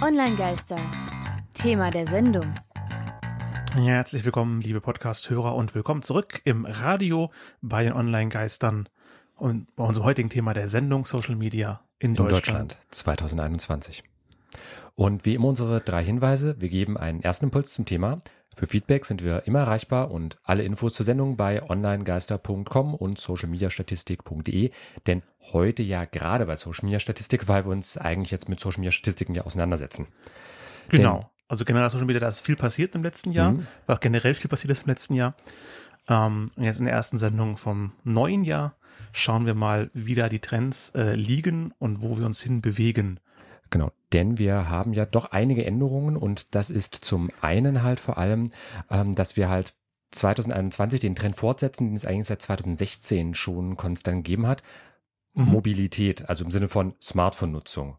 Online-Geister. 0.00 0.78
Thema 1.54 1.90
der 1.90 2.06
Sendung. 2.06 2.54
Ja, 3.74 3.94
herzlich 3.94 4.24
willkommen, 4.24 4.60
liebe 4.60 4.80
Podcast-Hörer, 4.80 5.56
und 5.56 5.74
willkommen 5.74 6.02
zurück 6.02 6.40
im 6.44 6.66
Radio 6.66 7.32
bei 7.62 7.82
den 7.82 7.92
Online-Geistern 7.92 8.88
und 9.34 9.74
bei 9.74 9.82
unserem 9.82 10.06
heutigen 10.06 10.30
Thema 10.30 10.54
der 10.54 10.68
Sendung 10.68 11.04
Social 11.04 11.34
Media 11.34 11.80
in, 11.98 12.10
in 12.10 12.16
Deutschland. 12.16 12.74
Deutschland 12.74 12.78
2021. 12.90 14.04
Und 14.94 15.24
wie 15.24 15.34
immer 15.34 15.48
unsere 15.48 15.80
drei 15.80 16.04
Hinweise. 16.04 16.60
Wir 16.60 16.68
geben 16.68 16.96
einen 16.96 17.20
ersten 17.20 17.46
Impuls 17.46 17.74
zum 17.74 17.84
Thema. 17.84 18.20
Für 18.58 18.66
Feedback 18.66 19.06
sind 19.06 19.22
wir 19.22 19.46
immer 19.46 19.60
erreichbar 19.60 20.10
und 20.10 20.36
alle 20.42 20.64
Infos 20.64 20.94
zur 20.94 21.06
Sendung 21.06 21.36
bei 21.36 21.62
onlinegeister.com 21.62 22.92
und 22.92 23.16
socialmediastatistik.de. 23.16 24.72
Denn 25.06 25.22
heute 25.52 25.84
ja 25.84 26.06
gerade 26.06 26.44
bei 26.46 26.56
Social 26.56 26.84
Media 26.84 26.98
Statistik, 26.98 27.46
weil 27.46 27.66
wir 27.66 27.70
uns 27.70 27.96
eigentlich 27.96 28.32
jetzt 28.32 28.48
mit 28.48 28.58
Social 28.58 28.80
Media 28.80 28.90
Statistiken 28.90 29.36
ja 29.36 29.44
auseinandersetzen. 29.44 30.08
Genau. 30.88 31.18
Denn, 31.18 31.26
also 31.46 31.64
generell 31.64 31.88
Social 31.88 32.06
Media, 32.06 32.18
da 32.18 32.26
ist 32.26 32.40
viel 32.40 32.56
passiert 32.56 32.96
im 32.96 33.04
letzten 33.04 33.30
Jahr, 33.30 33.52
mhm. 33.52 33.68
weil 33.86 33.94
auch 33.94 34.00
generell 34.00 34.34
viel 34.34 34.50
passiert 34.50 34.72
ist 34.72 34.80
im 34.80 34.88
letzten 34.88 35.14
Jahr. 35.14 35.36
Ähm, 36.08 36.50
und 36.56 36.64
jetzt 36.64 36.80
in 36.80 36.86
der 36.86 36.94
ersten 36.94 37.16
Sendung 37.16 37.58
vom 37.58 37.92
neuen 38.02 38.42
Jahr 38.42 38.74
schauen 39.12 39.46
wir 39.46 39.54
mal, 39.54 39.88
wie 39.94 40.16
da 40.16 40.28
die 40.28 40.40
Trends 40.40 40.90
äh, 40.96 41.14
liegen 41.14 41.74
und 41.78 42.02
wo 42.02 42.18
wir 42.18 42.26
uns 42.26 42.42
hin 42.42 42.60
bewegen. 42.60 43.20
Genau, 43.70 43.90
denn 44.12 44.38
wir 44.38 44.68
haben 44.68 44.92
ja 44.94 45.04
doch 45.04 45.32
einige 45.32 45.64
Änderungen 45.64 46.16
und 46.16 46.54
das 46.54 46.70
ist 46.70 46.94
zum 46.94 47.30
einen 47.40 47.82
halt 47.82 48.00
vor 48.00 48.18
allem, 48.18 48.50
ähm, 48.90 49.14
dass 49.14 49.36
wir 49.36 49.48
halt 49.48 49.74
2021 50.10 51.00
den 51.00 51.14
Trend 51.14 51.36
fortsetzen, 51.36 51.88
den 51.88 51.96
es 51.96 52.06
eigentlich 52.06 52.28
seit 52.28 52.40
2016 52.40 53.34
schon 53.34 53.76
konstant 53.76 54.24
gegeben 54.24 54.46
hat. 54.46 54.62
Mhm. 55.34 55.44
Mobilität, 55.44 56.28
also 56.28 56.44
im 56.44 56.50
Sinne 56.50 56.68
von 56.68 56.94
Smartphone-Nutzung. 57.00 57.98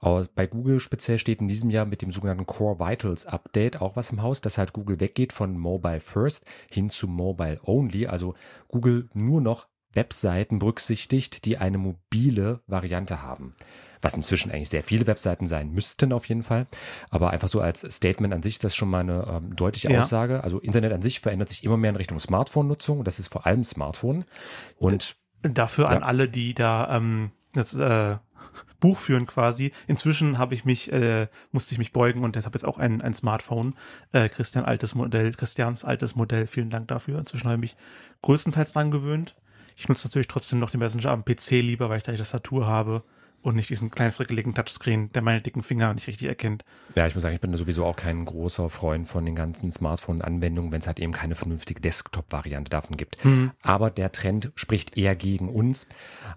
Bei 0.00 0.46
Google 0.46 0.78
speziell 0.78 1.18
steht 1.18 1.40
in 1.40 1.48
diesem 1.48 1.70
Jahr 1.70 1.86
mit 1.86 2.02
dem 2.02 2.12
sogenannten 2.12 2.46
Core 2.46 2.78
Vitals 2.78 3.26
Update 3.26 3.80
auch 3.80 3.96
was 3.96 4.10
im 4.10 4.22
Haus, 4.22 4.40
dass 4.40 4.58
halt 4.58 4.72
Google 4.72 5.00
weggeht 5.00 5.32
von 5.32 5.56
Mobile 5.56 6.00
First 6.00 6.44
hin 6.70 6.90
zu 6.90 7.08
Mobile 7.08 7.60
Only, 7.64 8.06
also 8.06 8.34
Google 8.68 9.08
nur 9.14 9.40
noch 9.40 9.66
Webseiten 9.94 10.58
berücksichtigt, 10.58 11.44
die 11.46 11.56
eine 11.56 11.78
mobile 11.78 12.60
Variante 12.66 13.22
haben 13.22 13.56
was 14.02 14.14
inzwischen 14.14 14.50
eigentlich 14.50 14.68
sehr 14.68 14.82
viele 14.82 15.06
Webseiten 15.06 15.46
sein 15.46 15.70
müssten 15.72 16.12
auf 16.12 16.26
jeden 16.26 16.42
Fall. 16.42 16.66
Aber 17.10 17.30
einfach 17.30 17.48
so 17.48 17.60
als 17.60 17.80
Statement 17.80 18.34
an 18.34 18.42
sich 18.42 18.54
ist 18.54 18.64
das 18.64 18.74
schon 18.74 18.90
mal 18.90 19.00
eine 19.00 19.26
ähm, 19.28 19.56
deutliche 19.56 19.90
ja. 19.90 20.00
Aussage. 20.00 20.42
Also 20.44 20.58
Internet 20.58 20.92
an 20.92 21.02
sich 21.02 21.20
verändert 21.20 21.48
sich 21.48 21.64
immer 21.64 21.76
mehr 21.76 21.90
in 21.90 21.96
Richtung 21.96 22.18
Smartphone-Nutzung. 22.18 23.04
Das 23.04 23.18
ist 23.18 23.28
vor 23.28 23.46
allem 23.46 23.64
Smartphone. 23.64 24.24
Und 24.78 25.16
dafür 25.42 25.84
ja. 25.84 25.90
an 25.90 26.02
alle, 26.02 26.28
die 26.28 26.54
da 26.54 26.96
ähm, 26.96 27.30
das 27.52 27.74
äh, 27.74 28.16
Buch 28.80 28.98
führen 28.98 29.26
quasi. 29.26 29.72
Inzwischen 29.86 30.38
habe 30.38 30.54
ich 30.54 30.64
mich, 30.64 30.92
äh, 30.92 31.28
musste 31.52 31.72
ich 31.72 31.78
mich 31.78 31.92
beugen 31.92 32.24
und 32.24 32.36
deshalb 32.36 32.54
jetzt 32.54 32.64
auch 32.64 32.78
ein, 32.78 33.00
ein 33.00 33.14
Smartphone. 33.14 33.74
Äh, 34.12 34.28
Christian 34.28 34.64
altes 34.64 34.94
Modell, 34.94 35.32
Christians 35.32 35.84
altes 35.84 36.14
Modell. 36.14 36.46
Vielen 36.46 36.70
Dank 36.70 36.88
dafür. 36.88 37.18
Inzwischen 37.18 37.46
habe 37.46 37.54
ich 37.56 37.72
mich 37.72 37.76
größtenteils 38.22 38.72
dran 38.72 38.90
gewöhnt. 38.90 39.34
Ich 39.76 39.88
nutze 39.88 40.06
natürlich 40.06 40.28
trotzdem 40.28 40.58
noch 40.58 40.70
den 40.70 40.80
Messenger 40.80 41.10
am 41.10 41.24
PC 41.24 41.50
lieber, 41.62 41.90
weil 41.90 41.98
ich 41.98 42.02
da 42.02 42.12
die 42.12 42.18
Tastatur 42.18 42.66
habe 42.66 43.02
und 43.46 43.54
nicht 43.54 43.70
diesen 43.70 43.92
kleinen 43.92 44.10
frickeligen 44.10 44.54
Touchscreen, 44.54 45.12
der 45.12 45.22
meine 45.22 45.40
dicken 45.40 45.62
Finger 45.62 45.94
nicht 45.94 46.08
richtig 46.08 46.26
erkennt. 46.26 46.64
Ja, 46.96 47.06
ich 47.06 47.14
muss 47.14 47.22
sagen, 47.22 47.36
ich 47.36 47.40
bin 47.40 47.56
sowieso 47.56 47.84
auch 47.84 47.94
kein 47.94 48.24
großer 48.24 48.68
Freund 48.70 49.06
von 49.06 49.24
den 49.24 49.36
ganzen 49.36 49.70
Smartphone-Anwendungen, 49.70 50.72
wenn 50.72 50.80
es 50.80 50.88
halt 50.88 50.98
eben 50.98 51.12
keine 51.12 51.36
vernünftige 51.36 51.80
Desktop-Variante 51.80 52.70
davon 52.70 52.96
gibt. 52.96 53.24
Mhm. 53.24 53.52
Aber 53.62 53.90
der 53.90 54.10
Trend 54.10 54.50
spricht 54.56 54.98
eher 54.98 55.14
gegen 55.14 55.48
uns, 55.48 55.84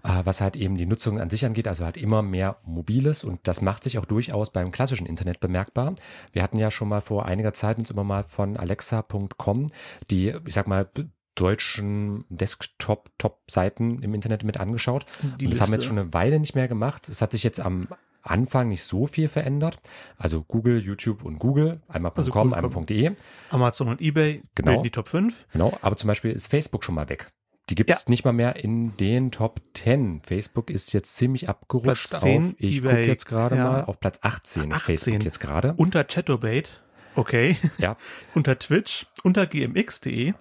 äh, 0.04 0.20
was 0.22 0.40
halt 0.40 0.54
eben 0.54 0.76
die 0.76 0.86
Nutzung 0.86 1.20
an 1.20 1.30
sich 1.30 1.44
angeht, 1.44 1.66
also 1.66 1.84
halt 1.84 1.96
immer 1.96 2.22
mehr 2.22 2.58
mobiles 2.64 3.24
und 3.24 3.40
das 3.42 3.60
macht 3.60 3.82
sich 3.82 3.98
auch 3.98 4.04
durchaus 4.04 4.52
beim 4.52 4.70
klassischen 4.70 5.06
Internet 5.06 5.40
bemerkbar. 5.40 5.96
Wir 6.30 6.44
hatten 6.44 6.58
ja 6.58 6.70
schon 6.70 6.88
mal 6.88 7.00
vor 7.00 7.26
einiger 7.26 7.52
Zeit 7.52 7.76
uns 7.78 7.90
immer 7.90 8.04
mal 8.04 8.22
von 8.22 8.56
alexa.com 8.56 9.66
die, 10.10 10.32
ich 10.46 10.54
sag 10.54 10.68
mal, 10.68 10.88
deutschen 11.34 12.24
Desktop-Top-Seiten 12.28 14.02
im 14.02 14.14
Internet 14.14 14.44
mit 14.44 14.58
angeschaut. 14.58 15.06
Die 15.38 15.46
und 15.46 15.52
das 15.52 15.60
haben 15.60 15.70
wir 15.70 15.78
jetzt 15.78 15.86
schon 15.86 15.98
eine 15.98 16.12
Weile 16.12 16.40
nicht 16.40 16.54
mehr 16.54 16.68
gemacht. 16.68 17.08
Es 17.08 17.22
hat 17.22 17.32
sich 17.32 17.42
jetzt 17.44 17.60
am 17.60 17.88
Anfang 18.22 18.68
nicht 18.68 18.82
so 18.82 19.06
viel 19.06 19.28
verändert. 19.28 19.80
Also 20.16 20.42
Google, 20.42 20.78
YouTube 20.80 21.24
und 21.24 21.38
Google, 21.38 21.80
einmal 21.88 22.12
also 22.14 22.30
.com, 22.30 22.52
einmal 22.52 22.84
.de. 22.84 23.12
Amazon 23.50 23.88
und 23.88 24.00
eBay, 24.00 24.42
genau. 24.54 24.82
die 24.82 24.90
Top 24.90 25.08
5. 25.08 25.46
Genau, 25.52 25.76
aber 25.80 25.96
zum 25.96 26.08
Beispiel 26.08 26.32
ist 26.32 26.48
Facebook 26.48 26.84
schon 26.84 26.94
mal 26.94 27.08
weg. 27.08 27.32
Die 27.68 27.76
gibt 27.76 27.90
es 27.90 28.04
ja. 28.04 28.10
nicht 28.10 28.24
mal 28.24 28.32
mehr 28.32 28.56
in 28.56 28.96
den 28.96 29.30
Top 29.30 29.60
10. 29.74 30.22
Facebook 30.22 30.70
ist 30.70 30.92
jetzt 30.92 31.14
ziemlich 31.16 31.48
abgerutscht 31.48 32.08
10, 32.08 32.44
auf, 32.44 32.54
ich 32.58 32.82
gucke 32.82 33.06
jetzt 33.06 33.26
gerade 33.26 33.56
ja. 33.56 33.64
mal, 33.64 33.84
auf 33.84 34.00
Platz 34.00 34.18
18 34.22 34.70
ist 34.70 34.76
18. 34.76 34.96
Facebook 34.96 35.24
jetzt 35.24 35.40
gerade. 35.40 35.74
Unter 35.76 36.02
Chatobate, 36.04 36.70
okay. 37.14 37.56
Ja. 37.78 37.96
unter 38.34 38.58
Twitch, 38.58 39.06
unter 39.22 39.46
gmx.de. 39.46 40.34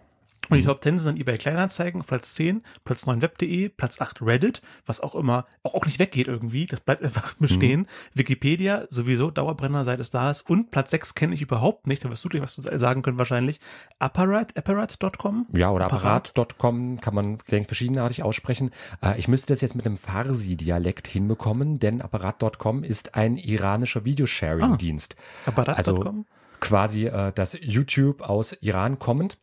Und 0.50 0.58
die. 0.58 0.64
Top 0.64 0.84
10 0.84 0.98
sind 0.98 1.08
dann 1.08 1.18
eBay 1.18 1.38
Kleinanzeigen, 1.38 2.02
Platz 2.02 2.34
10, 2.36 2.64
Platz 2.84 3.06
9 3.06 3.22
Web.de, 3.22 3.70
Platz 3.70 4.02
8 4.02 4.22
Reddit, 4.22 4.62
was 4.86 5.00
auch 5.00 5.16
immer, 5.16 5.46
auch, 5.64 5.76
auch 5.76 5.86
nicht 5.86 6.00
weggeht 6.00 6.28
irgendwie, 6.28 6.66
das 6.66 6.80
bleibt 6.80 7.04
einfach 7.04 7.34
bestehen. 7.40 7.82
Mhm. 7.82 7.88
Wikipedia, 8.14 8.86
sowieso, 8.90 9.32
Dauerbrenner, 9.32 9.84
seit 9.84 10.00
es 10.00 10.10
da 10.12 10.30
ist. 10.32 10.50
Und 10.50 10.72
Platz 10.72 10.92
6 10.92 11.16
kenne 11.16 11.36
ich 11.36 11.42
überhaupt 11.42 11.88
nicht, 11.88 12.04
da 12.04 12.10
wirst 12.10 12.24
du 12.26 12.30
gleich 12.30 12.44
was 12.44 12.56
sagen 12.56 13.02
können 13.02 13.20
wahrscheinlich. 13.20 13.60
Apparat, 14.00 14.58
apparat.com? 14.58 15.48
Ja, 15.54 15.72
oder 15.72 15.86
apparat.com 15.86 17.00
kann 17.00 17.16
man, 17.16 17.38
denke 17.52 17.68
verschiedenartig 17.68 18.24
aussprechen. 18.24 18.72
Äh, 19.02 19.20
ich 19.20 19.28
müsste 19.28 19.54
das 19.54 19.62
jetzt 19.62 19.76
mit 19.76 19.86
einem 19.86 19.98
Farsi-Dialekt 19.98 21.08
hinbekommen, 21.08 21.80
denn 21.80 22.02
apparat.com 22.02 22.84
ist 22.84 23.16
ein 23.16 23.38
iranischer 23.38 24.06
Videosharing-Dienst. 24.06 25.16
Ah, 25.46 25.50
apparat.com? 25.50 25.78
Also 25.78 26.26
quasi 26.60 27.06
äh, 27.06 27.32
das 27.34 27.58
YouTube 27.62 28.22
aus 28.22 28.54
Iran 28.62 29.00
kommend. 29.00 29.38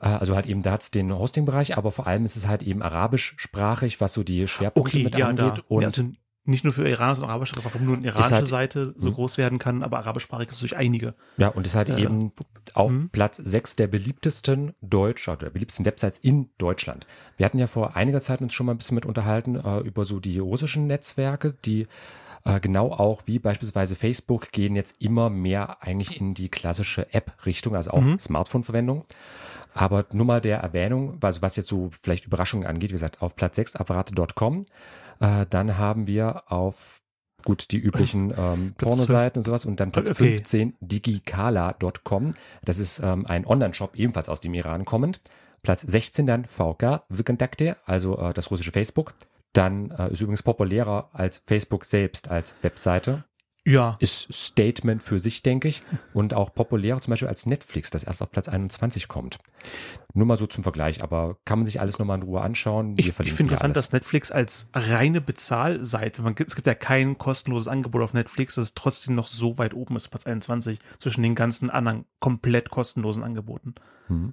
Äh, 0.00 0.08
also 0.08 0.34
halt 0.34 0.46
eben, 0.46 0.62
da 0.62 0.72
hat 0.72 0.82
es 0.82 0.90
den 0.90 1.16
Hosting-Bereich, 1.16 1.76
aber 1.76 1.92
vor 1.92 2.06
allem 2.06 2.24
ist 2.24 2.36
es 2.36 2.46
halt 2.46 2.62
eben 2.62 2.82
arabischsprachig, 2.82 4.00
was 4.00 4.12
so 4.12 4.22
die 4.22 4.46
Schwerpunkte 4.46 4.96
okay, 4.96 5.04
mit 5.04 5.16
ja, 5.16 5.28
angeht. 5.28 5.58
Da. 5.58 5.62
Und 5.68 5.82
ja, 5.82 5.88
also 5.88 6.04
nicht 6.48 6.64
nur 6.64 6.72
für 6.72 6.88
Iraner, 6.88 7.14
sondern 7.14 7.30
arabische, 7.32 7.56
warum 7.62 7.84
nur 7.84 7.96
eine 7.96 8.06
iranische 8.06 8.34
halt, 8.34 8.46
Seite 8.46 8.94
so 8.96 9.10
mh. 9.10 9.14
groß 9.16 9.36
werden 9.36 9.58
kann, 9.58 9.82
aber 9.82 9.98
arabischsprachig 9.98 10.50
ist 10.50 10.62
durch 10.62 10.76
einige. 10.76 11.14
Ja, 11.36 11.48
und 11.48 11.66
ist 11.66 11.74
halt 11.74 11.90
äh, 11.90 12.00
eben 12.00 12.32
auf 12.72 12.90
mh. 12.90 13.08
Platz 13.12 13.36
6 13.36 13.76
der 13.76 13.86
beliebtesten 13.86 14.74
Deutsch, 14.80 15.28
oder 15.28 15.36
der 15.36 15.50
beliebtesten 15.50 15.84
Websites 15.84 16.18
in 16.18 16.48
Deutschland. 16.56 17.06
Wir 17.36 17.44
hatten 17.44 17.58
ja 17.58 17.66
vor 17.66 17.96
einiger 17.96 18.20
Zeit 18.20 18.40
uns 18.40 18.54
schon 18.54 18.64
mal 18.64 18.72
ein 18.72 18.78
bisschen 18.78 18.94
mit 18.94 19.04
unterhalten 19.04 19.56
äh, 19.56 19.80
über 19.80 20.04
so 20.04 20.20
die 20.20 20.38
russischen 20.38 20.86
Netzwerke, 20.86 21.54
die 21.64 21.86
äh, 22.44 22.60
genau 22.60 22.92
auch 22.92 23.22
wie 23.26 23.38
beispielsweise 23.38 23.96
Facebook 23.96 24.52
gehen 24.52 24.76
jetzt 24.76 25.00
immer 25.02 25.30
mehr 25.30 25.82
eigentlich 25.82 26.20
in 26.20 26.34
die 26.34 26.48
klassische 26.48 27.12
App-Richtung, 27.12 27.76
also 27.76 27.90
auch 27.90 28.00
mhm. 28.00 28.18
Smartphone-Verwendung. 28.18 29.04
Aber 29.74 30.06
nur 30.12 30.26
mal 30.26 30.40
der 30.40 30.58
Erwähnung, 30.58 31.18
also 31.20 31.42
was 31.42 31.56
jetzt 31.56 31.68
so 31.68 31.90
vielleicht 32.02 32.26
Überraschungen 32.26 32.66
angeht, 32.66 32.90
wie 32.90 32.94
gesagt, 32.94 33.22
auf 33.22 33.36
Platz 33.36 33.56
6 33.56 33.76
apparate.com. 33.76 34.66
Äh, 35.20 35.46
dann 35.50 35.78
haben 35.78 36.06
wir 36.06 36.50
auf 36.50 37.00
gut 37.44 37.70
die 37.70 37.78
üblichen 37.78 38.34
ähm, 38.36 38.74
Pornoseiten 38.76 39.40
und 39.40 39.44
sowas 39.44 39.64
und 39.64 39.78
dann 39.80 39.92
Platz 39.92 40.10
okay. 40.10 40.32
15 40.38 40.74
digikala.com. 40.80 42.34
Das 42.64 42.78
ist 42.78 43.00
ähm, 43.00 43.26
ein 43.26 43.46
Online-Shop 43.46 43.96
ebenfalls 43.96 44.28
aus 44.28 44.40
dem 44.40 44.54
Iran 44.54 44.84
kommend. 44.84 45.20
Platz 45.62 45.82
16 45.82 46.26
dann 46.26 46.44
VK 46.44 47.02
Vikendakte, 47.08 47.76
also 47.84 48.18
äh, 48.18 48.32
das 48.32 48.50
russische 48.50 48.72
Facebook. 48.72 49.14
Dann 49.52 49.90
äh, 49.90 50.12
ist 50.12 50.20
übrigens 50.20 50.42
populärer 50.42 51.10
als 51.12 51.42
Facebook 51.46 51.84
selbst 51.84 52.28
als 52.28 52.54
Webseite. 52.62 53.24
Ja. 53.68 53.98
Ist 54.00 54.32
Statement 54.32 55.02
für 55.02 55.18
sich, 55.18 55.42
denke 55.42 55.68
ich. 55.68 55.82
Und 56.14 56.32
auch 56.32 56.54
populärer 56.54 57.02
zum 57.02 57.10
Beispiel 57.10 57.28
als 57.28 57.44
Netflix, 57.44 57.90
das 57.90 58.02
erst 58.02 58.22
auf 58.22 58.30
Platz 58.30 58.48
21 58.48 59.08
kommt. 59.08 59.38
Nur 60.14 60.24
mal 60.24 60.38
so 60.38 60.46
zum 60.46 60.62
Vergleich, 60.62 61.02
aber 61.02 61.36
kann 61.44 61.58
man 61.58 61.66
sich 61.66 61.78
alles 61.78 61.98
nochmal 61.98 62.16
in 62.16 62.22
Ruhe 62.22 62.40
anschauen. 62.40 62.96
Wir 62.96 63.04
ich, 63.04 63.08
ich 63.08 63.32
finde 63.32 63.52
interessant, 63.52 63.76
dass 63.76 63.92
Netflix 63.92 64.30
als 64.30 64.70
reine 64.72 65.20
Bezahlseite, 65.20 66.22
man, 66.22 66.34
es 66.46 66.56
gibt 66.56 66.66
ja 66.66 66.74
kein 66.74 67.18
kostenloses 67.18 67.68
Angebot 67.68 68.00
auf 68.00 68.14
Netflix, 68.14 68.54
das 68.54 68.72
trotzdem 68.72 69.14
noch 69.14 69.28
so 69.28 69.58
weit 69.58 69.74
oben 69.74 69.96
ist, 69.96 70.08
Platz 70.08 70.26
21, 70.26 70.78
zwischen 70.98 71.22
den 71.22 71.34
ganzen 71.34 71.68
anderen 71.68 72.06
komplett 72.20 72.70
kostenlosen 72.70 73.22
Angeboten. 73.22 73.74
Mhm. 74.08 74.32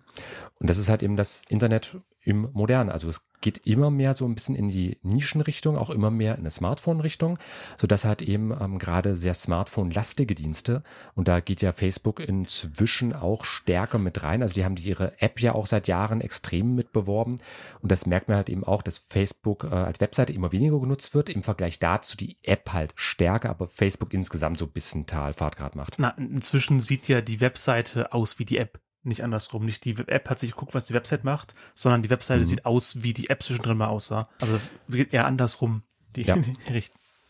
Und 0.62 0.70
das 0.70 0.78
ist 0.78 0.88
halt 0.88 1.04
eben 1.04 1.18
das 1.18 1.44
Internet 1.50 1.98
im 2.26 2.50
Modernen. 2.54 2.90
Also 2.90 3.08
es 3.08 3.22
geht 3.42 3.60
immer 3.68 3.92
mehr 3.92 4.16
so 4.16 4.26
ein 4.26 4.34
bisschen 4.34 4.56
in 4.56 4.70
die 4.70 4.98
Nischenrichtung, 5.04 5.78
auch 5.78 5.92
immer 5.92 6.10
mehr 6.10 6.34
in 6.34 6.40
eine 6.40 6.50
Smartphone-Richtung, 6.50 7.38
sodass 7.80 8.04
halt 8.04 8.24
eben 8.24 8.52
ähm, 8.60 8.80
gerade 8.80 9.14
sehr 9.14 9.36
Smartphone-lastige 9.36 10.34
Dienste 10.34 10.84
und 11.14 11.28
da 11.28 11.42
geht 11.42 11.62
ja 11.62 11.72
Facebook 11.72 12.20
inzwischen 12.20 13.14
auch 13.14 13.46
stärker 13.46 14.00
mit 14.00 14.24
rein. 14.24 14.42
Also 14.42 14.56
die 14.56 14.66
haben 14.66 14.78
ihre 14.78 15.22
App 15.22 15.40
ja 15.40 15.54
auch 15.54 15.68
seit 15.68 15.88
Jahren 15.88 16.22
extrem 16.22 16.74
mit 16.74 16.92
beworben 16.92 17.38
und 17.82 17.92
das 17.92 18.08
merkt 18.08 18.30
man 18.30 18.38
halt 18.38 18.50
eben 18.50 18.64
auch, 18.64 18.82
dass 18.82 19.06
Facebook 19.10 19.66
äh, 19.66 19.76
als 19.76 20.02
Webseite 20.02 20.34
immer 20.34 20.52
weniger 20.52 20.80
genutzt 20.80 21.14
wird, 21.14 21.30
im 21.30 21.44
Vergleich 21.44 21.78
dazu 21.78 22.18
die 22.18 22.38
App 22.42 22.74
halt 22.74 22.94
stärker, 22.96 23.52
aber 23.52 23.68
Facebook 23.68 24.14
insgesamt 24.14 24.58
so 24.58 24.66
ein 24.66 24.72
bisschen 24.72 25.06
Talfahrt 25.06 25.56
gerade 25.56 25.78
macht. 25.78 25.96
Na, 26.00 26.10
inzwischen 26.18 26.80
sieht 26.80 27.08
ja 27.08 27.22
die 27.22 27.42
Webseite 27.42 28.12
aus 28.12 28.40
wie 28.40 28.46
die 28.46 28.58
App 28.58 28.80
nicht 29.06 29.24
andersrum. 29.24 29.66
Nicht 29.66 29.86
die 29.86 29.96
App 30.08 30.30
hat 30.30 30.40
sich 30.40 30.52
geguckt, 30.52 30.74
was 30.74 30.86
die 30.86 30.94
Website 30.94 31.24
macht, 31.24 31.56
sondern 31.74 32.02
die 32.02 32.10
Webseite 32.10 32.42
mhm. 32.42 32.46
sieht 32.46 32.66
aus, 32.66 33.04
wie 33.04 33.14
die 33.14 33.30
App 33.30 33.44
zwischendrin 33.44 33.78
mal 33.78 33.88
aussah. 33.88 34.28
Also 34.40 34.54
das 34.54 34.72
geht 34.90 35.14
eher 35.14 35.26
andersrum, 35.26 35.84
die, 36.16 36.24
ja. 36.24 36.36
die, 36.70 36.84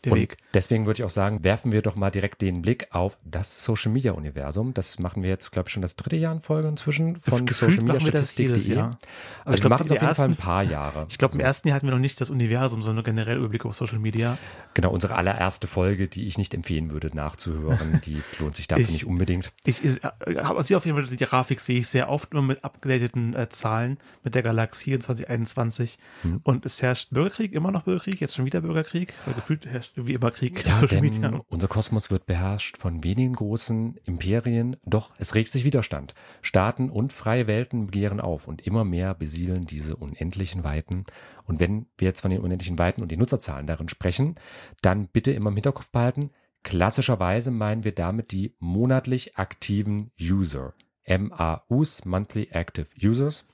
der 0.06 0.12
und 0.14 0.18
Weg. 0.20 0.36
deswegen 0.54 0.86
würde 0.86 1.00
ich 1.00 1.04
auch 1.04 1.10
sagen, 1.10 1.44
werfen 1.44 1.70
wir 1.72 1.82
doch 1.82 1.94
mal 1.96 2.10
direkt 2.10 2.40
den 2.42 2.62
Blick 2.62 2.88
auf 2.90 3.18
das 3.24 3.62
Social 3.62 3.92
Media 3.92 4.12
Universum. 4.12 4.72
Das 4.74 4.98
machen 4.98 5.22
wir 5.22 5.28
jetzt, 5.30 5.52
glaube 5.52 5.68
ich, 5.68 5.72
schon 5.74 5.82
das 5.82 5.96
dritte 5.96 6.16
Jahr 6.16 6.32
in 6.34 6.40
Folge 6.40 6.68
inzwischen 6.68 7.16
von 7.16 7.44
Gefühlt 7.46 7.72
Social 7.72 7.84
Media 7.84 7.94
machen 7.94 8.04
wir 8.06 8.12
das 8.12 8.36
jedes 8.36 8.64
Statistik.de. 8.64 8.76
Jahr. 8.76 8.98
Also 9.44 9.56
ich 9.58 9.62
wir 9.64 9.68
glaub, 9.68 9.70
machen 9.70 9.86
es 9.86 9.92
auf 9.92 10.02
jeden 10.02 10.14
Fall 10.14 10.24
ein 10.24 10.30
ersten- 10.30 10.42
paar 10.42 10.62
Jahre. 10.62 11.06
Ich 11.10 11.18
glaube, 11.18 11.34
im 11.34 11.40
So. 11.40 11.44
ersten 11.46 11.68
Jahr 11.68 11.74
hatten 11.76 11.86
wir 11.86 11.92
noch 11.92 11.98
nicht 12.00 12.20
das 12.20 12.30
Universum, 12.30 12.80
sondern 12.82 13.04
generell 13.04 13.36
Überblick 13.38 13.64
auf 13.66 13.74
Social 13.76 13.98
Media. 13.98 14.38
Genau, 14.74 14.90
unsere 14.90 15.14
allererste 15.16 15.66
Folge, 15.66 16.08
die 16.08 16.26
ich 16.26 16.38
nicht 16.38 16.54
empfehlen 16.54 16.90
würde 16.90 17.14
nachzuhören, 17.14 18.00
die 18.04 18.22
lohnt 18.40 18.56
sich 18.56 18.68
dafür 18.68 18.84
Ich- 18.84 18.90
nicht 18.92 19.06
unbedingt. 19.06 19.52
Ich, 19.64 19.84
ich 19.84 20.00
habe 20.02 20.62
sie 20.62 20.76
auf 20.76 20.84
jeden 20.86 20.96
Fall, 20.96 21.06
die 21.06 21.16
Grafik 21.24 21.60
sehe 21.60 21.78
ich 21.80 21.88
sehr 21.88 22.08
oft 22.08 22.32
nur 22.32 22.42
mit 22.42 22.64
abgedateten 22.64 23.34
äh, 23.34 23.48
Zahlen 23.48 23.98
mit 24.22 24.34
der 24.34 24.42
Galaxie 24.42 24.92
in 24.92 25.00
2021. 25.00 25.98
Mhm. 26.22 26.40
Und 26.42 26.66
es 26.66 26.82
herrscht 26.82 27.10
Bürgerkrieg, 27.10 27.52
immer 27.52 27.70
noch 27.70 27.82
Bürgerkrieg, 27.82 28.20
jetzt 28.20 28.34
schon 28.36 28.44
wieder 28.44 28.60
Bürgerkrieg, 28.60 29.14
weil 29.24 29.34
gefühlt 29.34 29.66
herrscht 29.66 29.95
wie 29.96 30.14
immer 30.14 30.30
Krieg 30.30 30.64
Ja, 30.66 30.76
Social 30.76 31.00
denn 31.00 31.00
Media. 31.00 31.40
unser 31.48 31.68
Kosmos 31.68 32.10
wird 32.10 32.26
beherrscht 32.26 32.76
von 32.76 33.02
wenigen 33.02 33.34
großen 33.34 33.96
Imperien, 34.04 34.76
doch 34.84 35.12
es 35.18 35.34
regt 35.34 35.50
sich 35.50 35.64
Widerstand. 35.64 36.14
Staaten 36.42 36.90
und 36.90 37.12
freie 37.12 37.46
Welten 37.46 37.86
begehren 37.86 38.20
auf 38.20 38.46
und 38.46 38.66
immer 38.66 38.84
mehr 38.84 39.14
besiedeln 39.14 39.66
diese 39.66 39.96
unendlichen 39.96 40.64
Weiten. 40.64 41.04
Und 41.44 41.60
wenn 41.60 41.86
wir 41.96 42.08
jetzt 42.08 42.20
von 42.20 42.30
den 42.30 42.40
unendlichen 42.40 42.78
Weiten 42.78 43.02
und 43.02 43.10
den 43.10 43.18
Nutzerzahlen 43.18 43.66
darin 43.66 43.88
sprechen, 43.88 44.34
dann 44.82 45.08
bitte 45.08 45.32
immer 45.32 45.50
im 45.50 45.56
Hinterkopf 45.56 45.88
behalten, 45.90 46.30
klassischerweise 46.62 47.50
meinen 47.50 47.84
wir 47.84 47.92
damit 47.92 48.32
die 48.32 48.54
monatlich 48.58 49.36
aktiven 49.38 50.10
User. 50.20 50.74
MAUs, 51.08 52.04
Monthly 52.04 52.48
Active 52.50 52.88
Users. 53.00 53.44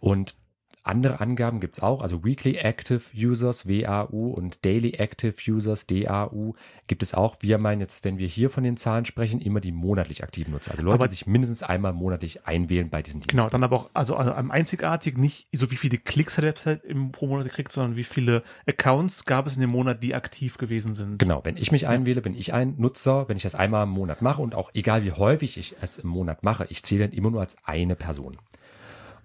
Und 0.00 0.34
andere 0.84 1.20
Angaben 1.20 1.60
gibt 1.60 1.76
es 1.78 1.82
auch, 1.82 2.02
also 2.02 2.24
Weekly 2.24 2.56
Active 2.56 3.00
Users, 3.14 3.68
WAU 3.68 4.32
und 4.32 4.64
Daily 4.64 4.94
Active 4.94 5.34
Users, 5.48 5.86
DAU, 5.86 6.54
gibt 6.88 7.02
es 7.02 7.14
auch. 7.14 7.36
Wir 7.40 7.58
meinen 7.58 7.80
jetzt, 7.80 8.04
wenn 8.04 8.18
wir 8.18 8.26
hier 8.26 8.50
von 8.50 8.64
den 8.64 8.76
Zahlen 8.76 9.04
sprechen, 9.04 9.40
immer 9.40 9.60
die 9.60 9.72
monatlich 9.72 10.22
aktiven 10.24 10.52
Nutzer. 10.52 10.72
Also 10.72 10.82
Leute, 10.82 10.94
Aber- 10.94 11.08
die 11.08 11.14
sich 11.14 11.26
mindestens 11.26 11.62
einmal 11.62 11.92
monatlich 11.92 12.46
einwählen 12.46 12.90
bei 12.90 13.02
diesen 13.02 13.20
Diensten. 13.20 13.36
Genau, 13.36 13.48
dann 13.48 13.62
aber 13.62 13.76
auch, 13.76 13.90
also, 13.94 14.16
also 14.16 14.32
am 14.32 14.50
einzigartig 14.50 15.16
nicht 15.16 15.46
so 15.52 15.70
wie 15.70 15.76
viele 15.76 15.98
Klicks 15.98 16.36
hat 16.36 16.42
die 16.44 16.48
Website 16.48 16.84
im 16.84 17.12
pro 17.12 17.26
Monat 17.26 17.46
gekriegt, 17.46 17.72
sondern 17.72 17.96
wie 17.96 18.04
viele 18.04 18.42
Accounts 18.66 19.24
gab 19.24 19.46
es 19.46 19.54
in 19.54 19.60
dem 19.60 19.70
Monat, 19.70 20.02
die 20.02 20.14
aktiv 20.14 20.58
gewesen 20.58 20.94
sind. 20.94 21.18
Genau, 21.18 21.40
wenn 21.44 21.56
ich 21.56 21.70
mich 21.70 21.86
einwähle, 21.86 22.22
bin 22.22 22.34
ich 22.34 22.52
ein 22.52 22.74
Nutzer. 22.78 23.28
Wenn 23.28 23.36
ich 23.36 23.42
das 23.44 23.54
einmal 23.54 23.84
im 23.84 23.90
Monat 23.90 24.22
mache 24.22 24.42
und 24.42 24.54
auch 24.54 24.70
egal 24.74 25.04
wie 25.04 25.12
häufig 25.12 25.56
ich 25.58 25.76
es 25.80 25.96
im 25.98 26.08
Monat 26.08 26.42
mache, 26.42 26.66
ich 26.70 26.82
zähle 26.82 27.06
dann 27.08 27.16
immer 27.16 27.30
nur 27.30 27.40
als 27.40 27.56
eine 27.64 27.94
Person. 27.94 28.36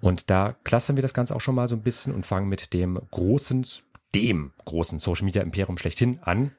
Und 0.02 0.30
da 0.30 0.56
clustern 0.64 0.96
wir 0.96 1.02
das 1.02 1.14
Ganze 1.14 1.36
auch 1.36 1.42
schon 1.42 1.56
mal 1.56 1.68
so 1.68 1.76
ein 1.76 1.82
bisschen 1.82 2.14
und 2.14 2.26
fangen 2.26 2.50
mit 2.50 2.74
dem 2.74 3.00
großen, 3.12 3.66
dem 4.14 4.52
großen 4.66 5.00
Social 5.00 5.26
Media 5.26 5.42
Imperium 5.42 5.78
schlechthin 5.78 6.20
an. 6.22 6.52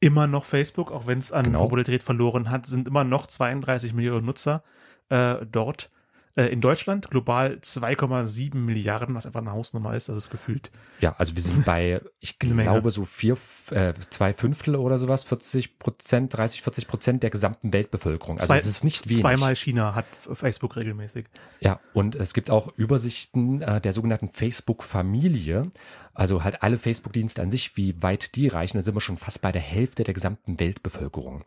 Immer 0.00 0.26
noch 0.26 0.44
Facebook, 0.44 0.92
auch 0.92 1.06
wenn 1.06 1.18
es 1.18 1.32
an 1.32 1.44
Genau. 1.44 1.62
Popularität 1.62 2.02
verloren 2.02 2.50
hat, 2.50 2.66
sind 2.66 2.88
immer 2.88 3.04
noch 3.04 3.26
32 3.26 3.92
Millionen 3.94 4.26
Nutzer 4.26 4.62
äh, 5.08 5.36
dort. 5.50 5.90
Äh, 6.36 6.48
in 6.48 6.60
Deutschland 6.60 7.10
global 7.10 7.58
2,7 7.62 8.56
Milliarden, 8.56 9.14
was 9.14 9.24
einfach 9.24 9.40
eine 9.40 9.52
Hausnummer 9.52 9.94
ist, 9.96 10.10
das 10.10 10.18
ist 10.18 10.30
gefühlt. 10.30 10.70
Ja, 11.00 11.14
also 11.16 11.34
wir 11.34 11.40
sind 11.40 11.64
bei, 11.64 12.02
ich 12.20 12.38
glaube, 12.38 12.90
so 12.90 13.06
vier, 13.06 13.38
äh, 13.70 13.94
zwei 14.10 14.34
Fünftel 14.34 14.76
oder 14.76 14.98
sowas, 14.98 15.24
40 15.24 15.78
Prozent, 15.78 16.36
30, 16.36 16.60
40 16.60 16.88
Prozent 16.88 17.22
der 17.22 17.30
gesamten 17.30 17.72
Weltbevölkerung. 17.72 18.36
Also 18.36 18.48
Zwei- 18.48 18.58
es 18.58 18.66
ist 18.66 18.84
nicht 18.84 19.08
wenig. 19.08 19.22
Zweimal 19.22 19.56
China 19.56 19.94
hat 19.94 20.04
Facebook 20.34 20.76
regelmäßig. 20.76 21.24
Ja, 21.60 21.80
und 21.94 22.14
es 22.14 22.34
gibt 22.34 22.50
auch 22.50 22.70
Übersichten 22.76 23.62
äh, 23.62 23.80
der 23.80 23.94
sogenannten 23.94 24.28
Facebook-Familie, 24.28 25.70
also 26.12 26.44
halt 26.44 26.62
alle 26.62 26.76
Facebook-Dienste 26.76 27.40
an 27.40 27.50
sich, 27.50 27.78
wie 27.78 28.02
weit 28.02 28.36
die 28.36 28.48
reichen. 28.48 28.76
Da 28.76 28.82
sind 28.82 28.94
wir 28.94 29.00
schon 29.00 29.16
fast 29.16 29.40
bei 29.40 29.52
der 29.52 29.62
Hälfte 29.62 30.04
der 30.04 30.12
gesamten 30.12 30.60
Weltbevölkerung. 30.60 31.44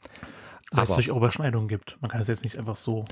Weil 0.72 0.84
es 0.84 0.94
durch 0.96 1.08
Überschneidungen 1.08 1.68
gibt. 1.68 1.98
Man 2.02 2.10
kann 2.10 2.20
das 2.20 2.28
jetzt 2.28 2.44
nicht 2.44 2.58
einfach 2.58 2.76
so. 2.76 3.06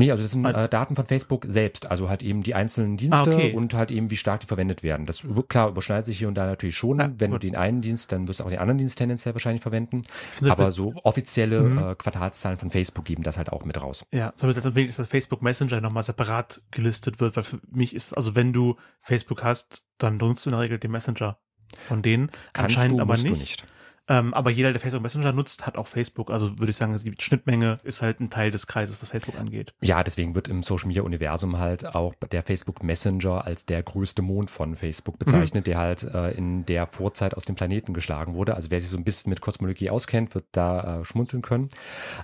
Nee, 0.00 0.10
also 0.10 0.22
das 0.22 0.32
sind 0.32 0.42
Weil- 0.44 0.54
äh, 0.54 0.68
Daten 0.68 0.96
von 0.96 1.04
Facebook 1.06 1.44
selbst, 1.48 1.84
also 1.90 2.08
halt 2.08 2.22
eben 2.22 2.42
die 2.42 2.54
einzelnen 2.54 2.96
Dienste 2.96 3.30
Ah, 3.30 3.34
okay. 3.34 3.52
und 3.52 3.74
halt 3.74 3.90
eben, 3.90 4.10
wie 4.10 4.16
stark 4.16 4.40
die 4.40 4.46
verwendet 4.46 4.82
werden. 4.82 5.04
Das 5.04 5.22
klar 5.48 5.68
überschneidet 5.68 6.06
sich 6.06 6.18
hier 6.18 6.26
und 6.28 6.34
da 6.34 6.46
natürlich 6.46 6.76
schon. 6.76 6.98
Ja, 6.98 7.10
Wenn 7.18 7.30
gut. 7.32 7.42
du 7.42 7.46
den 7.46 7.54
einen 7.56 7.82
Dienst, 7.82 8.10
dann 8.10 8.26
wirst 8.26 8.40
du 8.40 8.44
auch 8.44 8.48
den 8.48 8.58
anderen 8.58 8.78
Dienst 8.78 8.96
tendenziell 8.98 9.34
wahrscheinlich 9.34 9.62
verwenden. 9.62 10.02
Aber 10.48 10.72
so 10.72 10.94
offizielle 11.04 11.60
Mhm. 11.60 11.78
äh, 11.78 11.94
Quartalszahlen 11.96 12.58
von 12.58 12.70
Facebook 12.70 13.04
geben 13.04 13.22
das 13.22 13.36
halt 13.36 13.52
auch 13.52 13.64
mit 13.64 13.80
raus. 13.80 14.04
Ja, 14.12 14.32
zum 14.36 14.48
Beispiel, 14.48 14.74
wirklich 14.74 14.96
dass 14.96 15.06
Facebook 15.08 15.42
Messenger 15.42 15.80
nochmal 15.82 16.02
separat 16.02 16.62
gelistet 16.70 17.20
wird, 17.20 17.36
weil 17.36 17.42
für 17.44 17.60
mich 17.70 17.94
ist, 17.94 18.16
also 18.16 18.34
wenn 18.34 18.52
du 18.54 18.76
Facebook 19.00 19.42
hast, 19.44 19.84
dann 19.98 20.16
nutzt 20.16 20.46
du 20.46 20.50
in 20.50 20.52
der 20.52 20.60
Regel 20.62 20.78
den 20.78 20.90
Messenger 20.92 21.38
von 21.78 22.00
denen. 22.02 22.30
Kannst 22.54 22.76
Anscheinend 22.76 22.98
du, 22.98 23.02
aber 23.02 23.12
musst 23.12 23.24
nicht. 23.24 23.34
du 23.34 23.40
nicht. 23.40 23.64
Ähm, 24.10 24.34
aber 24.34 24.50
jeder, 24.50 24.72
der 24.72 24.80
Facebook 24.80 25.02
Messenger 25.02 25.32
nutzt, 25.32 25.66
hat 25.66 25.78
auch 25.78 25.86
Facebook. 25.86 26.30
Also 26.30 26.58
würde 26.58 26.70
ich 26.70 26.76
sagen, 26.76 26.98
die 27.02 27.14
Schnittmenge 27.18 27.78
ist 27.84 28.02
halt 28.02 28.18
ein 28.18 28.28
Teil 28.28 28.50
des 28.50 28.66
Kreises, 28.66 29.00
was 29.00 29.08
Facebook 29.08 29.38
angeht. 29.38 29.72
Ja, 29.80 30.02
deswegen 30.02 30.34
wird 30.34 30.48
im 30.48 30.64
Social 30.64 30.88
Media 30.88 31.04
Universum 31.04 31.58
halt 31.58 31.94
auch 31.94 32.14
der 32.16 32.42
Facebook 32.42 32.82
Messenger 32.82 33.44
als 33.46 33.66
der 33.66 33.84
größte 33.84 34.20
Mond 34.20 34.50
von 34.50 34.74
Facebook 34.74 35.14
Mhm. 35.14 35.18
bezeichnet, 35.20 35.66
der 35.68 35.78
halt 35.78 36.02
äh, 36.02 36.32
in 36.32 36.66
der 36.66 36.88
Vorzeit 36.88 37.34
aus 37.34 37.44
dem 37.44 37.54
Planeten 37.54 37.94
geschlagen 37.94 38.34
wurde. 38.34 38.56
Also 38.56 38.72
wer 38.72 38.80
sich 38.80 38.90
so 38.90 38.96
ein 38.96 39.04
bisschen 39.04 39.30
mit 39.30 39.40
Kosmologie 39.40 39.90
auskennt, 39.90 40.34
wird 40.34 40.46
da 40.50 41.02
äh, 41.02 41.04
schmunzeln 41.04 41.40
können. 41.42 41.68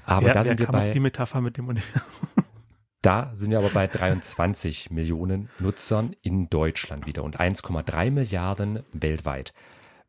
Aber 0.04 0.26
wer, 0.26 0.34
da 0.34 0.42
sind 0.42 0.58
wir 0.58 0.66
bei 0.66 0.88
die 0.88 0.98
Metapher 1.00 1.40
mit 1.40 1.56
dem 1.56 1.68
Universum? 1.68 2.28
Da 3.02 3.30
sind 3.34 3.52
wir 3.52 3.58
aber 3.58 3.68
bei 3.68 3.86
23 3.86 4.90
Millionen 4.90 5.48
Nutzern 5.60 6.16
in 6.22 6.50
Deutschland 6.50 7.06
wieder 7.06 7.22
und 7.22 7.38
1,3 7.38 8.10
Milliarden 8.10 8.82
weltweit. 8.92 9.52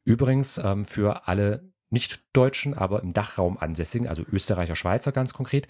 Übrigens 0.07 0.57
ähm, 0.57 0.86
für 0.86 1.27
alle 1.27 1.71
Nicht-Deutschen, 1.89 2.74
aber 2.74 3.04
im 3.04 3.13
Dachraum 3.13 3.57
ansässigen, 3.57 4.07
also 4.07 4.24
Österreicher, 4.31 4.75
Schweizer 4.75 5.12
ganz 5.12 5.33
konkret. 5.33 5.68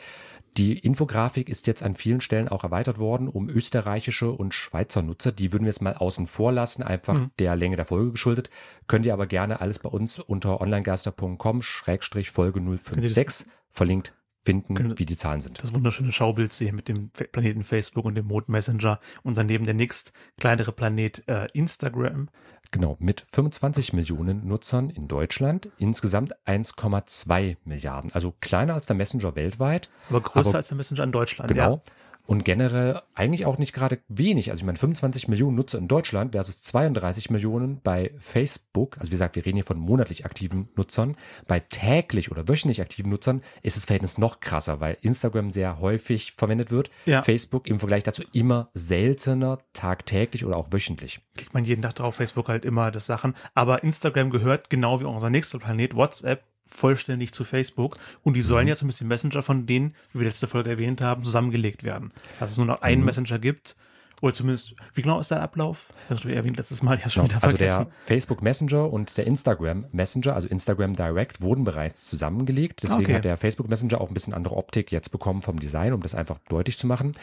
Die 0.58 0.78
Infografik 0.78 1.50
ist 1.50 1.68
jetzt 1.68 1.84
an 1.84 1.96
vielen 1.96 2.22
Stellen 2.22 2.48
auch 2.48 2.64
erweitert 2.64 2.98
worden 2.98 3.28
um 3.28 3.50
österreichische 3.50 4.32
und 4.32 4.54
Schweizer 4.54 5.02
Nutzer. 5.02 5.32
Die 5.32 5.52
würden 5.54 5.66
wir 5.66 5.72
jetzt 5.72 5.82
mal 5.82 5.96
außen 5.96 6.28
vor 6.28 6.52
lassen, 6.52 6.84
einfach 6.84 7.20
Mhm. 7.20 7.32
der 7.40 7.56
Länge 7.56 7.76
der 7.76 7.86
Folge 7.86 8.12
geschuldet. 8.12 8.50
Könnt 8.88 9.06
ihr 9.06 9.14
aber 9.14 9.28
gerne 9.28 9.62
alles 9.62 9.80
bei 9.80 9.90
uns 9.90 10.20
unter 10.20 10.62
onlinegeister.com-folge 10.62 12.62
056 12.62 13.48
verlinkt 13.72 14.14
finden, 14.48 14.76
Könnt- 14.76 14.98
wie 14.98 15.06
die 15.06 15.18
Zahlen 15.18 15.42
sind. 15.42 15.62
Das 15.62 15.74
wunderschöne 15.76 16.14
Schaubild 16.14 16.54
sehen 16.54 16.74
mit 16.76 16.88
dem 16.88 17.10
Planeten 17.10 17.64
Facebook 17.64 18.06
und 18.06 18.16
dem 18.16 18.28
Mond 18.28 18.48
Messenger 18.48 19.00
und 19.24 19.36
daneben 19.38 19.66
der 19.66 19.74
nächst 19.74 20.14
kleinere 20.40 20.72
Planet 20.72 21.22
äh, 21.28 21.48
Instagram. 21.52 22.30
Genau, 22.72 22.96
mit 23.00 23.26
25 23.32 23.92
Millionen 23.92 24.48
Nutzern 24.48 24.90
in 24.90 25.08
Deutschland, 25.10 25.70
insgesamt 25.78 26.34
1,2 26.46 27.58
Milliarden. 27.66 28.12
Also 28.14 28.34
kleiner 28.40 28.74
als 28.74 28.86
der 28.86 28.96
Messenger 28.96 29.36
weltweit. 29.36 29.90
Aber 30.10 30.22
größer 30.22 30.50
Aber- 30.50 30.58
als 30.60 30.70
der 30.70 30.78
Messenger 30.78 31.04
in 31.04 31.12
Deutschland. 31.12 31.50
Genau. 31.52 31.76
Ja. 31.76 31.82
Und 32.28 32.44
generell 32.44 33.02
eigentlich 33.16 33.46
auch 33.46 33.58
nicht 33.58 33.72
gerade 33.72 34.00
wenig. 34.10 34.52
Also 34.52 34.60
ich 34.60 34.66
meine, 34.66 34.78
25 34.78 35.30
Millionen 35.30 35.56
Nutzer 35.56 35.78
in 35.78 35.88
Deutschland 35.88 36.34
versus 36.34 36.62
32 36.62 37.30
Millionen 37.30 37.80
bei 37.82 38.12
Facebook. 38.20 38.98
Also 38.98 39.08
wie 39.08 39.16
gesagt, 39.16 39.38
wir 39.38 39.46
reden 39.46 39.56
hier 39.56 39.64
von 39.64 39.80
monatlich 39.80 40.26
aktiven 40.26 40.68
Nutzern. 40.76 41.16
Bei 41.48 41.62
täglich 41.62 42.30
oder 42.30 42.50
wöchentlich 42.50 42.82
aktiven 42.82 43.10
Nutzern 43.10 43.42
ist 43.62 43.78
das 43.78 43.86
Verhältnis 43.86 44.18
noch 44.18 44.42
krasser, 44.42 44.82
weil 44.82 44.98
Instagram 45.02 45.52
sehr 45.52 45.80
häufig 45.80 46.34
verwendet 46.34 46.70
wird. 46.70 46.92
Ja. 47.06 47.22
Facebook 47.22 47.66
im 47.66 47.80
Vergleich 47.80 48.04
dazu 48.04 48.24
immer 48.34 48.70
seltener, 48.74 49.60
tagtäglich 49.72 50.46
oder 50.46 50.58
auch 50.58 50.74
wöchentlich. 50.74 51.22
Klickt 51.38 51.54
man 51.54 51.64
jeden 51.64 51.82
Tag 51.82 51.96
drauf, 51.96 52.16
Facebook 52.16 52.50
halt 52.50 52.66
immer 52.66 52.92
das 52.92 53.06
Sachen. 53.06 53.36
Aber 53.54 53.84
Instagram 53.84 54.32
gehört 54.32 54.70
genau 54.70 55.00
wie 55.00 55.06
unser 55.06 55.30
nächster 55.30 55.60
Planet, 55.60 55.96
WhatsApp, 55.96 56.44
vollständig 56.68 57.34
zu 57.34 57.44
Facebook. 57.44 57.96
Und 58.24 58.34
die 58.36 58.42
sollen 58.42 58.66
Mhm. 58.66 58.70
jetzt 58.70 58.82
ein 58.84 58.88
bisschen 58.88 59.08
Messenger 59.08 59.42
von 59.42 59.66
denen, 59.66 59.94
wie 60.14 60.20
wir 60.20 60.28
letzte 60.28 60.48
Folge 60.48 60.70
erwähnt 60.70 61.02
haben, 61.02 61.24
zusammengelegt 61.24 61.84
werden. 61.84 62.12
Dass 62.40 62.52
es 62.52 62.58
nur 62.58 62.66
noch 62.68 62.82
einen 62.82 63.02
Mhm. 63.02 63.06
Messenger 63.06 63.40
gibt. 63.40 63.76
Oder 64.22 64.34
zumindest, 64.34 64.74
wie 64.96 65.04
genau 65.04 65.20
ist 65.20 65.30
der 65.30 65.42
Ablauf? 65.44 65.88
Das 66.10 66.18
hast 66.18 66.24
du 66.26 66.30
erwähnt 66.34 66.58
letztes 66.58 66.82
Mal, 66.82 66.96
ich 66.98 67.02
habe 67.02 67.12
schon 67.12 67.28
Genau. 67.28 67.36
wieder 67.36 67.44
Also 67.46 67.58
vergessen. 67.58 67.86
der 67.86 68.08
Facebook 68.08 68.42
Messenger 68.42 68.92
und 68.92 69.16
der 69.18 69.28
Instagram 69.28 69.86
Messenger, 69.92 70.34
also 70.34 70.48
Instagram 70.48 70.94
Direct, 70.94 71.42
wurden 71.42 71.64
bereits 71.64 72.08
zusammengelegt. 72.08 72.82
Deswegen 72.84 73.04
Okay. 73.04 73.14
hat 73.16 73.26
der 73.26 73.38
Facebook 73.38 73.70
Messenger 73.70 74.02
auch 74.02 74.08
ein 74.10 74.14
bisschen 74.16 74.34
andere 74.34 74.58
Optik 74.58 74.92
jetzt 74.92 75.10
bekommen 75.12 75.44
vom 75.44 75.60
Design, 75.60 75.94
um 75.94 76.02
das 76.02 76.16
einfach 76.16 76.40
deutlich 76.50 76.78
zu 76.80 76.88
machen. 76.88 77.14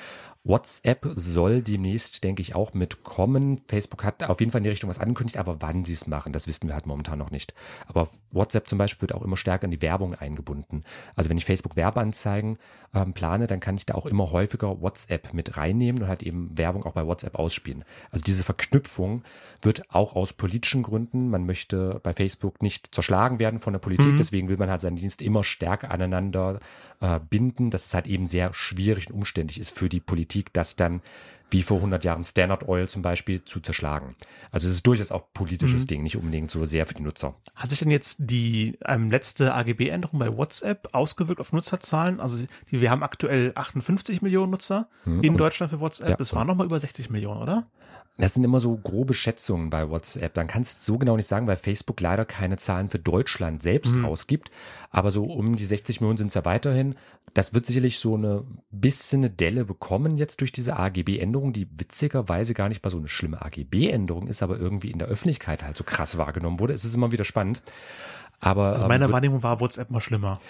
WhatsApp 0.46 1.06
soll 1.14 1.62
demnächst, 1.62 2.22
denke 2.22 2.42
ich, 2.42 2.54
auch 2.54 2.74
mitkommen. 2.74 3.60
Facebook 3.66 4.04
hat 4.04 4.22
auf 4.24 4.40
jeden 4.40 4.52
Fall 4.52 4.58
in 4.58 4.64
die 4.64 4.68
Richtung 4.70 4.90
was 4.90 4.98
angekündigt, 4.98 5.38
aber 5.38 5.62
wann 5.62 5.84
sie 5.86 5.94
es 5.94 6.06
machen, 6.06 6.34
das 6.34 6.46
wissen 6.46 6.68
wir 6.68 6.74
halt 6.74 6.84
momentan 6.86 7.18
noch 7.18 7.30
nicht. 7.30 7.54
Aber 7.86 8.10
WhatsApp 8.30 8.68
zum 8.68 8.76
Beispiel 8.76 9.00
wird 9.08 9.14
auch 9.14 9.22
immer 9.22 9.38
stärker 9.38 9.64
in 9.64 9.70
die 9.70 9.80
Werbung 9.80 10.14
eingebunden. 10.14 10.82
Also 11.16 11.30
wenn 11.30 11.38
ich 11.38 11.46
Facebook 11.46 11.76
Werbeanzeigen 11.76 12.58
ähm, 12.94 13.14
plane, 13.14 13.46
dann 13.46 13.60
kann 13.60 13.76
ich 13.78 13.86
da 13.86 13.94
auch 13.94 14.04
immer 14.04 14.30
häufiger 14.32 14.82
WhatsApp 14.82 15.32
mit 15.32 15.56
reinnehmen 15.56 16.02
und 16.02 16.08
halt 16.08 16.22
eben 16.22 16.56
Werbung 16.58 16.83
auch 16.86 16.92
bei 16.92 17.06
WhatsApp 17.06 17.36
ausspielen. 17.38 17.84
Also 18.10 18.24
diese 18.24 18.44
Verknüpfung 18.44 19.22
wird 19.62 19.90
auch 19.90 20.14
aus 20.16 20.32
politischen 20.32 20.82
Gründen, 20.82 21.30
man 21.30 21.46
möchte 21.46 22.00
bei 22.02 22.12
Facebook 22.12 22.62
nicht 22.62 22.94
zerschlagen 22.94 23.38
werden 23.38 23.60
von 23.60 23.72
der 23.72 23.80
Politik, 23.80 24.12
Mhm. 24.12 24.16
deswegen 24.16 24.48
will 24.48 24.56
man 24.56 24.70
halt 24.70 24.80
seinen 24.80 24.96
Dienst 24.96 25.22
immer 25.22 25.44
stärker 25.44 25.90
aneinander 25.90 26.60
äh, 27.00 27.20
binden, 27.28 27.70
dass 27.70 27.86
es 27.86 27.94
halt 27.94 28.06
eben 28.06 28.26
sehr 28.26 28.52
schwierig 28.54 29.08
und 29.08 29.14
umständlich 29.14 29.60
ist 29.60 29.76
für 29.76 29.88
die 29.88 30.00
Politik, 30.00 30.52
das 30.52 30.76
dann 30.76 31.00
wie 31.50 31.62
vor 31.62 31.78
100 31.78 32.04
Jahren 32.04 32.24
Standard 32.24 32.68
Oil 32.68 32.88
zum 32.88 33.02
Beispiel, 33.02 33.44
zu 33.44 33.60
zerschlagen. 33.60 34.16
Also 34.50 34.66
es 34.68 34.74
ist 34.74 34.86
durchaus 34.86 35.12
auch 35.12 35.32
politisches 35.32 35.82
mhm. 35.82 35.86
Ding, 35.86 36.02
nicht 36.02 36.16
unbedingt 36.16 36.50
so 36.50 36.64
sehr 36.64 36.86
für 36.86 36.94
die 36.94 37.02
Nutzer. 37.02 37.36
Hat 37.54 37.70
sich 37.70 37.78
denn 37.78 37.90
jetzt 37.90 38.18
die 38.20 38.78
ähm, 38.86 39.10
letzte 39.10 39.54
AGB-Änderung 39.54 40.18
bei 40.18 40.36
WhatsApp 40.36 40.88
ausgewirkt 40.92 41.40
auf 41.40 41.52
Nutzerzahlen? 41.52 42.20
Also 42.20 42.44
die, 42.70 42.80
wir 42.80 42.90
haben 42.90 43.02
aktuell 43.02 43.52
58 43.54 44.22
Millionen 44.22 44.50
Nutzer 44.50 44.88
mhm. 45.04 45.22
in 45.22 45.36
Deutschland 45.36 45.70
für 45.70 45.80
WhatsApp. 45.80 46.10
Ja, 46.10 46.16
das 46.16 46.34
waren 46.34 46.46
nochmal 46.46 46.66
über 46.66 46.78
60 46.78 47.10
Millionen, 47.10 47.42
oder? 47.42 47.66
Das 48.16 48.34
sind 48.34 48.44
immer 48.44 48.60
so 48.60 48.76
grobe 48.76 49.12
Schätzungen 49.12 49.70
bei 49.70 49.90
WhatsApp. 49.90 50.34
Dann 50.34 50.46
kannst 50.46 50.80
du 50.80 50.92
so 50.92 50.98
genau 50.98 51.16
nicht 51.16 51.26
sagen, 51.26 51.48
weil 51.48 51.56
Facebook 51.56 52.00
leider 52.00 52.24
keine 52.24 52.56
Zahlen 52.56 52.88
für 52.88 53.00
Deutschland 53.00 53.60
selbst 53.60 53.96
mhm. 53.96 54.04
rausgibt. 54.04 54.52
Aber 54.90 55.10
so 55.10 55.24
um 55.24 55.56
die 55.56 55.64
60 55.64 56.00
Millionen 56.00 56.18
sind 56.18 56.28
es 56.28 56.34
ja 56.34 56.44
weiterhin. 56.44 56.94
Das 57.32 57.54
wird 57.54 57.66
sicherlich 57.66 57.98
so 57.98 58.14
eine 58.14 58.44
bisschen 58.70 59.22
eine 59.22 59.30
Delle 59.30 59.64
bekommen 59.64 60.16
jetzt 60.16 60.40
durch 60.40 60.52
diese 60.52 60.76
AGB-Änderung, 60.76 61.33
die 61.52 61.68
witzigerweise 61.78 62.54
gar 62.54 62.68
nicht 62.68 62.82
mal 62.82 62.90
so 62.90 62.98
eine 62.98 63.08
schlimme 63.08 63.42
AGB-Änderung 63.42 64.26
ist, 64.26 64.42
aber 64.42 64.58
irgendwie 64.58 64.90
in 64.90 64.98
der 64.98 65.08
Öffentlichkeit 65.08 65.62
halt 65.62 65.76
so 65.76 65.84
krass 65.84 66.16
wahrgenommen 66.16 66.60
wurde. 66.60 66.74
Es 66.74 66.84
ist 66.84 66.94
immer 66.94 67.12
wieder 67.12 67.24
spannend. 67.24 67.62
Aber, 68.40 68.74
also 68.74 68.88
meine 68.88 69.06
ähm, 69.06 69.12
Wahrnehmung 69.12 69.42
war 69.42 69.60
WhatsApp 69.60 69.90
mal 69.90 70.00
schlimmer. 70.00 70.40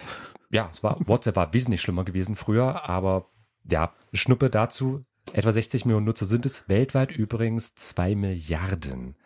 Ja, 0.50 0.68
es 0.70 0.82
war, 0.82 0.98
WhatsApp 1.06 1.36
war 1.36 1.52
wesentlich 1.52 1.80
schlimmer 1.80 2.04
gewesen 2.04 2.36
früher, 2.36 2.88
aber 2.88 3.30
ja, 3.70 3.92
Schnuppe 4.12 4.50
dazu. 4.50 5.04
Etwa 5.32 5.52
60 5.52 5.86
Millionen 5.86 6.06
Nutzer 6.06 6.26
sind 6.26 6.44
es, 6.44 6.68
weltweit 6.68 7.12
übrigens 7.12 7.74
2 7.74 8.14
Milliarden. 8.14 9.16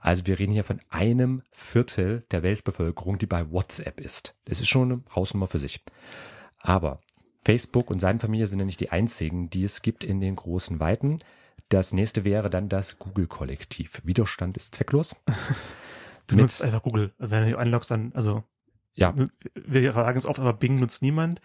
Also 0.00 0.26
wir 0.26 0.38
reden 0.38 0.52
hier 0.52 0.64
von 0.64 0.80
einem 0.90 1.42
Viertel 1.50 2.24
der 2.30 2.42
Weltbevölkerung, 2.42 3.18
die 3.18 3.26
bei 3.26 3.50
WhatsApp 3.50 4.00
ist. 4.00 4.36
Das 4.44 4.60
ist 4.60 4.68
schon 4.68 4.92
eine 4.92 5.02
Hausnummer 5.14 5.48
für 5.48 5.58
sich. 5.58 5.84
Aber 6.60 7.00
Facebook 7.44 7.90
und 7.90 8.00
seine 8.00 8.18
Familie 8.18 8.46
sind 8.46 8.58
ja 8.58 8.64
nicht 8.64 8.80
die 8.80 8.90
einzigen, 8.90 9.50
die 9.50 9.64
es 9.64 9.82
gibt 9.82 10.04
in 10.04 10.20
den 10.20 10.36
großen 10.36 10.80
Weiten. 10.80 11.18
Das 11.68 11.92
nächste 11.92 12.24
wäre 12.24 12.50
dann 12.50 12.68
das 12.68 12.98
Google-Kollektiv. 12.98 14.00
Widerstand 14.04 14.56
ist 14.56 14.74
zwecklos. 14.74 15.16
Du 16.28 16.36
nutzt 16.36 16.62
einfach 16.62 16.82
Google. 16.82 17.14
Wenn 17.16 17.50
du 17.50 17.56
einloggst, 17.56 17.90
dann, 17.90 18.12
also 18.12 18.44
ja. 18.98 19.14
Wir 19.54 19.92
sagen 19.92 20.18
es 20.18 20.26
oft, 20.26 20.40
aber 20.40 20.52
Bing 20.52 20.76
nutzt 20.76 21.02
niemand. 21.02 21.40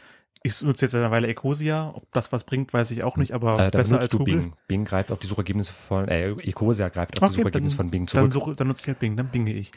Ich 0.45 0.61
nutze 0.61 0.85
jetzt 0.85 0.95
eine 0.95 1.09
Weile 1.09 1.27
Ecosia. 1.27 1.93
Ob 1.95 2.11
das 2.11 2.31
was 2.33 2.43
bringt, 2.43 2.73
weiß 2.73 2.91
ich 2.91 3.03
auch 3.03 3.15
nicht, 3.15 3.31
aber 3.31 3.67
äh, 3.67 3.71
besser 3.71 3.99
als 3.99 4.09
Google. 4.09 4.25
Bing. 4.25 4.53
Bing 4.67 4.85
greift 4.85 5.11
auf 5.11 5.19
die 5.19 5.27
Suchergebnisse 5.27 5.71
von, 5.71 6.07
äh, 6.09 6.31
Ecosia 6.31 6.89
greift 6.89 7.17
auf 7.17 7.23
okay, 7.23 7.31
die 7.31 7.41
Suchergebnisse 7.41 7.77
dann, 7.77 7.85
von 7.85 7.91
Bing 7.91 8.07
zurück. 8.07 8.23
Dann, 8.23 8.31
suche, 8.31 8.55
dann 8.55 8.67
nutze 8.67 8.81
ich 8.81 8.87
halt 8.87 8.99
Bing, 8.99 9.15
dann 9.15 9.29
binge 9.29 9.53
ich. 9.53 9.71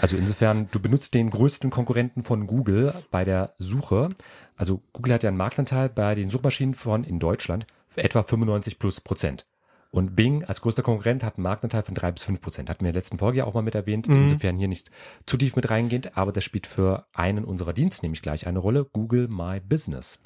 Also 0.00 0.16
insofern, 0.16 0.68
du 0.72 0.80
benutzt 0.80 1.14
den 1.14 1.30
größten 1.30 1.70
Konkurrenten 1.70 2.24
von 2.24 2.48
Google 2.48 2.94
bei 3.12 3.24
der 3.24 3.54
Suche. 3.58 4.10
Also 4.56 4.82
Google 4.92 5.14
hat 5.14 5.22
ja 5.22 5.28
einen 5.28 5.36
Marktanteil 5.36 5.88
bei 5.88 6.14
den 6.16 6.30
Suchmaschinen 6.30 6.74
von 6.74 7.04
in 7.04 7.20
Deutschland 7.20 7.66
für 7.88 8.02
etwa 8.02 8.24
95 8.24 8.78
plus 8.78 9.00
Prozent. 9.00 9.46
Und 9.90 10.14
Bing 10.14 10.44
als 10.44 10.60
größter 10.60 10.82
Konkurrent 10.82 11.24
hat 11.24 11.36
einen 11.36 11.42
Marktanteil 11.42 11.82
von 11.82 11.94
drei 11.94 12.12
bis 12.12 12.22
fünf 12.22 12.40
Prozent. 12.40 12.70
Hatten 12.70 12.84
wir 12.84 12.88
in 12.88 12.92
der 12.92 13.00
letzten 13.00 13.18
Folge 13.18 13.38
ja 13.38 13.44
auch 13.44 13.54
mal 13.54 13.62
mit 13.62 13.74
erwähnt. 13.74 14.08
Mhm. 14.08 14.22
Insofern 14.22 14.56
hier 14.56 14.68
nicht 14.68 14.90
zu 15.26 15.36
tief 15.36 15.56
mit 15.56 15.68
reingehend, 15.68 16.16
aber 16.16 16.32
das 16.32 16.44
spielt 16.44 16.66
für 16.66 17.06
einen 17.12 17.44
unserer 17.44 17.72
Dienste 17.72 18.04
nämlich 18.04 18.22
gleich 18.22 18.46
eine 18.46 18.60
Rolle. 18.60 18.84
Google 18.84 19.28
My 19.28 19.60
Business. 19.60 20.20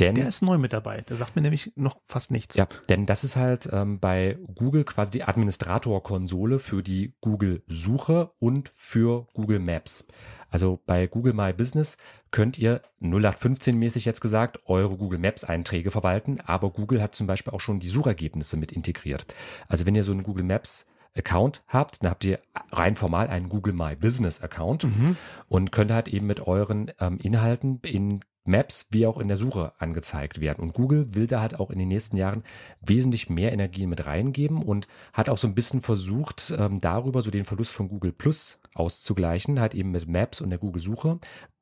Denn, 0.00 0.14
der 0.14 0.28
ist 0.28 0.42
neu 0.42 0.56
mit 0.56 0.72
dabei. 0.72 1.02
Der 1.02 1.16
sagt 1.16 1.36
mir 1.36 1.42
nämlich 1.42 1.72
noch 1.76 1.96
fast 2.06 2.30
nichts. 2.30 2.56
Ja, 2.56 2.66
denn 2.88 3.06
das 3.06 3.24
ist 3.24 3.36
halt 3.36 3.68
ähm, 3.70 4.00
bei 4.00 4.38
Google 4.54 4.84
quasi 4.84 5.10
die 5.10 5.24
Administrator-Konsole 5.24 6.58
für 6.58 6.82
die 6.82 7.14
Google-Suche 7.20 8.30
und 8.38 8.70
für 8.74 9.26
Google 9.34 9.58
Maps. 9.58 10.06
Also 10.52 10.78
bei 10.86 11.08
Google 11.08 11.32
My 11.32 11.52
Business 11.52 11.96
könnt 12.30 12.58
ihr 12.58 12.82
0815-mäßig 13.02 14.04
jetzt 14.04 14.20
gesagt 14.20 14.60
eure 14.66 14.96
Google 14.96 15.18
Maps 15.18 15.42
Einträge 15.42 15.90
verwalten, 15.90 16.40
aber 16.44 16.70
Google 16.70 17.02
hat 17.02 17.14
zum 17.14 17.26
Beispiel 17.26 17.52
auch 17.52 17.60
schon 17.60 17.80
die 17.80 17.88
Suchergebnisse 17.88 18.56
mit 18.56 18.70
integriert. 18.70 19.26
Also 19.66 19.86
wenn 19.86 19.94
ihr 19.94 20.04
so 20.04 20.12
einen 20.12 20.22
Google 20.22 20.44
Maps 20.44 20.86
Account 21.16 21.62
habt, 21.66 22.02
dann 22.02 22.10
habt 22.10 22.24
ihr 22.24 22.38
rein 22.70 22.94
formal 22.94 23.28
einen 23.28 23.48
Google 23.48 23.74
My 23.74 23.96
Business 23.96 24.40
Account 24.40 24.84
mhm. 24.84 25.16
und 25.48 25.72
könnt 25.72 25.90
halt 25.90 26.08
eben 26.08 26.26
mit 26.26 26.46
euren 26.46 26.90
ähm, 27.00 27.18
Inhalten 27.18 27.80
in 27.82 28.20
Maps 28.44 28.88
wie 28.90 29.06
auch 29.06 29.18
in 29.18 29.28
der 29.28 29.36
Suche 29.36 29.72
angezeigt 29.78 30.40
werden. 30.40 30.62
Und 30.62 30.74
Google 30.74 31.14
will 31.14 31.26
da 31.26 31.40
halt 31.40 31.58
auch 31.58 31.70
in 31.70 31.78
den 31.78 31.88
nächsten 31.88 32.16
Jahren 32.16 32.42
wesentlich 32.80 33.30
mehr 33.30 33.52
Energie 33.52 33.86
mit 33.86 34.06
reingeben 34.06 34.62
und 34.62 34.88
hat 35.12 35.28
auch 35.28 35.38
so 35.38 35.46
ein 35.46 35.54
bisschen 35.54 35.80
versucht, 35.80 36.52
ähm, 36.56 36.80
darüber 36.80 37.22
so 37.22 37.30
den 37.30 37.44
Verlust 37.44 37.72
von 37.72 37.88
Google 37.88 38.12
Plus 38.12 38.58
auszugleichen, 38.74 39.60
halt 39.60 39.74
eben 39.74 39.90
mit 39.90 40.08
Maps 40.08 40.40
und 40.40 40.50
der 40.50 40.58
Google-Suche. 40.58 41.18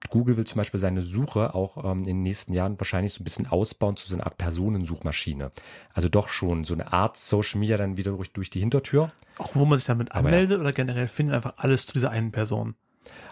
Google 0.08 0.36
will 0.36 0.46
zum 0.46 0.58
Beispiel 0.58 0.80
seine 0.80 1.02
Suche 1.02 1.54
auch 1.54 1.84
ähm, 1.84 2.00
in 2.00 2.04
den 2.04 2.22
nächsten 2.22 2.52
Jahren 2.52 2.78
wahrscheinlich 2.80 3.12
so 3.12 3.20
ein 3.20 3.24
bisschen 3.24 3.46
ausbauen 3.46 3.96
zu 3.96 4.08
so 4.08 4.14
einer 4.14 4.24
Art 4.24 4.38
Personensuchmaschine. 4.38 5.50
Also 5.92 6.08
doch 6.08 6.28
schon 6.28 6.64
so 6.64 6.72
eine 6.72 6.92
Art 6.92 7.16
Social 7.16 7.60
Media 7.60 7.76
dann 7.76 7.96
wieder 7.96 8.12
durch, 8.12 8.32
durch 8.32 8.48
die 8.48 8.60
Hintertür. 8.60 9.12
Auch 9.38 9.54
wo 9.54 9.64
man 9.64 9.78
sich 9.78 9.86
damit 9.86 10.12
anmeldet 10.12 10.56
ja. 10.56 10.58
oder 10.58 10.72
generell 10.72 11.08
findet 11.08 11.36
einfach 11.36 11.54
alles 11.58 11.86
zu 11.86 11.92
dieser 11.92 12.10
einen 12.10 12.32
Person. 12.32 12.74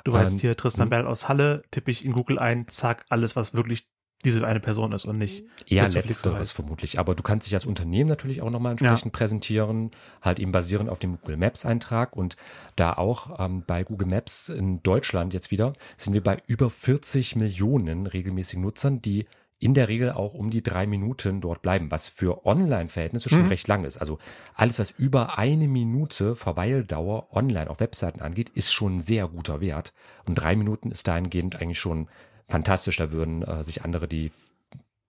Du 0.04 0.12
weißt 0.12 0.34
ähm, 0.34 0.40
hier, 0.40 0.56
Tristan 0.56 0.84
hm. 0.84 0.90
Bell 0.90 1.06
aus 1.06 1.28
Halle, 1.28 1.62
tippe 1.70 1.90
ich 1.90 2.04
in 2.04 2.12
Google 2.12 2.38
ein, 2.38 2.68
zack, 2.68 3.04
alles, 3.08 3.36
was 3.36 3.54
wirklich 3.54 3.86
diese 4.24 4.44
eine 4.44 4.58
Person 4.58 4.92
ist 4.92 5.04
und 5.04 5.16
nicht. 5.16 5.44
Ja, 5.66 5.86
letzteres 5.86 6.50
vermutlich. 6.50 6.98
Aber 6.98 7.14
du 7.14 7.22
kannst 7.22 7.46
dich 7.46 7.54
als 7.54 7.66
Unternehmen 7.66 8.08
natürlich 8.08 8.42
auch 8.42 8.50
nochmal 8.50 8.72
entsprechend 8.72 9.12
ja. 9.12 9.18
präsentieren, 9.18 9.92
halt 10.22 10.40
eben 10.40 10.50
basierend 10.50 10.90
auf 10.90 10.98
dem 10.98 11.20
Google 11.20 11.36
Maps 11.36 11.64
Eintrag 11.64 12.16
und 12.16 12.36
da 12.74 12.94
auch 12.94 13.38
ähm, 13.38 13.62
bei 13.66 13.84
Google 13.84 14.08
Maps 14.08 14.48
in 14.48 14.82
Deutschland 14.82 15.34
jetzt 15.34 15.50
wieder 15.50 15.74
sind 15.96 16.14
wir 16.14 16.22
bei 16.22 16.42
über 16.46 16.68
40 16.68 17.36
Millionen 17.36 18.06
regelmäßigen 18.06 18.62
Nutzern, 18.62 19.00
die 19.00 19.26
in 19.60 19.74
der 19.74 19.88
Regel 19.88 20.12
auch 20.12 20.34
um 20.34 20.50
die 20.50 20.62
drei 20.62 20.86
Minuten 20.86 21.40
dort 21.40 21.62
bleiben, 21.62 21.90
was 21.90 22.08
für 22.08 22.46
Online-Verhältnisse 22.46 23.28
schon 23.28 23.42
mhm. 23.42 23.48
recht 23.48 23.66
lang 23.66 23.84
ist. 23.84 23.98
Also 23.98 24.18
alles, 24.54 24.78
was 24.78 24.90
über 24.90 25.38
eine 25.38 25.66
Minute 25.66 26.36
Verweildauer 26.36 27.34
online 27.34 27.68
auf 27.68 27.80
Webseiten 27.80 28.20
angeht, 28.20 28.50
ist 28.50 28.72
schon 28.72 28.96
ein 28.96 29.00
sehr 29.00 29.26
guter 29.28 29.60
Wert. 29.60 29.92
Und 30.26 30.36
drei 30.36 30.54
Minuten 30.54 30.90
ist 30.90 31.08
dahingehend 31.08 31.56
eigentlich 31.56 31.80
schon 31.80 32.08
fantastisch. 32.46 32.96
Da 32.96 33.10
würden 33.10 33.42
äh, 33.42 33.64
sich 33.64 33.82
andere 33.84 34.06
die 34.06 34.30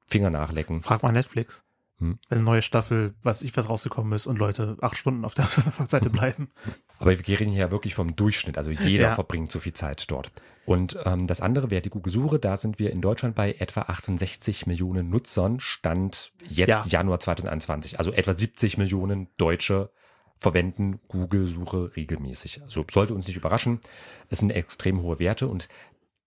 Finger 0.07 0.31
nachlecken. 0.31 0.81
Frag 0.81 1.03
mal 1.03 1.11
Netflix. 1.11 1.63
Hm. 1.99 2.17
Eine 2.29 2.43
neue 2.43 2.61
Staffel, 2.61 3.13
was 3.23 3.41
ich 3.41 3.55
was 3.57 3.69
rausgekommen 3.69 4.13
ist 4.13 4.25
und 4.25 4.39
Leute 4.39 4.77
acht 4.81 4.97
Stunden 4.97 5.25
auf 5.25 5.33
der 5.33 5.47
Seite 5.85 6.09
bleiben. 6.09 6.49
Aber 6.97 7.11
wir 7.11 7.39
reden 7.39 7.51
hier 7.51 7.65
ja 7.65 7.71
wirklich 7.71 7.93
vom 7.93 8.15
Durchschnitt. 8.15 8.57
Also 8.57 8.71
jeder 8.71 9.09
ja. 9.09 9.15
verbringt 9.15 9.51
so 9.51 9.59
viel 9.59 9.73
Zeit 9.73 10.09
dort. 10.09 10.31
Und 10.65 10.97
ähm, 11.05 11.27
das 11.27 11.41
andere 11.41 11.71
wäre 11.71 11.81
die 11.81 11.89
Google-Suche. 11.89 12.39
Da 12.39 12.55
sind 12.55 12.79
wir 12.79 12.91
in 12.91 13.01
Deutschland 13.01 13.35
bei 13.35 13.53
etwa 13.53 13.81
68 13.81 14.65
Millionen 14.65 15.09
Nutzern. 15.09 15.59
Stand 15.59 16.31
jetzt 16.47 16.85
ja. 16.85 16.99
Januar 16.99 17.19
2021. 17.19 17.99
Also 17.99 18.13
etwa 18.13 18.31
70 18.33 18.77
Millionen 18.77 19.27
Deutsche 19.37 19.91
verwenden 20.37 21.01
Google-Suche 21.09 21.97
regelmäßig. 21.97 22.61
Also 22.61 22.85
sollte 22.89 23.13
uns 23.13 23.27
nicht 23.27 23.35
überraschen. 23.35 23.81
Es 24.29 24.39
sind 24.39 24.51
extrem 24.51 25.01
hohe 25.01 25.19
Werte 25.19 25.49
und 25.49 25.67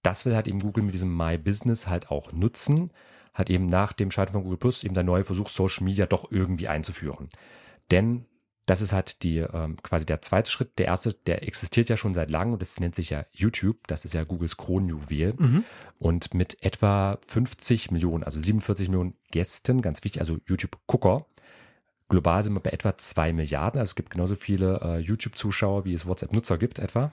das 0.02 0.26
will 0.26 0.34
halt 0.34 0.48
eben 0.48 0.58
Google 0.58 0.84
mit 0.84 0.94
diesem 0.94 1.16
My 1.16 1.38
Business 1.38 1.86
halt 1.86 2.10
auch 2.10 2.32
nutzen 2.32 2.90
hat 3.34 3.50
eben 3.50 3.66
nach 3.66 3.92
dem 3.92 4.10
Scheitern 4.10 4.34
von 4.34 4.42
Google 4.42 4.58
Plus 4.58 4.84
eben 4.84 4.94
der 4.94 5.04
neue 5.04 5.24
Versuch, 5.24 5.48
Social 5.48 5.84
Media 5.84 6.06
doch 6.06 6.30
irgendwie 6.30 6.68
einzuführen. 6.68 7.28
Denn 7.90 8.26
das 8.66 8.80
ist 8.80 8.92
halt 8.92 9.22
die 9.22 9.38
ähm, 9.38 9.76
quasi 9.82 10.06
der 10.06 10.22
zweite 10.22 10.50
Schritt. 10.50 10.78
Der 10.78 10.86
erste, 10.86 11.14
der 11.14 11.42
existiert 11.42 11.88
ja 11.88 11.96
schon 11.96 12.14
seit 12.14 12.30
langem 12.30 12.54
und 12.54 12.62
das 12.62 12.78
nennt 12.78 12.94
sich 12.94 13.10
ja 13.10 13.26
YouTube. 13.32 13.76
Das 13.88 14.04
ist 14.04 14.14
ja 14.14 14.22
Googles 14.24 14.56
Kronjuwel. 14.56 15.34
Mhm. 15.36 15.64
Und 15.98 16.34
mit 16.34 16.62
etwa 16.62 17.18
50 17.26 17.90
Millionen, 17.90 18.22
also 18.22 18.38
47 18.38 18.88
Millionen 18.88 19.14
Gästen, 19.30 19.82
ganz 19.82 20.04
wichtig, 20.04 20.20
also 20.20 20.38
YouTube-Gucker. 20.46 21.26
Global 22.08 22.42
sind 22.42 22.54
wir 22.54 22.60
bei 22.60 22.70
etwa 22.70 22.96
2 22.96 23.32
Milliarden. 23.32 23.80
Also 23.80 23.90
es 23.90 23.94
gibt 23.96 24.10
genauso 24.10 24.36
viele 24.36 24.80
äh, 24.80 24.98
YouTube-Zuschauer, 24.98 25.84
wie 25.84 25.94
es 25.94 26.06
WhatsApp-Nutzer 26.06 26.58
gibt, 26.58 26.78
etwa. 26.78 27.12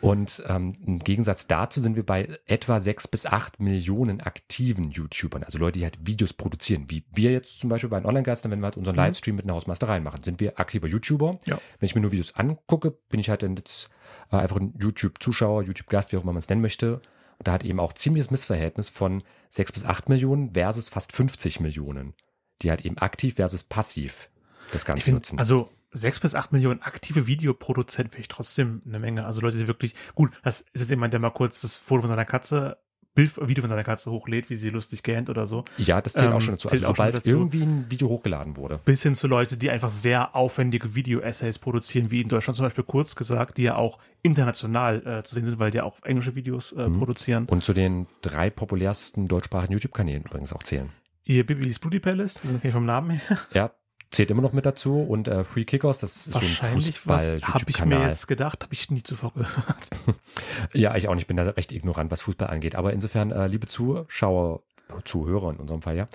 Und 0.00 0.42
ähm, 0.46 0.76
im 0.86 0.98
Gegensatz 0.98 1.46
dazu 1.46 1.80
sind 1.80 1.96
wir 1.96 2.04
bei 2.04 2.28
etwa 2.46 2.80
sechs 2.80 3.08
bis 3.08 3.24
acht 3.26 3.60
Millionen 3.60 4.20
aktiven 4.20 4.90
YouTubern, 4.90 5.42
also 5.42 5.58
Leute, 5.58 5.78
die 5.78 5.84
halt 5.84 5.98
Videos 6.06 6.32
produzieren, 6.32 6.84
wie 6.88 7.04
wir 7.12 7.32
jetzt 7.32 7.58
zum 7.58 7.70
Beispiel 7.70 7.88
bei 7.88 7.98
den 7.98 8.06
Online-Geistern, 8.06 8.50
wenn 8.50 8.60
wir 8.60 8.66
halt 8.66 8.76
unseren 8.76 8.94
mhm. 8.94 9.00
Livestream 9.02 9.36
mit 9.36 9.46
einer 9.46 9.54
Hausmeisterei 9.54 10.00
machen, 10.00 10.22
sind 10.22 10.40
wir 10.40 10.60
aktiver 10.60 10.86
YouTuber. 10.86 11.38
Ja. 11.46 11.58
Wenn 11.78 11.86
ich 11.86 11.94
mir 11.94 12.02
nur 12.02 12.12
Videos 12.12 12.34
angucke, 12.34 12.92
bin 13.08 13.20
ich 13.20 13.30
halt 13.30 13.42
dann 13.42 13.56
jetzt 13.56 13.88
äh, 14.30 14.36
einfach 14.36 14.56
ein 14.56 14.74
YouTube-Zuschauer, 14.78 15.62
YouTube-Gast, 15.62 16.12
wie 16.12 16.18
auch 16.18 16.22
immer 16.22 16.32
man 16.32 16.40
es 16.40 16.48
nennen 16.48 16.62
möchte. 16.62 17.00
Und 17.38 17.48
da 17.48 17.52
hat 17.52 17.64
eben 17.64 17.80
auch 17.80 17.92
ziemliches 17.92 18.30
Missverhältnis 18.30 18.88
von 18.88 19.22
sechs 19.50 19.72
bis 19.72 19.84
acht 19.84 20.08
Millionen 20.08 20.52
versus 20.52 20.88
fast 20.88 21.12
50 21.12 21.60
Millionen, 21.60 22.14
die 22.62 22.70
halt 22.70 22.84
eben 22.84 22.98
aktiv 22.98 23.36
versus 23.36 23.62
passiv 23.62 24.30
das 24.72 24.84
Ganze 24.84 25.04
find, 25.04 25.14
nutzen. 25.16 25.38
Also 25.38 25.70
sechs 25.96 26.20
bis 26.20 26.34
acht 26.34 26.52
Millionen 26.52 26.82
aktive 26.82 27.26
Videoproduzenten 27.26 28.12
finde 28.12 28.22
ich 28.22 28.28
trotzdem 28.28 28.82
eine 28.86 28.98
Menge. 28.98 29.24
Also 29.26 29.40
Leute, 29.40 29.56
die 29.56 29.66
wirklich, 29.66 29.94
gut, 30.14 30.30
das 30.42 30.60
ist 30.60 30.80
jetzt 30.80 30.90
jemand, 30.90 31.12
der 31.12 31.20
mal 31.20 31.30
kurz 31.30 31.62
das 31.62 31.76
Foto 31.76 32.02
von 32.02 32.08
seiner 32.08 32.24
Katze 32.24 32.78
Bild, 33.16 33.32
Video 33.48 33.62
von 33.62 33.70
seiner 33.70 33.82
Katze 33.82 34.10
hochlädt, 34.10 34.50
wie 34.50 34.56
sie 34.56 34.68
lustig 34.68 35.02
gähnt 35.02 35.30
oder 35.30 35.46
so. 35.46 35.64
Ja, 35.78 36.02
das 36.02 36.12
zählt 36.12 36.26
ähm, 36.26 36.34
auch 36.34 36.40
schon 36.40 36.54
dazu. 36.54 36.68
Also 36.68 36.86
sobald 36.86 37.14
dazu. 37.14 37.30
irgendwie 37.30 37.62
ein 37.62 37.90
Video 37.90 38.10
hochgeladen 38.10 38.58
wurde. 38.58 38.78
Bis 38.84 39.02
hin 39.02 39.14
zu 39.14 39.26
Leute, 39.26 39.56
die 39.56 39.70
einfach 39.70 39.88
sehr 39.88 40.36
aufwendige 40.36 40.94
Video-Essays 40.94 41.58
produzieren, 41.58 42.10
wie 42.10 42.20
in 42.20 42.28
Deutschland 42.28 42.58
zum 42.58 42.66
Beispiel 42.66 42.84
kurz 42.84 43.16
gesagt, 43.16 43.56
die 43.56 43.62
ja 43.62 43.76
auch 43.76 43.98
international 44.22 45.04
äh, 45.06 45.24
zu 45.24 45.34
sehen 45.34 45.46
sind, 45.46 45.58
weil 45.58 45.70
die 45.70 45.80
auch 45.80 46.02
englische 46.02 46.34
Videos 46.34 46.72
äh, 46.72 46.88
mhm. 46.88 46.98
produzieren. 46.98 47.46
Und 47.46 47.64
zu 47.64 47.72
den 47.72 48.06
drei 48.20 48.50
populärsten 48.50 49.26
deutschsprachigen 49.26 49.72
YouTube-Kanälen 49.72 50.24
übrigens 50.24 50.52
auch 50.52 50.62
zählen. 50.62 50.90
Ihr 51.24 51.46
Bibis 51.46 51.78
Beauty 51.78 52.00
Palace, 52.00 52.34
das 52.34 52.42
kenne 52.42 52.60
ich 52.62 52.72
vom 52.72 52.84
Namen 52.84 53.10
her. 53.10 53.38
Ja, 53.54 53.72
zählt 54.16 54.30
immer 54.30 54.42
noch 54.42 54.52
mit 54.52 54.64
dazu 54.64 55.00
und 55.00 55.28
äh, 55.28 55.44
Free 55.44 55.64
Kickers, 55.64 55.98
das 55.98 56.16
ist 56.16 56.32
so 56.32 56.38
ein 56.38 56.46
Fußball 56.46 57.40
habe 57.42 57.64
ich 57.68 57.84
mir 57.84 58.08
jetzt 58.08 58.26
gedacht, 58.26 58.64
habe 58.64 58.72
ich 58.72 58.90
nie 58.90 59.02
zuvor 59.02 59.32
gehört. 59.34 59.90
ja, 60.72 60.96
ich 60.96 61.08
auch 61.08 61.14
nicht, 61.14 61.24
ich 61.24 61.26
bin 61.26 61.36
da 61.36 61.44
recht 61.44 61.70
ignorant, 61.70 62.10
was 62.10 62.22
Fußball 62.22 62.48
angeht. 62.48 62.74
Aber 62.76 62.92
insofern, 62.92 63.30
äh, 63.30 63.46
liebe 63.46 63.66
Zuschauer, 63.66 64.62
Zuhörer 65.04 65.50
in 65.50 65.56
unserem 65.56 65.82
Fall, 65.82 65.96
ja, 65.96 66.08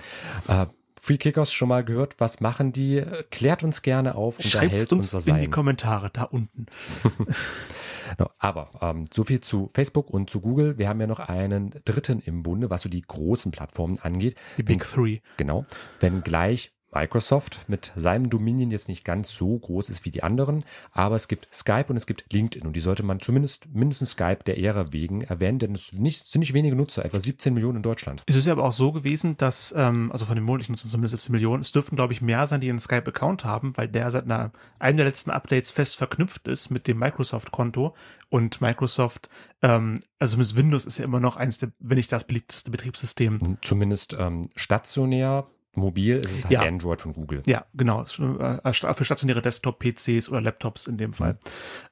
äh, 0.48 0.66
Free 1.00 1.16
Kickers 1.16 1.52
schon 1.52 1.68
mal 1.68 1.84
gehört? 1.84 2.14
Was 2.18 2.40
machen 2.40 2.72
die? 2.72 3.02
Klärt 3.30 3.64
uns 3.64 3.82
gerne 3.82 4.14
auf. 4.14 4.36
Schreibt 4.40 4.92
uns 4.92 5.12
in 5.26 5.40
die 5.40 5.50
Kommentare 5.50 6.10
da 6.12 6.22
unten. 6.22 6.66
no, 8.18 8.30
aber 8.38 8.70
ähm, 8.80 9.06
so 9.12 9.24
viel 9.24 9.40
zu 9.40 9.70
Facebook 9.74 10.10
und 10.10 10.30
zu 10.30 10.40
Google. 10.40 10.78
Wir 10.78 10.88
haben 10.88 11.00
ja 11.00 11.08
noch 11.08 11.18
einen 11.18 11.74
dritten 11.84 12.20
im 12.20 12.44
Bunde, 12.44 12.70
was 12.70 12.82
so 12.82 12.88
die 12.88 13.02
großen 13.02 13.50
Plattformen 13.50 13.98
angeht. 14.00 14.36
Die 14.58 14.62
Big 14.62 14.84
Three. 14.84 15.18
Genau. 15.38 15.66
Wenn 15.98 16.22
gleich 16.22 16.71
Microsoft 16.92 17.68
mit 17.68 17.92
seinem 17.96 18.30
Dominion 18.30 18.70
jetzt 18.70 18.88
nicht 18.88 19.04
ganz 19.04 19.32
so 19.34 19.58
groß 19.58 19.88
ist 19.88 20.04
wie 20.04 20.10
die 20.10 20.22
anderen, 20.22 20.64
aber 20.92 21.16
es 21.16 21.28
gibt 21.28 21.48
Skype 21.52 21.86
und 21.88 21.96
es 21.96 22.06
gibt 22.06 22.32
LinkedIn 22.32 22.66
und 22.66 22.74
die 22.74 22.80
sollte 22.80 23.02
man 23.02 23.20
zumindest 23.20 23.66
mindestens 23.72 24.10
Skype 24.12 24.44
der 24.46 24.58
Ehre 24.58 24.92
wegen 24.92 25.22
erwähnen, 25.22 25.58
denn 25.58 25.74
es 25.74 25.92
nicht, 25.92 26.26
sind 26.26 26.40
nicht 26.40 26.54
wenige 26.54 26.76
Nutzer, 26.76 27.04
etwa 27.04 27.18
17 27.18 27.54
Millionen 27.54 27.78
in 27.78 27.82
Deutschland. 27.82 28.22
Es 28.26 28.36
ist 28.36 28.46
ja 28.46 28.52
aber 28.52 28.64
auch 28.64 28.72
so 28.72 28.92
gewesen, 28.92 29.36
dass, 29.36 29.74
ähm, 29.76 30.12
also 30.12 30.26
von 30.26 30.34
den 30.34 30.44
monatlichen 30.44 30.72
Nutzern 30.72 30.90
zumindest 30.90 31.12
17 31.12 31.32
Millionen, 31.32 31.62
es 31.62 31.72
dürften 31.72 31.96
glaube 31.96 32.12
ich 32.12 32.20
mehr 32.20 32.46
sein, 32.46 32.60
die 32.60 32.68
einen 32.68 32.80
Skype-Account 32.80 33.44
haben, 33.44 33.76
weil 33.76 33.88
der 33.88 34.10
seit 34.10 34.24
einer, 34.24 34.52
einem 34.78 34.98
der 34.98 35.06
letzten 35.06 35.30
Updates 35.30 35.70
fest 35.70 35.96
verknüpft 35.96 36.46
ist 36.48 36.70
mit 36.70 36.86
dem 36.86 36.98
Microsoft-Konto 36.98 37.94
und 38.28 38.60
Microsoft, 38.60 39.30
ähm, 39.62 40.00
also 40.18 40.36
mit 40.36 40.56
Windows 40.56 40.86
ist 40.86 40.98
ja 40.98 41.04
immer 41.04 41.20
noch 41.20 41.36
eins 41.36 41.58
der, 41.58 41.72
wenn 41.78 41.96
nicht 41.96 42.12
das 42.12 42.24
beliebteste 42.24 42.70
Betriebssystem. 42.70 43.58
Zumindest 43.62 44.14
ähm, 44.18 44.42
stationär 44.56 45.46
Mobil 45.74 46.18
ist 46.18 46.30
es 46.32 46.44
halt 46.44 46.52
Ja. 46.52 46.60
Android 46.62 47.00
von 47.00 47.14
Google. 47.14 47.42
Ja, 47.46 47.64
genau. 47.72 48.02
Äh, 48.02 48.72
Für 48.72 49.04
stationäre 49.04 49.40
Desktop-PCs 49.40 50.28
oder 50.28 50.42
Laptops 50.42 50.86
in 50.86 50.98
dem 50.98 51.14
Fall. 51.14 51.38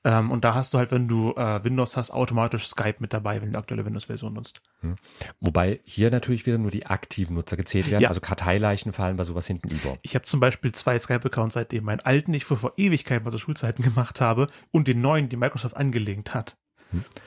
Ähm, 0.05 0.31
und 0.31 0.45
da 0.45 0.55
hast 0.55 0.75
du 0.75 0.79
halt, 0.79 0.91
wenn 0.91 1.09
du 1.09 1.33
äh, 1.33 1.65
Windows 1.65 1.97
hast, 1.97 2.11
automatisch 2.11 2.67
Skype 2.67 2.97
mit 2.99 3.15
dabei, 3.15 3.37
wenn 3.41 3.47
du 3.49 3.53
die 3.53 3.59
aktuelle 3.59 3.87
Windows-Version 3.87 4.35
nutzt. 4.35 4.61
Wobei 5.41 5.81
hier 5.85 6.11
natürlich 6.11 6.45
wieder 6.45 6.59
nur 6.59 6.71
die 6.71 6.87
aktiven 6.87 7.35
Nutzer 7.35 7.57
gezählt 7.57 7.91
werden. 7.91 8.03
Ja. 8.03 8.09
Also 8.09 8.21
Karteileichen 8.21 8.93
fallen 8.93 9.17
bei 9.17 9.25
sowas 9.25 9.47
hinten 9.47 9.71
über. 9.71 9.97
Ich 10.03 10.15
habe 10.15 10.27
zum 10.27 10.41
Beispiel 10.41 10.73
zwei 10.73 10.99
Skype-Accounts 10.99 11.55
seitdem. 11.55 11.85
Meinen 11.85 12.01
alten, 12.01 12.35
ich 12.35 12.45
vor, 12.45 12.59
vor 12.59 12.75
Ewigkeiten 12.77 13.25
bei 13.25 13.31
so 13.31 13.39
Schulzeiten 13.39 13.83
gemacht 13.83 14.21
habe, 14.21 14.49
und 14.73 14.89
den 14.89 15.01
neuen, 15.01 15.29
den 15.29 15.39
Microsoft 15.39 15.77
angelegt 15.77 16.35
hat. 16.35 16.57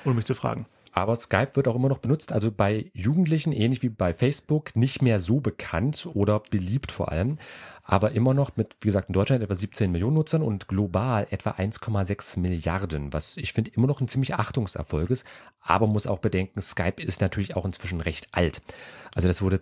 Ohne 0.05 0.15
mich 0.15 0.25
zu 0.25 0.35
fragen. 0.35 0.65
Aber 0.95 1.15
Skype 1.15 1.55
wird 1.55 1.67
auch 1.67 1.75
immer 1.75 1.89
noch 1.89 1.97
benutzt, 1.97 2.31
also 2.31 2.51
bei 2.51 2.91
Jugendlichen, 2.93 3.51
ähnlich 3.51 3.81
wie 3.81 3.89
bei 3.89 4.13
Facebook, 4.13 4.75
nicht 4.75 5.01
mehr 5.01 5.19
so 5.19 5.39
bekannt 5.39 6.07
oder 6.13 6.39
beliebt 6.39 6.91
vor 6.91 7.11
allem, 7.11 7.37
aber 7.83 8.11
immer 8.11 8.35
noch 8.35 8.55
mit, 8.55 8.75
wie 8.81 8.87
gesagt, 8.87 9.09
in 9.09 9.13
Deutschland 9.13 9.43
etwa 9.43 9.55
17 9.55 9.91
Millionen 9.91 10.15
Nutzern 10.15 10.43
und 10.43 10.67
global 10.67 11.25
etwa 11.31 11.49
1,6 11.51 12.39
Milliarden, 12.39 13.11
was 13.11 13.37
ich 13.37 13.53
finde 13.53 13.71
immer 13.71 13.87
noch 13.87 14.01
ein 14.01 14.07
ziemlich 14.07 14.35
Achtungserfolg 14.35 15.09
ist, 15.09 15.25
aber 15.63 15.87
muss 15.87 16.05
auch 16.05 16.19
bedenken, 16.19 16.61
Skype 16.61 17.01
ist 17.01 17.21
natürlich 17.21 17.55
auch 17.55 17.65
inzwischen 17.65 17.99
recht 17.99 18.27
alt. 18.31 18.61
Also 19.15 19.27
das 19.27 19.41
wurde 19.41 19.59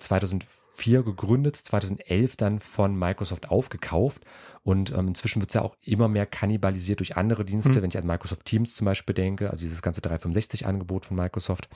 2004 0.81 1.03
gegründet, 1.03 1.55
2011 1.55 2.35
dann 2.35 2.59
von 2.59 2.97
Microsoft 2.97 3.50
aufgekauft 3.50 4.23
und 4.63 4.91
ähm, 4.91 5.09
inzwischen 5.09 5.41
wird 5.41 5.50
es 5.50 5.55
ja 5.55 5.61
auch 5.61 5.75
immer 5.85 6.07
mehr 6.07 6.25
kannibalisiert 6.25 7.00
durch 7.00 7.17
andere 7.17 7.45
Dienste, 7.45 7.75
Hm. 7.75 7.81
wenn 7.83 7.89
ich 7.89 7.97
an 7.97 8.05
Microsoft 8.05 8.45
Teams 8.45 8.75
zum 8.75 8.85
Beispiel 8.85 9.13
denke, 9.15 9.50
also 9.50 9.61
dieses 9.61 9.81
ganze 9.81 10.01
365-Angebot 10.01 11.05
von 11.05 11.17
Microsoft. 11.17 11.69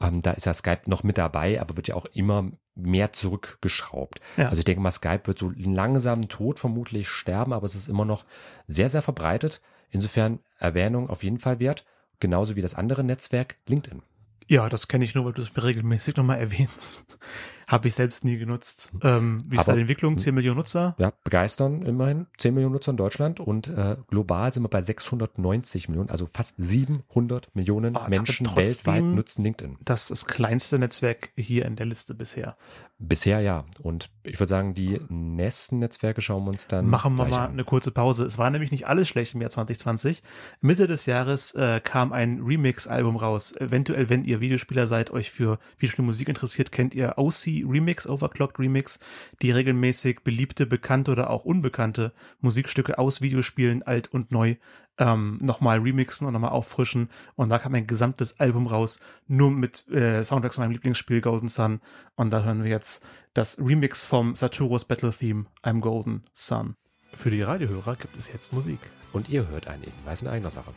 Ähm, 0.00 0.22
da 0.22 0.32
ist 0.32 0.46
ja 0.46 0.54
Skype 0.54 0.82
noch 0.86 1.02
mit 1.02 1.18
dabei, 1.18 1.60
aber 1.60 1.76
wird 1.76 1.88
ja 1.88 1.94
auch 1.94 2.06
immer 2.06 2.50
mehr 2.74 3.12
zurückgeschraubt. 3.12 4.20
Ja. 4.36 4.48
Also 4.48 4.58
ich 4.58 4.64
denke 4.64 4.82
mal, 4.82 4.90
Skype 4.90 5.22
wird 5.24 5.38
so 5.38 5.52
langsam 5.56 6.28
tot 6.28 6.58
vermutlich 6.58 7.08
sterben, 7.08 7.52
aber 7.52 7.66
es 7.66 7.74
ist 7.74 7.88
immer 7.88 8.04
noch 8.04 8.24
sehr, 8.68 8.88
sehr 8.88 9.02
verbreitet. 9.02 9.60
Insofern 9.90 10.40
Erwähnung 10.58 11.08
auf 11.08 11.22
jeden 11.22 11.38
Fall 11.38 11.58
wert. 11.58 11.84
Genauso 12.20 12.56
wie 12.56 12.62
das 12.62 12.74
andere 12.74 13.04
Netzwerk 13.04 13.56
LinkedIn. 13.66 14.02
Ja, 14.48 14.68
das 14.68 14.86
kenne 14.88 15.04
ich 15.04 15.14
nur, 15.14 15.24
weil 15.24 15.32
du 15.32 15.42
es 15.42 15.54
mir 15.54 15.64
regelmäßig 15.64 16.16
nochmal 16.16 16.38
erwähnst. 16.38 17.18
Habe 17.68 17.88
ich 17.88 17.94
selbst 17.94 18.24
nie 18.24 18.38
genutzt. 18.38 18.92
Ähm, 19.02 19.42
wie 19.48 19.56
ist 19.56 19.66
da 19.66 19.74
die 19.74 19.80
Entwicklung? 19.80 20.18
10 20.18 20.32
Millionen 20.32 20.58
Nutzer? 20.58 20.94
Ja, 20.98 21.12
begeistern 21.24 21.82
immerhin. 21.82 22.26
10 22.38 22.54
Millionen 22.54 22.74
Nutzer 22.74 22.92
in 22.92 22.96
Deutschland 22.96 23.40
und 23.40 23.66
äh, 23.66 23.96
global 24.06 24.52
sind 24.52 24.62
wir 24.62 24.68
bei 24.68 24.80
690 24.80 25.88
Millionen, 25.88 26.08
also 26.08 26.28
fast 26.32 26.54
700 26.58 27.52
Millionen 27.56 27.96
Ah, 27.96 28.06
Menschen 28.08 28.46
trotzdem- 28.46 28.64
weltweit 28.92 29.02
nutzen 29.02 29.42
LinkedIn. 29.42 29.78
Das 29.84 30.02
ist 30.02 30.10
das 30.10 30.26
kleinste 30.26 30.78
Netzwerk 30.78 31.30
hier 31.36 31.64
in 31.64 31.74
der 31.74 31.86
Liste 31.86 32.14
bisher. 32.14 32.56
Bisher 33.00 33.40
ja. 33.40 33.64
Und 33.82 34.10
ich 34.22 34.38
würde 34.38 34.48
sagen, 34.48 34.74
die 34.74 35.00
nächsten 35.08 35.80
Netzwerke 35.80 36.22
schauen 36.22 36.44
wir 36.44 36.50
uns 36.50 36.68
dann 36.68 36.88
Machen 36.88 37.16
wir 37.16 37.26
mal 37.26 37.46
an. 37.46 37.50
eine 37.52 37.64
kurze 37.64 37.90
Pause. 37.90 38.24
Es 38.26 38.38
war 38.38 38.48
nämlich 38.50 38.70
nicht 38.70 38.86
alles 38.86 39.08
schlecht 39.08 39.34
im 39.34 39.40
Jahr 39.40 39.50
2020. 39.50 40.22
Mitte 40.60 40.86
des 40.86 41.04
Jahres 41.06 41.52
äh, 41.56 41.80
kam 41.82 42.12
ein 42.12 42.40
Remix-Album 42.42 43.16
raus. 43.16 43.54
Eventuell, 43.56 44.08
wenn 44.08 44.24
ihr 44.24 44.35
Videospieler 44.40 44.86
seid, 44.86 45.10
euch 45.10 45.30
für 45.30 45.58
Videospielmusik 45.78 46.28
interessiert, 46.28 46.72
kennt 46.72 46.94
ihr 46.94 47.14
OC 47.16 47.64
Remix, 47.68 48.06
Overclocked 48.06 48.58
Remix, 48.58 48.98
die 49.42 49.50
regelmäßig 49.50 50.20
beliebte, 50.20 50.66
bekannte 50.66 51.12
oder 51.12 51.30
auch 51.30 51.44
unbekannte 51.44 52.12
Musikstücke 52.40 52.98
aus 52.98 53.20
Videospielen, 53.20 53.82
alt 53.82 54.08
und 54.12 54.30
neu, 54.30 54.56
ähm, 54.98 55.38
nochmal 55.40 55.78
remixen 55.80 56.26
und 56.26 56.32
nochmal 56.32 56.50
auffrischen. 56.50 57.10
Und 57.34 57.50
da 57.50 57.58
kam 57.58 57.74
ein 57.74 57.86
gesamtes 57.86 58.40
Album 58.40 58.66
raus, 58.66 59.00
nur 59.26 59.50
mit 59.50 59.86
äh, 59.88 60.22
Soundtracks 60.24 60.56
von 60.56 60.64
meinem 60.64 60.72
Lieblingsspiel 60.72 61.20
Golden 61.20 61.48
Sun. 61.48 61.80
Und 62.14 62.30
da 62.30 62.42
hören 62.42 62.62
wir 62.62 62.70
jetzt 62.70 63.04
das 63.34 63.58
Remix 63.58 64.04
vom 64.04 64.34
Saturos 64.34 64.84
Battle 64.84 65.12
Theme 65.12 65.46
I'm 65.62 65.80
Golden 65.80 66.24
Sun. 66.32 66.76
Für 67.14 67.30
die 67.30 67.42
Radiohörer 67.42 67.96
gibt 67.96 68.16
es 68.16 68.32
jetzt 68.32 68.52
Musik. 68.52 68.78
Und 69.12 69.28
ihr 69.28 69.48
hört 69.48 69.68
einen 69.68 69.84
Hinweis 69.84 70.22
in 70.22 70.28
eigener 70.28 70.50
Sache. 70.50 70.72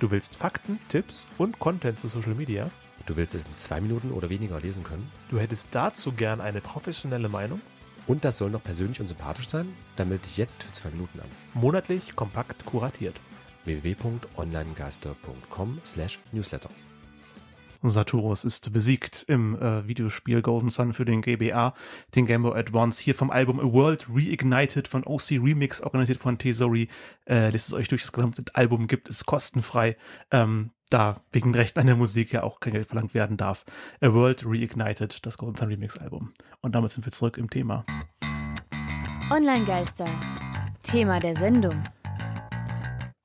Du 0.00 0.10
willst 0.12 0.36
Fakten, 0.36 0.78
Tipps 0.88 1.26
und 1.38 1.58
Content 1.58 1.98
zu 1.98 2.06
Social 2.06 2.34
Media? 2.34 2.70
Du 3.06 3.16
willst 3.16 3.34
es 3.34 3.46
in 3.46 3.56
zwei 3.56 3.80
Minuten 3.80 4.12
oder 4.12 4.30
weniger 4.30 4.60
lesen 4.60 4.84
können? 4.84 5.10
Du 5.28 5.40
hättest 5.40 5.74
dazu 5.74 6.12
gern 6.12 6.40
eine 6.40 6.60
professionelle 6.60 7.28
Meinung? 7.28 7.60
Und 8.06 8.24
das 8.24 8.38
soll 8.38 8.50
noch 8.50 8.62
persönlich 8.62 9.00
und 9.00 9.08
sympathisch 9.08 9.48
sein? 9.48 9.74
Dann 9.96 10.08
melde 10.08 10.22
dich 10.24 10.36
jetzt 10.36 10.62
für 10.62 10.70
zwei 10.70 10.90
Minuten 10.90 11.18
an. 11.18 11.26
Monatlich 11.52 12.14
kompakt 12.14 12.64
kuratiert. 12.64 13.16
www.onlinegeister.com 13.64 15.80
Saturos 17.82 18.44
ist 18.44 18.72
besiegt 18.72 19.24
im 19.28 19.54
äh, 19.60 19.86
Videospiel 19.86 20.42
Golden 20.42 20.70
Sun 20.70 20.92
für 20.92 21.04
den 21.04 21.22
GBA, 21.22 21.74
den 22.14 22.26
Game 22.26 22.42
Boy 22.42 22.58
Advance, 22.58 23.02
hier 23.02 23.14
vom 23.14 23.30
Album 23.30 23.60
A 23.60 23.72
World 23.72 24.06
Reignited 24.12 24.88
von 24.88 25.04
OC 25.04 25.32
Remix, 25.32 25.80
organisiert 25.80 26.18
von 26.18 26.38
Tesori. 26.38 26.88
Äh, 27.26 27.50
lässt 27.50 27.68
es 27.68 27.74
euch 27.74 27.88
durch 27.88 28.02
das 28.02 28.12
gesamte 28.12 28.44
Album, 28.54 28.86
gibt 28.86 29.08
es 29.08 29.24
kostenfrei, 29.24 29.96
ähm, 30.30 30.70
da 30.90 31.20
wegen 31.32 31.54
Recht 31.54 31.78
an 31.78 31.86
der 31.86 31.96
Musik 31.96 32.32
ja 32.32 32.42
auch 32.42 32.60
kein 32.60 32.72
Geld 32.72 32.88
verlangt 32.88 33.14
werden 33.14 33.36
darf. 33.36 33.64
A 34.00 34.12
World 34.12 34.44
Reignited, 34.46 35.24
das 35.24 35.38
Golden 35.38 35.56
Sun 35.56 35.68
Remix 35.68 35.98
Album. 35.98 36.32
Und 36.60 36.74
damit 36.74 36.90
sind 36.90 37.04
wir 37.06 37.12
zurück 37.12 37.38
im 37.38 37.50
Thema. 37.50 37.84
Online-Geister. 39.30 40.08
Thema 40.82 41.20
der 41.20 41.36
Sendung. 41.36 41.84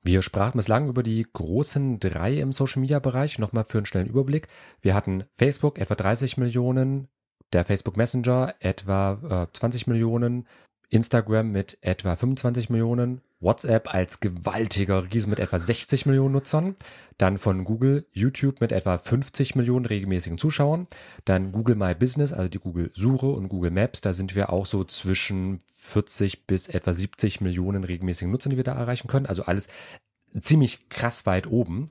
Wir 0.06 0.20
sprachen 0.20 0.58
bislang 0.58 0.86
über 0.86 1.02
die 1.02 1.26
großen 1.32 1.98
drei 1.98 2.34
im 2.34 2.52
Social 2.52 2.82
Media 2.82 2.98
Bereich. 2.98 3.38
Nochmal 3.38 3.64
für 3.64 3.78
einen 3.78 3.86
schnellen 3.86 4.06
Überblick. 4.06 4.48
Wir 4.82 4.94
hatten 4.94 5.24
Facebook 5.32 5.78
etwa 5.78 5.94
30 5.94 6.36
Millionen, 6.36 7.08
der 7.54 7.64
Facebook 7.64 7.96
Messenger 7.96 8.54
etwa 8.60 9.46
äh, 9.50 9.56
20 9.56 9.86
Millionen, 9.86 10.46
Instagram 10.94 11.50
mit 11.50 11.76
etwa 11.80 12.14
25 12.14 12.70
Millionen, 12.70 13.20
WhatsApp 13.40 13.92
als 13.92 14.20
gewaltiger 14.20 15.12
Riesen 15.12 15.30
mit 15.30 15.40
etwa 15.40 15.58
60 15.58 16.06
Millionen 16.06 16.32
Nutzern, 16.32 16.76
dann 17.18 17.38
von 17.38 17.64
Google 17.64 18.06
YouTube 18.12 18.60
mit 18.60 18.70
etwa 18.70 18.96
50 18.98 19.56
Millionen 19.56 19.86
regelmäßigen 19.86 20.38
Zuschauern, 20.38 20.86
dann 21.24 21.50
Google 21.50 21.74
My 21.74 21.94
Business, 21.94 22.32
also 22.32 22.48
die 22.48 22.60
Google 22.60 22.90
Suche 22.94 23.26
und 23.26 23.48
Google 23.48 23.72
Maps, 23.72 24.00
da 24.02 24.12
sind 24.12 24.36
wir 24.36 24.52
auch 24.52 24.66
so 24.66 24.84
zwischen 24.84 25.58
40 25.74 26.46
bis 26.46 26.68
etwa 26.68 26.92
70 26.92 27.40
Millionen 27.40 27.82
regelmäßigen 27.82 28.30
Nutzern, 28.30 28.50
die 28.50 28.56
wir 28.56 28.64
da 28.64 28.74
erreichen 28.74 29.08
können. 29.08 29.26
Also 29.26 29.42
alles 29.42 29.68
ziemlich 30.38 30.88
krass 30.88 31.26
weit 31.26 31.46
oben. 31.48 31.88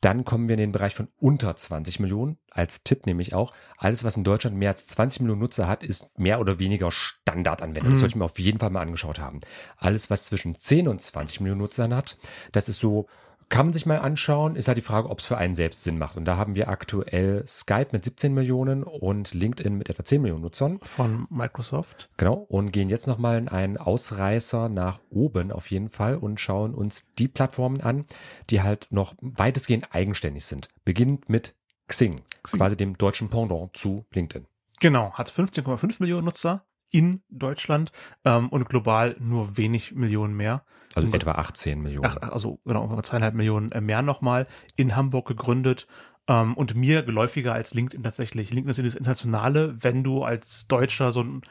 Dann 0.00 0.24
kommen 0.24 0.48
wir 0.48 0.54
in 0.54 0.60
den 0.60 0.72
Bereich 0.72 0.94
von 0.94 1.08
unter 1.18 1.56
20 1.56 2.00
Millionen. 2.00 2.38
Als 2.50 2.82
Tipp 2.84 3.06
nämlich 3.06 3.34
auch, 3.34 3.52
alles, 3.78 4.04
was 4.04 4.16
in 4.16 4.24
Deutschland 4.24 4.56
mehr 4.56 4.70
als 4.70 4.86
20 4.86 5.20
Millionen 5.20 5.40
Nutzer 5.40 5.66
hat, 5.68 5.82
ist 5.82 6.06
mehr 6.18 6.40
oder 6.40 6.58
weniger 6.58 6.90
Standardanwendung. 6.92 7.92
Das 7.92 7.98
Mhm. 7.98 8.00
sollte 8.00 8.12
ich 8.12 8.16
mir 8.16 8.24
auf 8.24 8.38
jeden 8.38 8.58
Fall 8.58 8.70
mal 8.70 8.80
angeschaut 8.82 9.18
haben. 9.18 9.40
Alles, 9.78 10.10
was 10.10 10.26
zwischen 10.26 10.58
10 10.58 10.88
und 10.88 11.00
20 11.00 11.40
Millionen 11.40 11.60
Nutzern 11.60 11.94
hat, 11.94 12.16
das 12.52 12.68
ist 12.68 12.78
so, 12.78 13.06
kann 13.48 13.66
man 13.66 13.72
sich 13.72 13.86
mal 13.86 13.98
anschauen, 13.98 14.56
ist 14.56 14.66
halt 14.66 14.78
die 14.78 14.82
Frage, 14.82 15.08
ob 15.08 15.20
es 15.20 15.26
für 15.26 15.38
einen 15.38 15.54
selbst 15.54 15.84
Sinn 15.84 15.98
macht. 15.98 16.16
Und 16.16 16.24
da 16.24 16.36
haben 16.36 16.54
wir 16.54 16.68
aktuell 16.68 17.44
Skype 17.46 17.88
mit 17.92 18.04
17 18.04 18.34
Millionen 18.34 18.82
und 18.82 19.34
LinkedIn 19.34 19.74
mit 19.74 19.88
etwa 19.88 20.04
10 20.04 20.22
Millionen 20.22 20.42
Nutzern. 20.42 20.80
Von 20.82 21.26
Microsoft. 21.30 22.10
Genau, 22.16 22.34
und 22.48 22.72
gehen 22.72 22.88
jetzt 22.88 23.06
nochmal 23.06 23.38
in 23.38 23.48
einen 23.48 23.76
Ausreißer 23.76 24.68
nach 24.68 25.00
oben 25.10 25.52
auf 25.52 25.70
jeden 25.70 25.90
Fall 25.90 26.16
und 26.16 26.40
schauen 26.40 26.74
uns 26.74 27.06
die 27.18 27.28
Plattformen 27.28 27.80
an, 27.80 28.04
die 28.50 28.62
halt 28.62 28.88
noch 28.90 29.14
weitestgehend 29.20 29.94
eigenständig 29.94 30.44
sind. 30.44 30.68
Beginnend 30.84 31.28
mit 31.28 31.54
Xing, 31.88 32.16
Xing. 32.42 32.58
quasi 32.58 32.76
dem 32.76 32.98
deutschen 32.98 33.30
Pendant 33.30 33.76
zu 33.76 34.04
LinkedIn. 34.12 34.46
Genau, 34.80 35.12
hat 35.12 35.30
15,5 35.30 35.96
Millionen 36.00 36.24
Nutzer. 36.24 36.64
In 36.96 37.20
Deutschland 37.28 37.92
ähm, 38.24 38.48
und 38.48 38.70
global 38.70 39.16
nur 39.20 39.58
wenig 39.58 39.92
Millionen 39.92 40.34
mehr. 40.34 40.64
Also 40.94 41.12
etwa 41.12 41.32
18 41.32 41.82
Millionen. 41.82 42.06
Ach, 42.06 42.16
also 42.30 42.58
genau, 42.64 42.98
zweieinhalb 43.02 43.34
Millionen 43.34 43.70
äh, 43.72 43.82
mehr 43.82 44.00
nochmal 44.00 44.46
in 44.76 44.96
Hamburg 44.96 45.28
gegründet 45.28 45.86
ähm, 46.26 46.54
und 46.54 46.74
mir 46.74 47.02
geläufiger 47.02 47.52
als 47.52 47.74
LinkedIn 47.74 48.02
tatsächlich. 48.02 48.50
LinkedIn 48.50 48.70
ist 48.70 48.94
das 48.94 48.94
Internationale. 48.94 49.74
Wenn 49.84 50.04
du 50.04 50.24
als 50.24 50.68
Deutscher 50.68 51.10
so 51.10 51.22
ein 51.22 51.42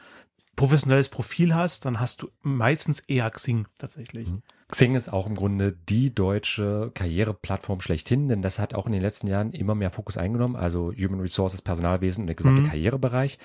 professionelles 0.56 1.10
Profil 1.10 1.54
hast, 1.54 1.84
dann 1.84 2.00
hast 2.00 2.22
du 2.22 2.28
meistens 2.42 2.98
eher 2.98 3.30
Xing 3.30 3.68
tatsächlich. 3.78 4.28
Mhm. 4.28 4.42
Xing 4.68 4.96
ist 4.96 5.12
auch 5.12 5.28
im 5.28 5.36
Grunde 5.36 5.72
die 5.72 6.12
deutsche 6.12 6.90
Karriereplattform 6.92 7.80
schlechthin, 7.80 8.28
denn 8.28 8.42
das 8.42 8.58
hat 8.58 8.74
auch 8.74 8.86
in 8.86 8.92
den 8.92 9.00
letzten 9.00 9.28
Jahren 9.28 9.52
immer 9.52 9.76
mehr 9.76 9.92
Fokus 9.92 10.16
eingenommen, 10.16 10.56
also 10.56 10.92
Human 10.92 11.20
Resources, 11.20 11.62
Personalwesen 11.62 12.22
und 12.22 12.26
der 12.26 12.34
gesamte 12.34 12.62
mhm. 12.62 12.66
Karrierebereich. 12.66 13.38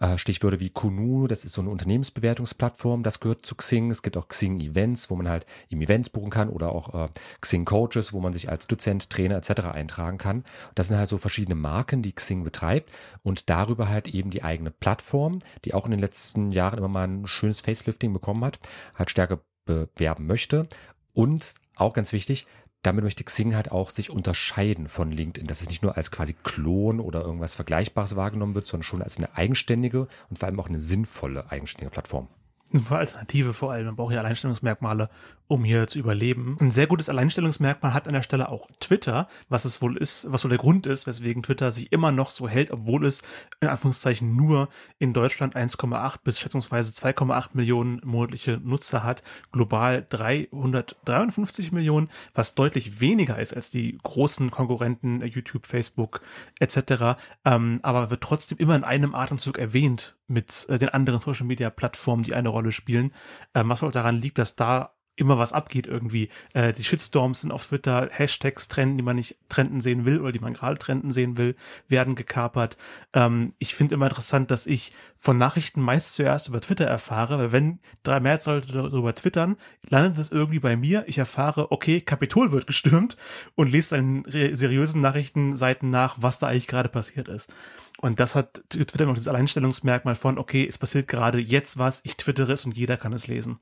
Äh, 0.00 0.18
Stichwörter 0.18 0.60
wie 0.60 0.68
Kununu, 0.68 1.28
das 1.28 1.46
ist 1.46 1.54
so 1.54 1.62
eine 1.62 1.70
Unternehmensbewertungsplattform, 1.70 3.04
das 3.04 3.20
gehört 3.20 3.46
zu 3.46 3.54
Xing. 3.54 3.90
Es 3.90 4.02
gibt 4.02 4.18
auch 4.18 4.28
Xing 4.28 4.60
Events, 4.60 5.08
wo 5.08 5.16
man 5.16 5.30
halt 5.30 5.46
im 5.70 5.80
Events 5.80 6.10
buchen 6.10 6.28
kann 6.28 6.50
oder 6.50 6.72
auch 6.72 7.06
äh, 7.06 7.08
Xing 7.40 7.64
Coaches, 7.64 8.12
wo 8.12 8.20
man 8.20 8.34
sich 8.34 8.50
als 8.50 8.66
Dozent, 8.66 9.08
Trainer 9.08 9.36
etc. 9.36 9.68
eintragen 9.72 10.18
kann. 10.18 10.44
Das 10.74 10.88
sind 10.88 10.98
halt 10.98 11.08
so 11.08 11.16
verschiedene 11.16 11.54
Marken, 11.54 12.02
die 12.02 12.12
Xing 12.12 12.44
betreibt 12.44 12.92
und 13.22 13.48
darüber 13.48 13.88
halt 13.88 14.08
eben 14.08 14.28
die 14.28 14.42
eigene 14.42 14.72
Plattform, 14.72 15.38
die 15.64 15.72
auch 15.72 15.86
in 15.86 15.92
den 15.92 16.00
letzten 16.00 16.52
Jahren 16.52 16.76
immer 16.76 16.88
mal 16.88 17.08
ein 17.08 17.26
schönes 17.26 17.62
Facelifting 17.62 18.12
bekommen 18.12 18.44
hat, 18.44 18.58
halt 18.94 19.08
stärker 19.08 19.40
bewerben 19.66 20.26
möchte. 20.26 20.66
Und 21.12 21.54
auch 21.74 21.92
ganz 21.92 22.12
wichtig, 22.12 22.46
damit 22.82 23.04
möchte 23.04 23.24
Xing 23.24 23.54
halt 23.54 23.72
auch 23.72 23.90
sich 23.90 24.10
unterscheiden 24.10 24.88
von 24.88 25.10
LinkedIn, 25.10 25.48
dass 25.48 25.60
es 25.60 25.68
nicht 25.68 25.82
nur 25.82 25.96
als 25.96 26.10
quasi 26.10 26.34
Klon 26.44 27.00
oder 27.00 27.20
irgendwas 27.20 27.54
Vergleichbares 27.54 28.16
wahrgenommen 28.16 28.54
wird, 28.54 28.66
sondern 28.66 28.84
schon 28.84 29.02
als 29.02 29.16
eine 29.16 29.34
eigenständige 29.36 30.08
und 30.30 30.38
vor 30.38 30.48
allem 30.48 30.60
auch 30.60 30.68
eine 30.68 30.80
sinnvolle 30.80 31.50
eigenständige 31.50 31.90
Plattform. 31.90 32.28
Eine 32.72 32.90
Alternative 32.90 33.52
vor 33.52 33.72
allem. 33.72 33.86
Man 33.86 33.96
braucht 33.96 34.12
ja 34.12 34.18
Alleinstellungsmerkmale, 34.18 35.08
um 35.46 35.62
hier 35.62 35.86
zu 35.86 36.00
überleben. 36.00 36.56
Ein 36.60 36.72
sehr 36.72 36.88
gutes 36.88 37.08
Alleinstellungsmerkmal 37.08 37.94
hat 37.94 38.08
an 38.08 38.14
der 38.14 38.22
Stelle 38.22 38.48
auch 38.48 38.68
Twitter, 38.80 39.28
was 39.48 39.64
es 39.64 39.80
wohl 39.80 39.96
ist, 39.96 40.26
was 40.32 40.42
wohl 40.42 40.48
der 40.48 40.58
Grund 40.58 40.84
ist, 40.86 41.06
weswegen 41.06 41.44
Twitter 41.44 41.70
sich 41.70 41.92
immer 41.92 42.10
noch 42.10 42.30
so 42.30 42.48
hält, 42.48 42.72
obwohl 42.72 43.06
es 43.06 43.22
in 43.60 43.68
Anführungszeichen 43.68 44.34
nur 44.34 44.68
in 44.98 45.12
Deutschland 45.12 45.54
1,8 45.54 46.16
bis 46.24 46.40
schätzungsweise 46.40 46.92
2,8 46.92 47.50
Millionen 47.52 48.00
monatliche 48.04 48.60
Nutzer 48.62 49.04
hat, 49.04 49.22
global 49.52 50.04
353 50.10 51.70
Millionen, 51.70 52.10
was 52.34 52.56
deutlich 52.56 53.00
weniger 53.00 53.38
ist 53.38 53.54
als 53.54 53.70
die 53.70 53.96
großen 54.02 54.50
Konkurrenten 54.50 55.24
YouTube, 55.24 55.68
Facebook 55.68 56.20
etc. 56.58 57.16
Ähm, 57.44 57.78
aber 57.82 58.10
wird 58.10 58.22
trotzdem 58.22 58.58
immer 58.58 58.74
in 58.74 58.82
einem 58.82 59.14
Atemzug 59.14 59.56
erwähnt 59.58 60.16
mit 60.28 60.66
äh, 60.68 60.78
den 60.78 60.88
anderen 60.88 61.20
Social 61.20 61.46
Media 61.46 61.70
Plattformen, 61.70 62.22
die 62.22 62.34
eine 62.34 62.48
Rolle 62.48 62.72
spielen. 62.72 63.12
Ähm, 63.54 63.68
was 63.68 63.82
wohl 63.82 63.90
daran 63.90 64.16
liegt, 64.16 64.38
dass 64.38 64.56
da 64.56 64.95
immer 65.16 65.38
was 65.38 65.52
abgeht 65.52 65.86
irgendwie. 65.86 66.28
Äh, 66.52 66.72
die 66.72 66.84
Shitstorms 66.84 67.40
sind 67.40 67.50
auf 67.50 67.66
Twitter, 67.66 68.08
Hashtags 68.10 68.68
trenden, 68.68 68.98
die 68.98 69.02
man 69.02 69.16
nicht 69.16 69.36
trenden 69.48 69.80
sehen 69.80 70.04
will 70.04 70.20
oder 70.20 70.32
die 70.32 70.38
man 70.38 70.52
gerade 70.52 70.78
trenden 70.78 71.10
sehen 71.10 71.38
will, 71.38 71.56
werden 71.88 72.14
gekapert. 72.14 72.76
Ähm, 73.14 73.54
ich 73.58 73.74
finde 73.74 73.94
immer 73.94 74.06
interessant, 74.06 74.50
dass 74.50 74.66
ich 74.66 74.92
von 75.18 75.38
Nachrichten 75.38 75.80
meist 75.80 76.14
zuerst 76.14 76.48
über 76.48 76.60
Twitter 76.60 76.84
erfahre, 76.84 77.38
weil 77.38 77.52
wenn 77.52 77.78
drei 78.02 78.20
mehr 78.20 78.38
Leute 78.44 78.72
darüber 78.72 79.14
twittern, 79.14 79.56
landet 79.88 80.18
das 80.18 80.30
irgendwie 80.30 80.60
bei 80.60 80.76
mir. 80.76 81.04
Ich 81.06 81.18
erfahre, 81.18 81.72
okay, 81.72 82.00
Kapitol 82.00 82.52
wird 82.52 82.66
gestürmt 82.66 83.16
und 83.54 83.72
lese 83.72 83.96
dann 83.96 84.24
seriösen 84.28 85.00
Nachrichtenseiten 85.00 85.90
nach, 85.90 86.16
was 86.20 86.38
da 86.38 86.48
eigentlich 86.48 86.68
gerade 86.68 86.90
passiert 86.90 87.28
ist. 87.28 87.50
Und 87.98 88.20
das 88.20 88.34
hat 88.34 88.62
Twitter 88.68 89.06
noch 89.06 89.14
das 89.14 89.26
Alleinstellungsmerkmal 89.26 90.16
von, 90.16 90.38
okay, 90.38 90.66
es 90.68 90.76
passiert 90.76 91.08
gerade 91.08 91.38
jetzt 91.38 91.78
was, 91.78 92.02
ich 92.04 92.16
twittere 92.16 92.52
es 92.52 92.66
und 92.66 92.76
jeder 92.76 92.98
kann 92.98 93.14
es 93.14 93.26
lesen. 93.26 93.58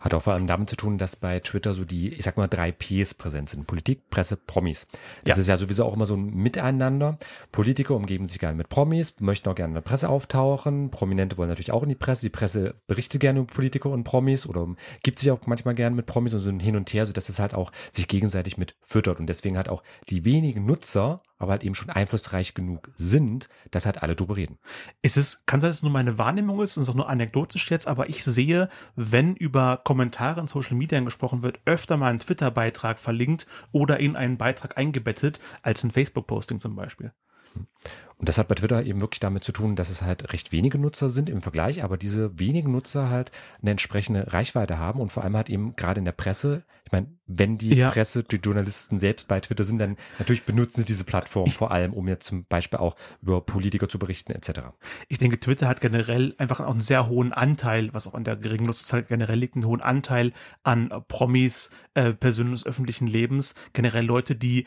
Hat 0.00 0.14
auch 0.14 0.22
vor 0.22 0.34
allem 0.34 0.46
damit 0.46 0.70
zu 0.70 0.76
tun, 0.76 0.98
dass 0.98 1.16
bei 1.16 1.40
Twitter 1.40 1.74
so 1.74 1.84
die, 1.84 2.08
ich 2.08 2.24
sag 2.24 2.36
mal, 2.36 2.48
drei 2.48 2.72
Ps 2.72 3.14
präsent 3.14 3.50
sind. 3.50 3.66
Politik, 3.66 4.10
Presse, 4.10 4.36
Promis. 4.36 4.86
Das 5.24 5.36
ja. 5.36 5.40
ist 5.40 5.48
ja 5.48 5.56
sowieso 5.56 5.84
auch 5.84 5.94
immer 5.94 6.06
so 6.06 6.14
ein 6.14 6.34
Miteinander. 6.34 7.18
Politiker 7.52 7.94
umgeben 7.94 8.28
sich 8.28 8.38
gerne 8.38 8.56
mit 8.56 8.68
Promis, 8.68 9.14
möchten 9.20 9.48
auch 9.48 9.54
gerne 9.54 9.70
in 9.70 9.74
der 9.74 9.80
Presse 9.82 10.08
auftauchen. 10.08 10.90
Prominente 10.90 11.36
wollen 11.38 11.48
natürlich 11.48 11.72
auch 11.72 11.82
in 11.82 11.88
die 11.88 11.94
Presse. 11.94 12.22
Die 12.22 12.30
Presse 12.30 12.74
berichtet 12.86 13.20
gerne 13.20 13.40
über 13.40 13.52
Politiker 13.52 13.90
und 13.90 14.04
Promis 14.04 14.46
oder 14.46 14.68
gibt 15.02 15.18
sich 15.18 15.30
auch 15.30 15.46
manchmal 15.46 15.74
gerne 15.74 15.96
mit 15.96 16.06
Promis 16.06 16.34
und 16.34 16.40
so 16.40 16.50
hin 16.50 16.76
und 16.76 16.92
her, 16.92 17.06
sodass 17.06 17.28
es 17.28 17.38
halt 17.38 17.54
auch 17.54 17.72
sich 17.90 18.08
gegenseitig 18.08 18.58
mit 18.58 18.76
füttert. 18.82 19.18
Und 19.18 19.26
deswegen 19.26 19.58
hat 19.58 19.68
auch 19.68 19.82
die 20.08 20.24
wenigen 20.24 20.66
Nutzer 20.66 21.22
aber 21.38 21.52
halt 21.52 21.64
eben 21.64 21.74
schon 21.74 21.90
einflussreich 21.90 22.54
genug 22.54 22.90
sind, 22.96 23.48
dass 23.70 23.86
halt 23.86 24.02
alle 24.02 24.16
drüber 24.16 24.36
reden. 24.36 24.58
Ist 25.02 25.16
es, 25.16 25.44
kann 25.46 25.60
sein, 25.60 25.68
dass 25.68 25.76
es 25.76 25.82
nur 25.82 25.92
meine 25.92 26.18
Wahrnehmung 26.18 26.60
ist 26.62 26.76
und 26.76 26.82
es 26.82 26.88
auch 26.88 26.94
nur 26.94 27.08
anekdotisch 27.08 27.70
jetzt, 27.70 27.86
aber 27.86 28.08
ich 28.08 28.24
sehe, 28.24 28.68
wenn 28.94 29.34
über 29.36 29.80
Kommentare 29.84 30.40
in 30.40 30.48
Social 30.48 30.76
Media 30.76 30.98
gesprochen 31.00 31.42
wird, 31.42 31.60
öfter 31.64 31.96
mal 31.96 32.10
ein 32.10 32.18
Twitter-Beitrag 32.18 32.98
verlinkt 32.98 33.46
oder 33.72 34.00
in 34.00 34.16
einen 34.16 34.38
Beitrag 34.38 34.78
eingebettet, 34.78 35.40
als 35.62 35.84
ein 35.84 35.90
Facebook-Posting 35.90 36.60
zum 36.60 36.74
Beispiel. 36.74 37.12
Und 38.18 38.30
das 38.30 38.38
hat 38.38 38.48
bei 38.48 38.54
Twitter 38.54 38.82
eben 38.82 39.02
wirklich 39.02 39.20
damit 39.20 39.44
zu 39.44 39.52
tun, 39.52 39.76
dass 39.76 39.90
es 39.90 40.00
halt 40.00 40.32
recht 40.32 40.50
wenige 40.50 40.78
Nutzer 40.78 41.10
sind 41.10 41.28
im 41.28 41.42
Vergleich, 41.42 41.84
aber 41.84 41.98
diese 41.98 42.38
wenigen 42.38 42.72
Nutzer 42.72 43.10
halt 43.10 43.30
eine 43.60 43.72
entsprechende 43.72 44.32
Reichweite 44.32 44.78
haben 44.78 45.00
und 45.00 45.12
vor 45.12 45.22
allem 45.22 45.36
halt 45.36 45.50
eben 45.50 45.76
gerade 45.76 45.98
in 45.98 46.06
der 46.06 46.12
Presse. 46.12 46.64
Ich 46.86 46.92
meine, 46.92 47.08
wenn 47.26 47.58
die 47.58 47.74
ja. 47.74 47.90
Presse, 47.90 48.22
die 48.22 48.36
Journalisten 48.36 48.96
selbst 48.96 49.28
bei 49.28 49.38
Twitter 49.40 49.64
sind, 49.64 49.78
dann 49.78 49.98
natürlich 50.18 50.44
benutzen 50.44 50.80
sie 50.80 50.86
diese 50.86 51.04
Plattform 51.04 51.50
vor 51.50 51.72
allem, 51.72 51.92
um 51.92 52.08
jetzt 52.08 52.26
zum 52.26 52.46
Beispiel 52.46 52.78
auch 52.78 52.96
über 53.20 53.42
Politiker 53.42 53.86
zu 53.86 53.98
berichten 53.98 54.32
etc. 54.32 54.60
Ich 55.08 55.18
denke, 55.18 55.38
Twitter 55.38 55.68
hat 55.68 55.82
generell 55.82 56.34
einfach 56.38 56.60
auch 56.60 56.70
einen 56.70 56.80
sehr 56.80 57.08
hohen 57.08 57.34
Anteil, 57.34 57.92
was 57.92 58.06
auch 58.06 58.14
an 58.14 58.24
der 58.24 58.36
geringen 58.36 58.64
Nutzerzahl 58.64 59.02
generell 59.02 59.38
liegt, 59.38 59.56
einen 59.56 59.66
hohen 59.66 59.82
Anteil 59.82 60.32
an 60.62 60.90
Promis, 61.08 61.70
äh, 61.92 62.14
Personen 62.14 62.52
des 62.52 62.64
öffentlichen 62.64 63.06
Lebens, 63.08 63.54
generell 63.74 64.06
Leute, 64.06 64.36
die 64.36 64.66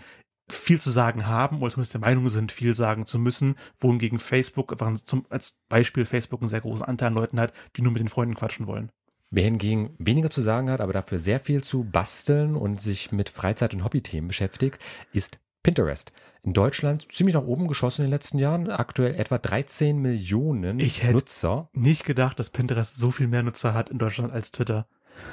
viel 0.50 0.80
zu 0.80 0.90
sagen 0.90 1.28
haben 1.28 1.62
oder 1.62 1.72
zumindest 1.72 1.94
der 1.94 2.02
Meinung 2.02 2.30
sind, 2.30 2.52
viel 2.52 2.74
sagen 2.74 3.06
zu 3.06 3.20
müssen, 3.20 3.56
wohingegen 3.80 4.20
Facebook 4.20 4.72
einfach 4.72 4.94
zum, 5.04 5.26
als 5.30 5.54
Beispiel 5.70 6.06
Facebook 6.06 6.42
einen 6.42 6.50
sehr 6.50 6.62
großen 6.62 6.86
Anteil 6.86 7.08
an 7.08 7.16
Leuten 7.16 7.40
hat, 7.40 7.54
die 7.76 7.82
nur 7.82 7.92
mit 7.92 8.02
den 8.02 8.10
Freunden 8.10 8.36
quatschen 8.36 8.68
wollen. 8.68 8.92
Wer 9.32 9.44
hingegen 9.44 9.96
weniger 10.00 10.32
zu 10.32 10.42
sagen 10.42 10.72
hat, 10.72 10.82
aber 10.82 10.94
dafür 10.94 11.20
sehr 11.20 11.40
viel 11.40 11.64
zu 11.64 11.84
basteln 11.84 12.56
und 12.56 12.82
sich 12.82 13.12
mit 13.12 13.30
Freizeit- 13.30 13.76
und 13.76 13.84
Hobbythemen 13.84 14.28
beschäftigt, 14.28 14.80
ist 15.14 15.38
Pinterest. 15.62 16.12
In 16.42 16.54
Deutschland 16.54 17.12
ziemlich 17.12 17.36
nach 17.36 17.44
oben 17.44 17.68
geschossen 17.68 18.02
in 18.02 18.08
den 18.08 18.14
letzten 18.14 18.40
Jahren. 18.40 18.70
Aktuell 18.72 19.16
etwa 19.16 19.38
13 19.38 19.98
Millionen 19.98 20.80
ich 20.80 21.04
Nutzer. 21.04 21.70
Nicht 21.74 22.06
gedacht, 22.06 22.40
dass 22.40 22.50
Pinterest 22.50 22.98
so 22.98 23.12
viel 23.12 23.28
mehr 23.28 23.44
Nutzer 23.44 23.74
hat 23.74 23.90
in 23.90 24.00
Deutschland 24.00 24.32
als 24.32 24.52
Twitter. 24.52 24.88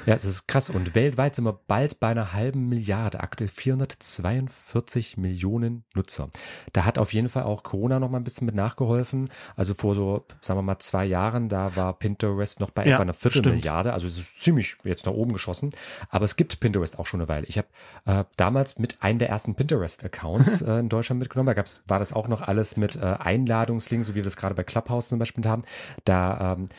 Ja, 0.05 0.15
es 0.15 0.25
ist 0.25 0.47
krass. 0.47 0.69
Und 0.69 0.95
weltweit 0.95 1.35
sind 1.35 1.45
wir 1.45 1.59
bald 1.67 1.99
bei 1.99 2.07
einer 2.07 2.33
halben 2.33 2.69
Milliarde, 2.69 3.19
aktuell 3.19 3.49
442 3.49 5.17
Millionen 5.17 5.83
Nutzer. 5.95 6.29
Da 6.73 6.85
hat 6.85 6.97
auf 6.97 7.13
jeden 7.13 7.29
Fall 7.29 7.43
auch 7.43 7.63
Corona 7.63 7.99
noch 7.99 8.09
mal 8.09 8.17
ein 8.17 8.23
bisschen 8.23 8.45
mit 8.45 8.55
nachgeholfen. 8.55 9.29
Also 9.55 9.73
vor 9.73 9.95
so, 9.95 10.25
sagen 10.41 10.57
wir 10.57 10.63
mal, 10.63 10.79
zwei 10.79 11.05
Jahren, 11.05 11.49
da 11.49 11.75
war 11.75 11.93
Pinterest 11.93 12.59
noch 12.59 12.71
bei 12.71 12.85
ja, 12.85 12.93
etwa 12.93 13.01
einer 13.01 13.13
Viertelmilliarde. 13.13 13.93
Also 13.93 14.07
es 14.07 14.17
ist 14.17 14.41
ziemlich 14.41 14.77
jetzt 14.83 15.05
nach 15.05 15.13
oben 15.13 15.33
geschossen. 15.33 15.71
Aber 16.09 16.25
es 16.25 16.35
gibt 16.35 16.59
Pinterest 16.59 16.99
auch 16.99 17.05
schon 17.05 17.19
eine 17.19 17.27
Weile. 17.27 17.45
Ich 17.47 17.57
habe 17.57 17.67
äh, 18.05 18.23
damals 18.37 18.77
mit 18.77 19.01
einem 19.01 19.19
der 19.19 19.29
ersten 19.29 19.55
Pinterest-Accounts 19.55 20.61
äh, 20.61 20.79
in 20.79 20.89
Deutschland 20.89 21.19
mitgenommen. 21.19 21.47
Da 21.47 21.53
gab's, 21.53 21.83
war 21.87 21.99
das 21.99 22.13
auch 22.13 22.27
noch 22.27 22.41
alles 22.41 22.77
mit 22.77 22.95
äh, 22.95 23.15
Einladungslinks, 23.19 24.07
so 24.07 24.13
wie 24.13 24.17
wir 24.17 24.23
das 24.23 24.37
gerade 24.37 24.55
bei 24.55 24.63
Clubhouse 24.63 25.09
zum 25.09 25.19
Beispiel 25.19 25.45
haben. 25.45 25.63
Da 26.05 26.53
ähm, 26.53 26.69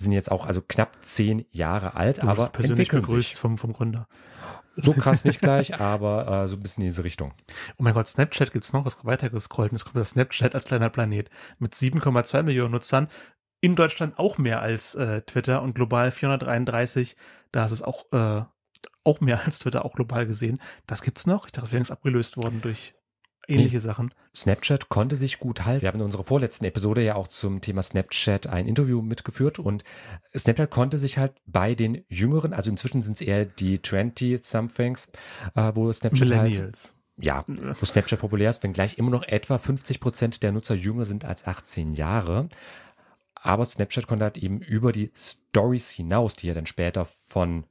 sind 0.00 0.12
jetzt 0.12 0.30
auch 0.30 0.46
also 0.46 0.60
knapp 0.60 0.96
zehn 1.02 1.46
Jahre 1.50 1.94
alt, 1.94 2.22
du 2.22 2.28
aber 2.28 2.48
persönlich 2.48 2.88
begrüßt 2.88 3.30
sich. 3.30 3.38
Vom, 3.38 3.58
vom 3.58 3.72
Gründer. 3.72 4.08
So 4.76 4.92
krass 4.92 5.24
nicht 5.24 5.40
gleich, 5.40 5.80
aber 5.80 6.44
äh, 6.44 6.48
so 6.48 6.56
ein 6.56 6.62
bisschen 6.62 6.82
in 6.82 6.88
diese 6.88 7.04
Richtung. 7.04 7.32
Oh 7.76 7.82
mein 7.82 7.94
Gott, 7.94 8.08
Snapchat 8.08 8.52
gibt's 8.52 8.72
noch, 8.72 8.84
was 8.84 9.04
weiter 9.04 9.30
gescrollt. 9.30 9.72
Es 9.72 9.84
kommt 9.84 9.96
das 9.96 10.10
Snapchat 10.10 10.54
als 10.54 10.64
kleiner 10.64 10.90
Planet 10.90 11.30
mit 11.58 11.74
7,2 11.74 12.42
Millionen 12.42 12.72
Nutzern. 12.72 13.08
In 13.60 13.76
Deutschland 13.76 14.18
auch 14.18 14.36
mehr 14.36 14.60
als 14.60 14.94
äh, 14.94 15.22
Twitter 15.22 15.62
und 15.62 15.74
global 15.74 16.10
433. 16.10 17.16
Da 17.52 17.64
ist 17.64 17.72
es 17.72 17.82
auch, 17.82 18.06
äh, 18.12 18.42
auch 19.04 19.20
mehr 19.20 19.44
als 19.44 19.60
Twitter, 19.60 19.84
auch 19.84 19.94
global 19.94 20.26
gesehen. 20.26 20.60
Das 20.86 21.02
gibt's 21.02 21.26
noch. 21.26 21.46
Ich 21.46 21.52
dachte, 21.52 21.62
das 21.62 21.70
wäre 21.70 21.78
längst 21.78 21.92
abgelöst 21.92 22.36
worden 22.36 22.60
durch 22.60 22.94
ähnliche 23.48 23.80
Sachen. 23.80 24.12
Snapchat 24.34 24.88
konnte 24.88 25.16
sich 25.16 25.38
gut 25.38 25.64
halten. 25.64 25.82
Wir 25.82 25.88
haben 25.88 26.00
in 26.00 26.04
unserer 26.04 26.24
vorletzten 26.24 26.64
Episode 26.64 27.02
ja 27.02 27.14
auch 27.14 27.28
zum 27.28 27.60
Thema 27.60 27.82
Snapchat 27.82 28.46
ein 28.46 28.66
Interview 28.66 29.02
mitgeführt 29.02 29.58
und 29.58 29.84
Snapchat 30.36 30.70
konnte 30.70 30.98
sich 30.98 31.18
halt 31.18 31.32
bei 31.46 31.74
den 31.74 32.04
Jüngeren, 32.08 32.52
also 32.52 32.70
inzwischen 32.70 33.02
sind 33.02 33.14
es 33.14 33.20
eher 33.20 33.44
die 33.44 33.78
20-somethings, 33.78 35.08
äh, 35.54 35.72
wo 35.74 35.92
Snapchat 35.92 36.30
halt 36.30 36.94
ja, 37.16 37.44
wo 37.46 37.86
Snapchat 37.86 38.18
populär 38.18 38.50
ist, 38.50 38.62
wenngleich 38.64 38.98
immer 38.98 39.10
noch 39.10 39.22
etwa 39.22 39.58
50 39.58 40.00
Prozent 40.00 40.42
der 40.42 40.50
Nutzer 40.50 40.74
jünger 40.74 41.04
sind 41.04 41.24
als 41.24 41.46
18 41.46 41.94
Jahre. 41.94 42.48
Aber 43.34 43.64
Snapchat 43.64 44.06
konnte 44.06 44.24
halt 44.24 44.36
eben 44.38 44.60
über 44.60 44.90
die 44.90 45.12
Stories 45.14 45.90
hinaus, 45.90 46.34
die 46.34 46.48
ja 46.48 46.54
dann 46.54 46.66
später 46.66 47.06
von 47.28 47.64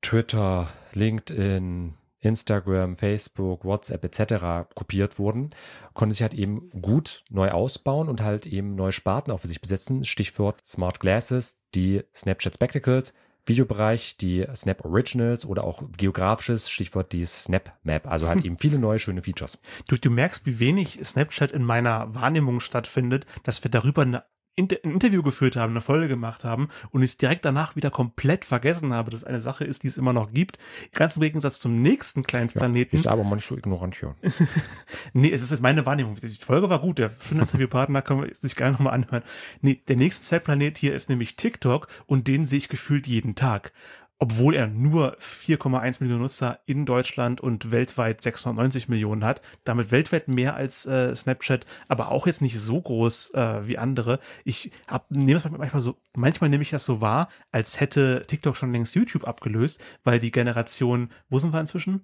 Twitter, 0.00 0.68
LinkedIn, 0.94 1.94
Instagram, 2.20 2.96
Facebook, 2.96 3.64
WhatsApp 3.64 4.04
etc. 4.04 4.68
kopiert 4.74 5.18
wurden, 5.18 5.50
konnte 5.94 6.14
sich 6.14 6.22
halt 6.22 6.34
eben 6.34 6.70
gut 6.82 7.24
neu 7.30 7.50
ausbauen 7.50 8.08
und 8.08 8.22
halt 8.22 8.46
eben 8.46 8.74
neue 8.74 8.92
Sparten 8.92 9.36
für 9.38 9.46
sich 9.46 9.60
besetzen. 9.60 10.04
Stichwort 10.04 10.66
Smart 10.66 11.00
Glasses, 11.00 11.60
die 11.74 12.02
Snapchat 12.14 12.54
Spectacles, 12.54 13.12
Videobereich, 13.46 14.16
die 14.16 14.46
Snap 14.54 14.84
Originals 14.84 15.46
oder 15.46 15.64
auch 15.64 15.82
geografisches, 15.96 16.68
Stichwort 16.70 17.12
die 17.12 17.24
Snap 17.24 17.72
Map. 17.82 18.06
Also 18.06 18.28
halt 18.28 18.40
eben 18.44 18.58
viele 18.58 18.78
neue 18.78 18.98
schöne 18.98 19.22
Features. 19.22 19.58
Du, 19.86 19.96
du 19.96 20.10
merkst, 20.10 20.44
wie 20.46 20.58
wenig 20.58 21.00
Snapchat 21.02 21.52
in 21.52 21.64
meiner 21.64 22.14
Wahrnehmung 22.14 22.60
stattfindet, 22.60 23.26
dass 23.44 23.62
wir 23.64 23.70
darüber 23.70 24.02
eine 24.02 24.24
ein 24.58 24.68
Interview 24.92 25.22
geführt 25.22 25.56
haben, 25.56 25.70
eine 25.70 25.80
Folge 25.80 26.08
gemacht 26.08 26.44
haben 26.44 26.68
und 26.90 27.02
ich 27.02 27.10
es 27.10 27.16
direkt 27.16 27.44
danach 27.44 27.76
wieder 27.76 27.90
komplett 27.90 28.44
vergessen 28.44 28.92
habe, 28.92 29.10
dass 29.10 29.20
es 29.20 29.26
eine 29.26 29.40
Sache 29.40 29.64
ist, 29.64 29.82
die 29.82 29.88
es 29.88 29.96
immer 29.96 30.12
noch 30.12 30.32
gibt. 30.32 30.58
Ganz 30.92 31.16
im 31.16 31.22
Gegensatz 31.22 31.60
zum 31.60 31.80
nächsten 31.80 32.22
Kleinstplaneten. 32.24 32.98
Ja, 32.98 33.00
ist 33.00 33.06
aber 33.06 33.24
manchmal 33.24 33.58
ignorant 33.58 33.94
hier. 33.94 34.14
nee, 35.12 35.30
es 35.30 35.42
ist 35.42 35.50
jetzt 35.50 35.62
meine 35.62 35.86
Wahrnehmung. 35.86 36.16
Die 36.20 36.28
Folge 36.34 36.68
war 36.68 36.80
gut, 36.80 36.98
der 36.98 37.10
schöne 37.20 37.42
Interviewpartner 37.42 38.02
kann 38.02 38.18
man 38.18 38.32
sich 38.32 38.56
gerne 38.56 38.72
nochmal 38.72 38.94
anhören. 38.94 39.22
Nee, 39.60 39.80
der 39.88 39.96
nächste 39.96 40.24
Zweitplanet 40.24 40.78
hier 40.78 40.94
ist 40.94 41.08
nämlich 41.08 41.36
TikTok 41.36 41.88
und 42.06 42.26
den 42.26 42.46
sehe 42.46 42.58
ich 42.58 42.68
gefühlt 42.68 43.06
jeden 43.06 43.34
Tag 43.34 43.72
obwohl 44.18 44.54
er 44.54 44.66
nur 44.66 45.16
4,1 45.18 46.02
Millionen 46.02 46.22
Nutzer 46.22 46.58
in 46.66 46.86
Deutschland 46.86 47.40
und 47.40 47.70
weltweit 47.70 48.20
690 48.20 48.88
Millionen 48.88 49.24
hat, 49.24 49.40
damit 49.64 49.90
weltweit 49.90 50.28
mehr 50.28 50.54
als 50.54 50.86
äh, 50.86 51.14
Snapchat, 51.14 51.66
aber 51.86 52.10
auch 52.10 52.26
jetzt 52.26 52.42
nicht 52.42 52.58
so 52.58 52.80
groß 52.80 53.34
äh, 53.34 53.66
wie 53.66 53.78
andere. 53.78 54.18
Ich 54.44 54.70
hab, 54.86 55.10
nehme 55.10 55.38
es 55.38 55.44
manchmal 55.44 55.82
so, 55.82 55.96
manchmal 56.16 56.50
nehme 56.50 56.62
ich 56.62 56.70
das 56.70 56.84
so 56.84 57.00
wahr, 57.00 57.28
als 57.52 57.80
hätte 57.80 58.22
TikTok 58.26 58.56
schon 58.56 58.72
längst 58.72 58.94
YouTube 58.94 59.26
abgelöst, 59.26 59.80
weil 60.04 60.18
die 60.18 60.32
Generation, 60.32 61.10
wo 61.28 61.38
sind 61.38 61.52
wir 61.52 61.60
inzwischen? 61.60 62.02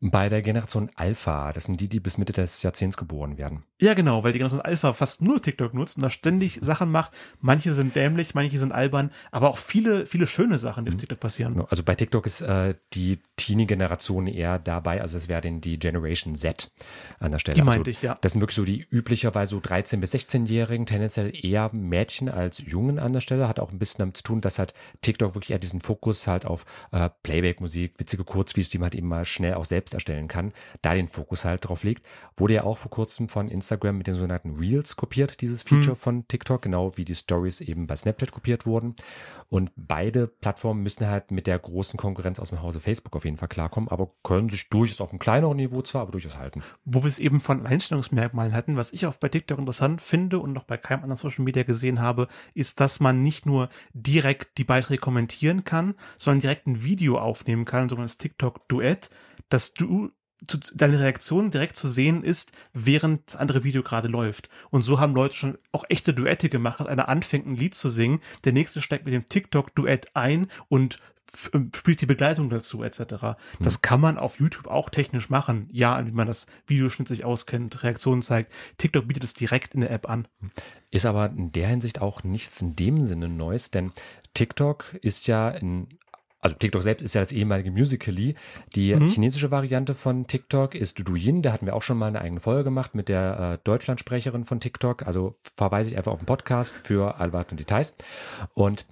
Bei 0.00 0.28
der 0.28 0.42
Generation 0.42 0.90
Alpha, 0.96 1.52
das 1.52 1.64
sind 1.64 1.80
die, 1.80 1.88
die 1.88 2.00
bis 2.00 2.18
Mitte 2.18 2.32
des 2.32 2.62
Jahrzehnts 2.62 2.96
geboren 2.96 3.38
werden. 3.38 3.64
Ja, 3.80 3.94
genau, 3.94 4.24
weil 4.24 4.32
die 4.32 4.38
Generation 4.38 4.62
Alpha 4.62 4.92
fast 4.92 5.22
nur 5.22 5.40
TikTok 5.40 5.74
nutzt 5.74 5.96
und 5.96 6.02
da 6.02 6.10
ständig 6.10 6.58
Sachen 6.62 6.90
macht. 6.90 7.12
Manche 7.40 7.72
sind 7.72 7.94
dämlich, 7.94 8.34
manche 8.34 8.58
sind 8.58 8.72
albern, 8.72 9.10
aber 9.30 9.50
auch 9.50 9.58
viele, 9.58 10.06
viele 10.06 10.26
schöne 10.26 10.58
Sachen, 10.58 10.84
die 10.84 10.90
auf 10.90 10.94
mhm. 10.94 11.00
TikTok 11.00 11.20
passieren. 11.20 11.54
Genau, 11.54 11.66
also 11.66 11.82
bei 11.82 11.94
TikTok 11.94 12.26
ist 12.26 12.40
äh, 12.40 12.74
die 12.94 13.18
Teenie-Generation 13.36 14.26
eher 14.26 14.58
dabei, 14.58 15.00
also 15.00 15.16
es 15.16 15.28
wäre 15.28 15.40
denn 15.40 15.60
die 15.60 15.78
Generation 15.78 16.34
Z 16.34 16.70
an 17.18 17.32
der 17.32 17.38
Stelle. 17.38 17.56
Die 17.56 17.62
meinte 17.62 17.80
also, 17.80 17.90
ich, 17.90 18.02
ja. 18.02 18.18
Das 18.20 18.32
sind 18.32 18.40
wirklich 18.40 18.56
so 18.56 18.64
die 18.64 18.86
üblicherweise 18.90 19.50
so 19.50 19.58
13- 19.58 19.98
bis 19.98 20.14
16-Jährigen, 20.14 20.86
tendenziell 20.86 21.32
eher 21.34 21.70
Mädchen 21.72 22.28
als 22.28 22.58
Jungen 22.58 22.98
an 22.98 23.12
der 23.12 23.20
Stelle. 23.20 23.48
Hat 23.48 23.60
auch 23.60 23.70
ein 23.70 23.78
bisschen 23.78 23.98
damit 23.98 24.16
zu 24.16 24.22
tun, 24.22 24.40
dass 24.40 24.58
halt 24.58 24.74
TikTok 25.02 25.34
wirklich 25.34 25.50
eher 25.50 25.58
diesen 25.58 25.80
Fokus 25.80 26.26
halt 26.26 26.46
auf 26.46 26.64
äh, 26.92 27.08
Playback-Musik, 27.22 27.94
witzige 27.98 28.24
Kurzvideos, 28.24 28.70
die 28.70 28.78
man 28.78 28.84
halt 28.84 28.94
eben 28.94 29.08
mal 29.08 29.24
schnell 29.24 29.54
auch 29.60 29.64
selbst 29.64 29.94
erstellen 29.94 30.28
kann, 30.28 30.52
da 30.82 30.94
den 30.94 31.08
Fokus 31.08 31.44
halt 31.44 31.68
drauf 31.68 31.84
legt. 31.84 32.06
Wurde 32.36 32.54
ja 32.54 32.64
auch 32.64 32.78
vor 32.78 32.90
kurzem 32.90 33.28
von 33.28 33.48
Instagram 33.48 33.98
mit 33.98 34.06
den 34.06 34.14
sogenannten 34.14 34.56
Reels 34.56 34.96
kopiert, 34.96 35.40
dieses 35.40 35.62
Feature 35.62 35.92
hm. 35.92 35.96
von 35.96 36.28
TikTok, 36.28 36.62
genau 36.62 36.96
wie 36.96 37.04
die 37.04 37.14
Stories 37.14 37.60
eben 37.60 37.86
bei 37.86 37.96
Snapchat 37.96 38.32
kopiert 38.32 38.66
wurden. 38.66 38.94
Und 39.48 39.70
beide 39.76 40.26
Plattformen 40.28 40.82
müssen 40.82 41.06
halt 41.06 41.30
mit 41.30 41.46
der 41.46 41.58
großen 41.58 41.98
Konkurrenz 41.98 42.38
aus 42.38 42.50
dem 42.50 42.62
Hause 42.62 42.80
Facebook 42.80 43.16
auf 43.16 43.24
jeden 43.24 43.36
Fall 43.36 43.48
klarkommen, 43.48 43.88
aber 43.90 44.10
können 44.22 44.48
sich 44.48 44.68
durchaus 44.68 45.00
auf 45.00 45.10
einem 45.10 45.18
kleineren 45.18 45.56
Niveau 45.56 45.82
zwar, 45.82 46.02
aber 46.02 46.12
durchaus 46.12 46.38
halten. 46.38 46.62
Wo 46.84 47.02
wir 47.02 47.08
es 47.08 47.18
eben 47.18 47.40
von 47.40 47.66
Einstellungsmerkmalen 47.66 48.52
hatten, 48.52 48.76
was 48.76 48.92
ich 48.92 49.06
auch 49.06 49.16
bei 49.16 49.28
TikTok 49.28 49.58
interessant 49.58 50.00
finde 50.00 50.38
und 50.38 50.52
noch 50.52 50.64
bei 50.64 50.76
keinem 50.76 51.02
anderen 51.02 51.16
Social 51.16 51.44
Media 51.44 51.64
gesehen 51.64 52.00
habe, 52.00 52.28
ist, 52.54 52.80
dass 52.80 53.00
man 53.00 53.22
nicht 53.22 53.44
nur 53.44 53.68
direkt 53.92 54.58
die 54.58 54.64
Beiträge 54.64 55.00
kommentieren 55.00 55.64
kann, 55.64 55.94
sondern 56.18 56.40
direkt 56.40 56.66
ein 56.66 56.82
Video 56.84 57.18
aufnehmen 57.18 57.64
kann, 57.64 57.88
sogenanntes 57.88 58.18
TikTok-Duett, 58.18 59.10
dass 59.50 59.74
du 59.74 60.10
zu, 60.46 60.58
deine 60.74 61.00
Reaktion 61.00 61.50
direkt 61.50 61.76
zu 61.76 61.88
sehen 61.88 62.22
ist, 62.22 62.52
während 62.72 63.26
das 63.28 63.36
andere 63.36 63.64
Video 63.64 63.82
gerade 63.82 64.08
läuft. 64.08 64.48
Und 64.70 64.82
so 64.82 64.98
haben 64.98 65.14
Leute 65.14 65.36
schon 65.36 65.58
auch 65.72 65.84
echte 65.88 66.14
Duette 66.14 66.48
gemacht, 66.48 66.80
dass 66.80 66.88
einer 66.88 67.08
anfängt, 67.08 67.46
ein 67.46 67.56
Lied 67.56 67.74
zu 67.74 67.88
singen, 67.88 68.20
der 68.44 68.52
nächste 68.52 68.80
steigt 68.80 69.04
mit 69.04 69.14
dem 69.14 69.28
TikTok-Duett 69.28 70.16
ein 70.16 70.50
und 70.68 70.98
ähm, 71.52 71.70
spielt 71.74 72.00
die 72.00 72.06
Begleitung 72.06 72.50
dazu, 72.50 72.82
etc. 72.82 72.98
Hm. 72.98 73.36
Das 73.60 73.82
kann 73.82 74.00
man 74.00 74.18
auf 74.18 74.40
YouTube 74.40 74.66
auch 74.66 74.90
technisch 74.90 75.30
machen. 75.30 75.68
Ja, 75.70 76.04
wie 76.04 76.10
man 76.10 76.26
das 76.26 76.46
Videoschnitt 76.66 77.08
sich 77.08 77.24
auskennt, 77.24 77.82
Reaktionen 77.82 78.22
zeigt. 78.22 78.52
TikTok 78.78 79.06
bietet 79.06 79.24
es 79.24 79.34
direkt 79.34 79.74
in 79.74 79.82
der 79.82 79.90
App 79.90 80.08
an. 80.08 80.26
Ist 80.90 81.06
aber 81.06 81.26
in 81.26 81.52
der 81.52 81.68
Hinsicht 81.68 82.00
auch 82.00 82.24
nichts 82.24 82.60
in 82.60 82.74
dem 82.74 83.00
Sinne 83.00 83.28
Neues, 83.28 83.70
denn 83.70 83.92
TikTok 84.34 84.94
ist 85.02 85.28
ja 85.28 85.50
in 85.50 85.88
also 86.40 86.56
TikTok 86.56 86.82
selbst 86.82 87.02
ist 87.02 87.14
ja 87.14 87.20
das 87.20 87.32
ehemalige 87.32 87.70
Musical.ly. 87.70 88.34
Die 88.74 88.94
mhm. 88.94 89.08
chinesische 89.08 89.50
Variante 89.50 89.94
von 89.94 90.26
TikTok 90.26 90.74
ist 90.74 91.06
Douyin. 91.06 91.42
Da 91.42 91.52
hatten 91.52 91.66
wir 91.66 91.76
auch 91.76 91.82
schon 91.82 91.98
mal 91.98 92.06
eine 92.06 92.20
eigene 92.20 92.40
Folge 92.40 92.64
gemacht 92.64 92.94
mit 92.94 93.08
der 93.08 93.58
äh, 93.58 93.64
Deutschlandsprecherin 93.64 94.44
von 94.44 94.60
TikTok. 94.60 95.06
Also 95.06 95.36
verweise 95.56 95.90
ich 95.90 95.98
einfach 95.98 96.12
auf 96.12 96.20
den 96.20 96.26
Podcast 96.26 96.74
für 96.84 97.20
alle 97.20 97.32
weiteren 97.32 97.58
Details. 97.58 97.94
Und 98.54 98.86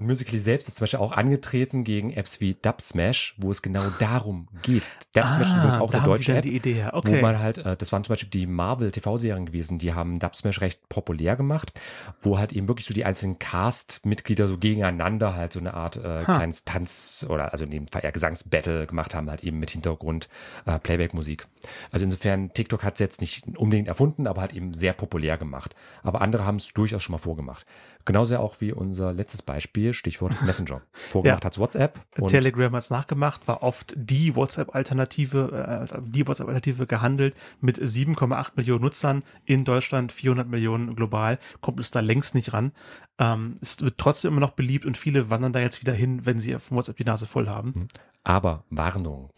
und 0.00 0.06
Musical.ly 0.06 0.38
selbst 0.38 0.66
ist 0.66 0.76
zum 0.76 0.84
Beispiel 0.84 1.00
auch 1.00 1.12
angetreten 1.12 1.84
gegen 1.84 2.10
Apps 2.12 2.40
wie 2.40 2.54
Dubsmash, 2.54 3.34
wo 3.38 3.50
es 3.50 3.60
genau 3.60 3.82
darum 3.98 4.48
geht. 4.62 4.82
Dubsmash 5.12 5.48
ah, 5.48 5.50
ist 5.50 5.56
übrigens 5.56 5.76
auch 5.76 5.92
eine 5.92 6.02
deutsche 6.02 6.34
App, 6.34 6.46
Idee, 6.46 6.86
okay. 6.92 7.18
wo 7.18 7.22
man 7.22 7.38
halt, 7.38 7.58
äh, 7.58 7.76
das 7.76 7.92
waren 7.92 8.02
zum 8.02 8.14
Beispiel 8.14 8.30
die 8.30 8.46
Marvel 8.46 8.90
TV-Serien 8.90 9.46
gewesen, 9.46 9.78
die 9.78 9.92
haben 9.92 10.18
Dubsmash 10.18 10.60
recht 10.60 10.88
populär 10.88 11.36
gemacht, 11.36 11.78
wo 12.22 12.38
halt 12.38 12.52
eben 12.52 12.66
wirklich 12.66 12.86
so 12.86 12.94
die 12.94 13.04
einzelnen 13.04 13.38
Cast-Mitglieder 13.38 14.48
so 14.48 14.56
gegeneinander 14.56 15.34
halt 15.34 15.52
so 15.52 15.60
eine 15.60 15.74
Art 15.74 15.96
äh, 15.96 16.24
kleines 16.24 16.64
Tanz 16.64 17.26
oder 17.28 17.52
also 17.52 17.64
in 17.64 17.70
dem 17.70 17.88
Fall 17.88 18.04
eher 18.04 18.12
Gesangsbattle 18.12 18.86
gemacht 18.86 19.14
haben, 19.14 19.28
halt 19.28 19.44
eben 19.44 19.58
mit 19.58 19.70
Hintergrund 19.70 20.28
äh, 20.64 20.78
Playback-Musik. 20.78 21.46
Also 21.90 22.04
insofern, 22.04 22.54
TikTok 22.54 22.82
hat 22.84 22.94
es 22.94 23.00
jetzt 23.00 23.20
nicht 23.20 23.44
unbedingt 23.58 23.88
erfunden, 23.88 24.26
aber 24.26 24.40
hat 24.40 24.54
eben 24.54 24.72
sehr 24.72 24.94
populär 24.94 25.36
gemacht. 25.36 25.74
Aber 26.02 26.22
andere 26.22 26.46
haben 26.46 26.56
es 26.56 26.72
durchaus 26.72 27.02
schon 27.02 27.12
mal 27.12 27.18
vorgemacht. 27.18 27.66
Genauso 28.04 28.36
auch 28.38 28.60
wie 28.60 28.72
unser 28.72 29.12
letztes 29.12 29.42
Beispiel, 29.42 29.92
Stichwort 29.92 30.40
Messenger. 30.46 30.82
Vorgemacht 31.10 31.44
ja. 31.44 31.46
hat 31.46 31.58
WhatsApp. 31.58 32.00
Telegram 32.28 32.72
hat 32.72 32.82
es 32.82 32.90
nachgemacht, 32.90 33.46
war 33.46 33.62
oft 33.62 33.94
die 33.96 34.34
WhatsApp-Alternative, 34.34 35.88
äh, 35.92 36.00
die 36.04 36.26
WhatsApp-Alternative 36.26 36.86
gehandelt 36.86 37.34
mit 37.60 37.78
7,8 37.78 38.52
Millionen 38.56 38.82
Nutzern 38.82 39.22
in 39.44 39.64
Deutschland, 39.64 40.12
400 40.12 40.48
Millionen 40.48 40.94
global, 40.96 41.38
kommt 41.60 41.80
es 41.80 41.90
da 41.90 42.00
längst 42.00 42.34
nicht 42.34 42.52
ran. 42.52 42.72
Ähm, 43.18 43.56
es 43.60 43.80
wird 43.80 43.98
trotzdem 43.98 44.32
immer 44.32 44.40
noch 44.40 44.52
beliebt 44.52 44.86
und 44.86 44.96
viele 44.96 45.30
wandern 45.30 45.52
da 45.52 45.60
jetzt 45.60 45.80
wieder 45.80 45.92
hin, 45.92 46.26
wenn 46.26 46.40
sie 46.40 46.56
auf 46.56 46.70
WhatsApp 46.70 46.96
die 46.96 47.04
Nase 47.04 47.26
voll 47.26 47.48
haben. 47.48 47.74
Hm. 47.74 47.88
Aber 48.24 48.64
Warnung. 48.70 49.30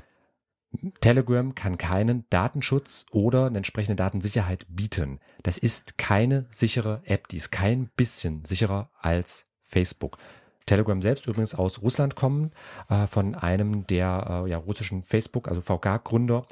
Telegram 1.00 1.54
kann 1.54 1.78
keinen 1.78 2.24
Datenschutz 2.30 3.06
oder 3.11 3.46
eine 3.46 3.58
entsprechende 3.58 3.96
Datensicherheit 3.96 4.66
bieten. 4.68 5.20
Das 5.42 5.58
ist 5.58 5.98
keine 5.98 6.46
sichere 6.50 7.02
App, 7.04 7.28
die 7.28 7.37
ist 7.37 7.52
kein 7.52 7.88
bisschen 7.96 8.44
sicherer 8.44 8.90
als 8.98 9.46
Facebook. 9.64 10.18
Telegram 10.66 11.01
selbst 11.03 11.27
übrigens 11.27 11.55
aus 11.55 11.83
Russland 11.83 12.16
kommen, 12.16 12.53
äh, 12.88 13.07
von 13.07 13.35
einem 13.35 13.87
der 13.87 14.44
äh, 14.46 14.51
ja, 14.51 14.59
russischen 14.59 15.03
Facebook, 15.03 15.48
also 15.48 15.61
VK-Gründer, 15.61 16.46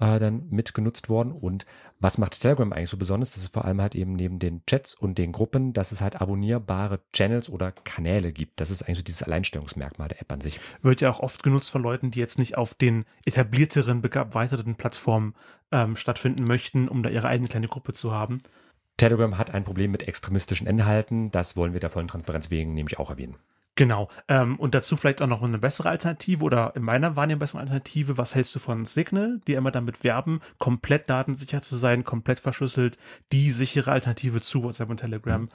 äh, 0.00 0.18
dann 0.18 0.48
mitgenutzt 0.50 1.08
worden. 1.08 1.32
Und 1.32 1.66
was 1.98 2.18
macht 2.18 2.40
Telegram 2.40 2.72
eigentlich 2.72 2.90
so 2.90 2.96
besonders? 2.96 3.30
Das 3.30 3.42
ist 3.42 3.52
vor 3.52 3.64
allem 3.64 3.80
halt 3.80 3.94
eben 3.94 4.12
neben 4.12 4.38
den 4.38 4.64
Chats 4.66 4.94
und 4.94 5.18
den 5.18 5.32
Gruppen, 5.32 5.72
dass 5.72 5.92
es 5.92 6.00
halt 6.00 6.20
abonnierbare 6.20 7.00
Channels 7.12 7.48
oder 7.48 7.72
Kanäle 7.72 8.32
gibt. 8.32 8.60
Das 8.60 8.70
ist 8.70 8.82
eigentlich 8.82 8.98
so 8.98 9.04
dieses 9.04 9.22
Alleinstellungsmerkmal 9.22 10.08
der 10.08 10.20
App 10.20 10.30
an 10.32 10.40
sich. 10.40 10.60
Wird 10.82 11.00
ja 11.00 11.10
auch 11.10 11.20
oft 11.20 11.42
genutzt 11.42 11.70
von 11.70 11.82
Leuten, 11.82 12.10
die 12.10 12.20
jetzt 12.20 12.38
nicht 12.38 12.56
auf 12.56 12.74
den 12.74 13.04
etablierteren, 13.24 14.02
erweiterten 14.04 14.76
Plattformen 14.76 15.34
ähm, 15.72 15.96
stattfinden 15.96 16.44
möchten, 16.44 16.88
um 16.88 17.02
da 17.02 17.10
ihre 17.10 17.28
eigene 17.28 17.48
kleine 17.48 17.68
Gruppe 17.68 17.92
zu 17.92 18.12
haben. 18.12 18.38
Telegram 18.96 19.36
hat 19.36 19.52
ein 19.52 19.64
Problem 19.64 19.90
mit 19.90 20.08
extremistischen 20.08 20.66
Inhalten. 20.66 21.30
Das 21.30 21.56
wollen 21.56 21.72
wir 21.72 21.80
der 21.80 21.90
vollen 21.90 22.08
Transparenz 22.08 22.50
wegen 22.50 22.72
nämlich 22.72 22.98
auch 22.98 23.10
erwähnen. 23.10 23.36
Genau. 23.76 24.08
Ähm, 24.28 24.58
und 24.58 24.74
dazu 24.74 24.96
vielleicht 24.96 25.20
auch 25.20 25.26
noch 25.26 25.42
eine 25.42 25.58
bessere 25.58 25.90
Alternative 25.90 26.42
oder 26.42 26.74
in 26.74 26.82
meiner 26.82 27.14
Wahrnehmung 27.14 27.40
bessere 27.40 27.60
Alternative. 27.60 28.16
Was 28.16 28.34
hältst 28.34 28.54
du 28.54 28.58
von 28.58 28.86
Signal, 28.86 29.38
die 29.46 29.52
immer 29.52 29.70
damit 29.70 30.02
werben, 30.02 30.40
komplett 30.58 31.10
datensicher 31.10 31.60
zu 31.60 31.76
sein, 31.76 32.02
komplett 32.02 32.40
verschlüsselt, 32.40 32.96
die 33.32 33.50
sichere 33.50 33.92
Alternative 33.92 34.40
zu 34.40 34.62
WhatsApp 34.62 34.88
und 34.88 34.96
Telegram? 34.96 35.42
Mhm. 35.42 35.48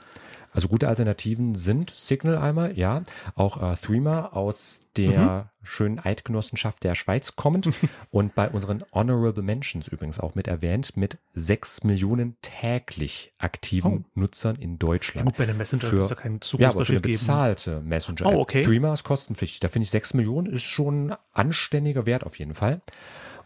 Also 0.52 0.68
gute 0.68 0.88
Alternativen 0.88 1.54
sind 1.54 1.90
Signal 1.96 2.36
einmal, 2.36 2.78
ja, 2.78 3.02
auch 3.34 3.62
äh, 3.62 3.76
Threema 3.76 4.34
aus 4.34 4.82
der 4.96 5.50
mhm. 5.60 5.66
schönen 5.66 5.98
Eidgenossenschaft 5.98 6.84
der 6.84 6.94
Schweiz 6.94 7.36
kommend 7.36 7.70
und 8.10 8.34
bei 8.34 8.50
unseren 8.50 8.84
Honorable 8.92 9.42
Mentions 9.42 9.88
übrigens 9.88 10.20
auch 10.20 10.34
mit 10.34 10.48
erwähnt, 10.48 10.96
mit 10.96 11.18
sechs 11.32 11.82
Millionen 11.84 12.36
täglich 12.42 13.32
aktiven 13.38 14.04
oh. 14.04 14.20
Nutzern 14.20 14.56
in 14.56 14.78
Deutschland. 14.78 15.26
Ja, 15.26 15.30
gut, 15.30 15.38
bei 15.38 15.46
der 15.46 15.54
Messenger 15.54 15.88
für, 15.88 16.00
ist 16.00 16.10
ja 16.10 16.16
kein 16.16 16.40
Ja, 16.58 16.70
aber 16.70 16.84
für 16.84 16.92
eine 16.92 17.00
bezahlte 17.00 17.80
Messenger. 17.80 18.26
-App. 18.26 18.34
Oh, 18.34 18.40
okay. 18.40 18.64
Threema 18.64 18.92
ist 18.92 19.04
kostenpflichtig. 19.04 19.60
Da 19.60 19.68
finde 19.68 19.84
ich 19.84 19.90
sechs 19.90 20.12
Millionen 20.12 20.46
ist 20.46 20.64
schon 20.64 21.12
ein 21.12 21.16
anständiger 21.32 22.04
Wert 22.04 22.24
auf 22.24 22.38
jeden 22.38 22.54
Fall. 22.54 22.82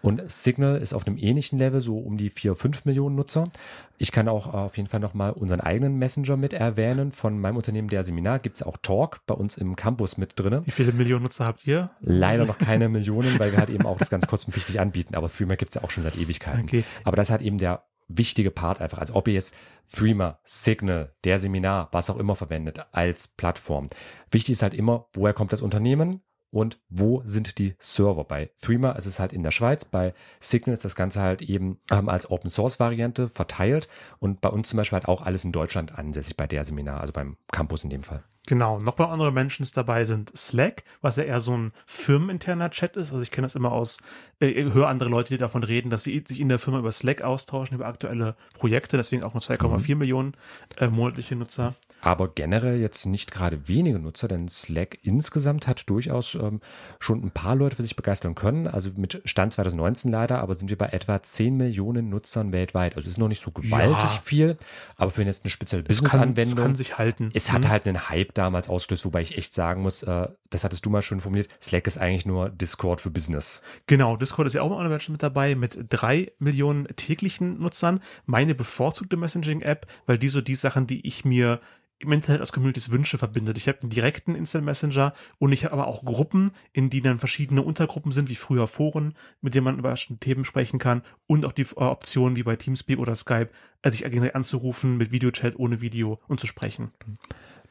Und 0.02 0.30
Signal 0.30 0.76
ist 0.76 0.94
auf 0.94 1.06
einem 1.06 1.16
ähnlichen 1.16 1.59
Level, 1.59 1.80
so 1.80 1.98
um 1.98 2.16
die 2.16 2.30
4, 2.30 2.54
5 2.54 2.85
Millionen 2.85 3.16
Nutzer. 3.16 3.50
Ich 3.98 4.12
kann 4.12 4.28
auch 4.28 4.52
auf 4.52 4.76
jeden 4.76 4.88
Fall 4.88 5.00
nochmal 5.00 5.32
unseren 5.32 5.61
eigenen 5.61 5.96
Messenger 5.96 6.37
mit 6.37 6.52
erwähnen. 6.52 7.12
Von 7.12 7.40
meinem 7.40 7.56
Unternehmen 7.56 7.88
der 7.88 8.04
Seminar 8.04 8.38
gibt 8.38 8.56
es 8.56 8.62
auch 8.62 8.76
Talk 8.76 9.20
bei 9.26 9.35
uns 9.35 9.56
im 9.56 9.76
Campus 9.76 10.16
mit 10.18 10.38
drin. 10.38 10.62
Wie 10.64 10.70
viele 10.70 10.92
Millionen 10.92 11.22
Nutzer 11.22 11.46
habt 11.46 11.66
ihr? 11.66 11.90
Leider 12.00 12.44
noch 12.44 12.59
keine 12.59 12.88
Millionen, 12.88 13.38
weil 13.38 13.52
wir 13.52 13.59
halt 13.59 13.70
eben 13.70 13.87
auch 13.87 13.98
das 13.98 14.11
ganz 14.11 14.26
kostenpflichtig 14.26 14.80
anbieten. 14.80 15.14
Aber 15.14 15.30
Threema 15.30 15.56
gibt 15.56 15.70
es 15.70 15.74
ja 15.76 15.85
auch 15.85 15.90
schon 15.90 16.02
seit 16.02 16.16
Ewigkeiten. 16.16 16.64
Okay. 16.64 16.85
Aber 17.04 17.16
das 17.16 17.30
hat 17.30 17.40
eben 17.40 17.59
der 17.59 17.85
wichtige 18.09 18.50
Part 18.50 18.80
einfach. 18.80 18.98
Also 18.98 19.14
ob 19.14 19.28
ihr 19.28 19.35
jetzt 19.35 19.54
Threema, 19.92 20.38
Signal, 20.44 21.12
der 21.24 21.38
Seminar, 21.38 21.88
was 21.92 22.11
auch 22.11 22.18
immer 22.18 22.35
verwendet 22.35 22.85
als 22.92 23.28
Plattform. 23.28 23.88
Wichtig 24.30 24.52
ist 24.54 24.62
halt 24.62 24.74
immer, 24.74 25.06
woher 25.12 25.32
kommt 25.32 25.52
das 25.52 25.62
Unternehmen? 25.62 26.22
Und 26.57 26.79
wo 26.88 27.21
sind 27.27 27.59
die 27.59 27.75
Server. 27.79 28.25
Bei 28.25 28.51
Threema 28.62 28.92
ist 28.92 29.05
es 29.05 29.21
halt 29.21 29.35
in 29.35 29.42
der 29.42 29.51
Schweiz, 29.51 29.85
bei 29.85 30.14
Signal 30.40 30.73
ist 30.73 30.87
das 30.87 30.97
Ganze 30.97 31.21
halt 31.21 31.42
eben 31.42 31.79
ähm, 31.90 32.09
als 32.09 32.31
Open 32.31 32.49
Source 32.49 32.81
Variante 32.81 33.29
verteilt 33.29 33.88
und 34.21 34.40
bei 34.40 34.49
uns 34.49 34.71
zum 34.71 34.79
Beispiel 34.79 34.97
halt 34.97 35.09
auch 35.09 35.21
alles 35.21 35.45
in 35.45 35.53
Deutschland 35.53 35.99
ansässig 35.99 36.35
bei 36.35 36.47
der 36.47 36.64
Seminar, 36.64 37.03
also 37.03 37.12
beim 37.12 37.37
Campus 37.53 37.85
in 37.85 37.90
dem 37.90 38.03
Fall. 38.03 38.25
Genau, 38.47 38.79
noch 38.79 38.95
bei 38.95 39.05
anderen 39.05 39.35
Menschen 39.35 39.66
dabei 39.75 40.05
sind 40.05 40.35
Slack, 40.35 40.85
was 41.03 41.16
ja 41.16 41.25
eher 41.25 41.40
so 41.40 41.55
ein 41.55 41.73
firmeninterner 41.85 42.71
Chat 42.71 42.97
ist. 42.97 43.11
Also 43.11 43.21
ich 43.21 43.33
kenne 43.33 43.45
das 43.45 43.57
immer 43.57 43.73
aus, 43.73 43.99
äh, 44.40 44.55
höre 44.73 44.87
andere 44.87 45.11
Leute, 45.11 45.35
die 45.35 45.38
davon 45.38 45.64
reden, 45.64 45.90
dass 45.90 46.05
sie 46.05 46.25
sich 46.27 46.40
in 46.40 46.49
der 46.49 46.61
Firma 46.61 46.79
über 46.79 46.92
Slack 46.92 47.23
austauschen, 47.23 47.75
über 47.75 47.87
aktuelle 47.87 48.37
Projekte, 48.55 48.97
deswegen 48.97 49.25
auch 49.25 49.35
nur 49.35 49.42
2,4 49.42 49.92
mhm. 49.92 49.99
Millionen 49.99 50.35
äh, 50.79 50.87
monatliche 50.87 51.35
Nutzer 51.37 51.75
aber 52.00 52.28
generell 52.28 52.78
jetzt 52.80 53.06
nicht 53.06 53.32
gerade 53.32 53.68
wenige 53.68 53.98
Nutzer, 53.98 54.28
denn 54.28 54.48
Slack 54.48 54.98
insgesamt 55.02 55.66
hat 55.66 55.88
durchaus 55.88 56.35
ähm, 56.35 56.61
schon 57.00 57.22
ein 57.24 57.30
paar 57.30 57.56
Leute 57.56 57.76
für 57.76 57.82
sich 57.82 57.96
begeistern 57.96 58.35
können. 58.35 58.66
Also 58.66 58.90
mit 58.96 59.22
Stand 59.24 59.54
2019 59.54 60.11
leider, 60.11 60.40
aber 60.40 60.54
sind 60.54 60.70
wir 60.70 60.78
bei 60.78 60.87
etwa 60.88 61.22
10 61.22 61.56
Millionen 61.56 62.09
Nutzern 62.09 62.52
weltweit. 62.52 62.96
Also 62.96 63.09
ist 63.09 63.18
noch 63.18 63.28
nicht 63.28 63.42
so 63.42 63.50
gewaltig 63.50 64.11
ja. 64.11 64.20
viel, 64.22 64.56
aber 64.96 65.11
für 65.11 65.22
jetzt 65.22 65.44
eine 65.44 65.50
spezielle 65.50 65.82
Business-Anwendung. 65.82 66.56
kann 66.56 66.74
sich 66.74 66.98
halten. 66.98 67.30
Es 67.35 67.50
hat 67.52 67.64
mhm. 67.64 67.68
halt 67.68 67.88
einen 67.88 68.09
Hype 68.09 68.35
damals 68.35 68.68
ausgelöst, 68.68 69.04
wobei 69.04 69.22
ich 69.22 69.37
echt 69.37 69.54
sagen 69.54 69.82
muss, 69.82 70.02
äh, 70.02 70.28
das 70.50 70.64
hattest 70.64 70.87
du 70.87 70.90
mal 70.90 71.02
schon 71.02 71.20
formuliert, 71.20 71.48
Slack 71.61 71.87
ist 71.87 71.98
eigentlich 71.98 72.26
nur 72.26 72.50
Discord 72.50 73.00
für 73.00 73.11
Business. 73.11 73.62
Genau, 73.87 74.16
Discord 74.16 74.46
ist 74.46 74.54
ja 74.54 74.62
auch 74.62 74.70
mal 74.70 74.88
mit 74.88 75.22
dabei, 75.22 75.54
mit 75.54 75.78
drei 75.88 76.32
Millionen 76.38 76.87
täglichen 76.96 77.59
Nutzern. 77.59 78.00
Meine 78.26 78.54
bevorzugte 78.54 79.16
Messaging-App, 79.16 79.87
weil 80.06 80.18
die 80.18 80.28
so 80.28 80.40
die 80.40 80.54
Sachen, 80.54 80.87
die 80.87 81.06
ich 81.06 81.24
mir 81.24 81.61
im 81.98 82.12
Internet 82.12 82.42
aus 82.42 82.52
Communities 82.52 82.90
Wünsche 82.90 83.16
verbindet. 83.18 83.56
Ich 83.56 83.68
habe 83.68 83.80
einen 83.80 83.90
direkten 83.90 84.35
Instant 84.35 84.64
Messenger 84.64 85.14
und 85.38 85.52
ich 85.52 85.64
habe 85.64 85.72
aber 85.72 85.87
auch 85.87 86.04
Gruppen, 86.04 86.50
in 86.72 86.90
denen 86.90 87.04
dann 87.04 87.18
verschiedene 87.18 87.62
Untergruppen 87.62 88.12
sind, 88.12 88.28
wie 88.28 88.35
früher 88.35 88.66
Foren, 88.66 89.14
mit 89.40 89.54
denen 89.54 89.64
man 89.64 89.78
über 89.78 89.94
Themen 89.94 90.44
sprechen 90.44 90.78
kann 90.78 91.02
und 91.26 91.44
auch 91.44 91.52
die 91.52 91.62
äh, 91.62 91.74
Optionen 91.76 92.37
wie 92.37 92.42
bei 92.42 92.56
Teamspeak 92.56 92.98
oder 92.98 93.14
Skype, 93.14 93.48
äh, 93.82 93.90
sich 93.90 94.04
anzurufen 94.35 94.96
mit 94.96 95.11
Videochat 95.11 95.59
ohne 95.59 95.80
Video 95.80 96.20
und 96.28 96.38
zu 96.38 96.46
sprechen. 96.46 96.90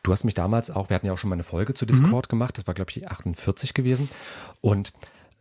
Du 0.01 0.11
hast 0.11 0.23
mich 0.23 0.33
damals 0.33 0.69
auch, 0.69 0.89
wir 0.89 0.95
hatten 0.95 1.07
ja 1.07 1.13
auch 1.13 1.17
schon 1.17 1.29
mal 1.29 1.35
eine 1.35 1.43
Folge 1.43 1.73
zu 1.73 1.85
Discord 1.85 2.27
mhm. 2.27 2.29
gemacht, 2.29 2.57
das 2.57 2.67
war 2.67 2.73
glaube 2.73 2.91
ich 2.91 2.95
die 2.95 3.07
48 3.07 3.73
gewesen 3.73 4.09
und 4.61 4.91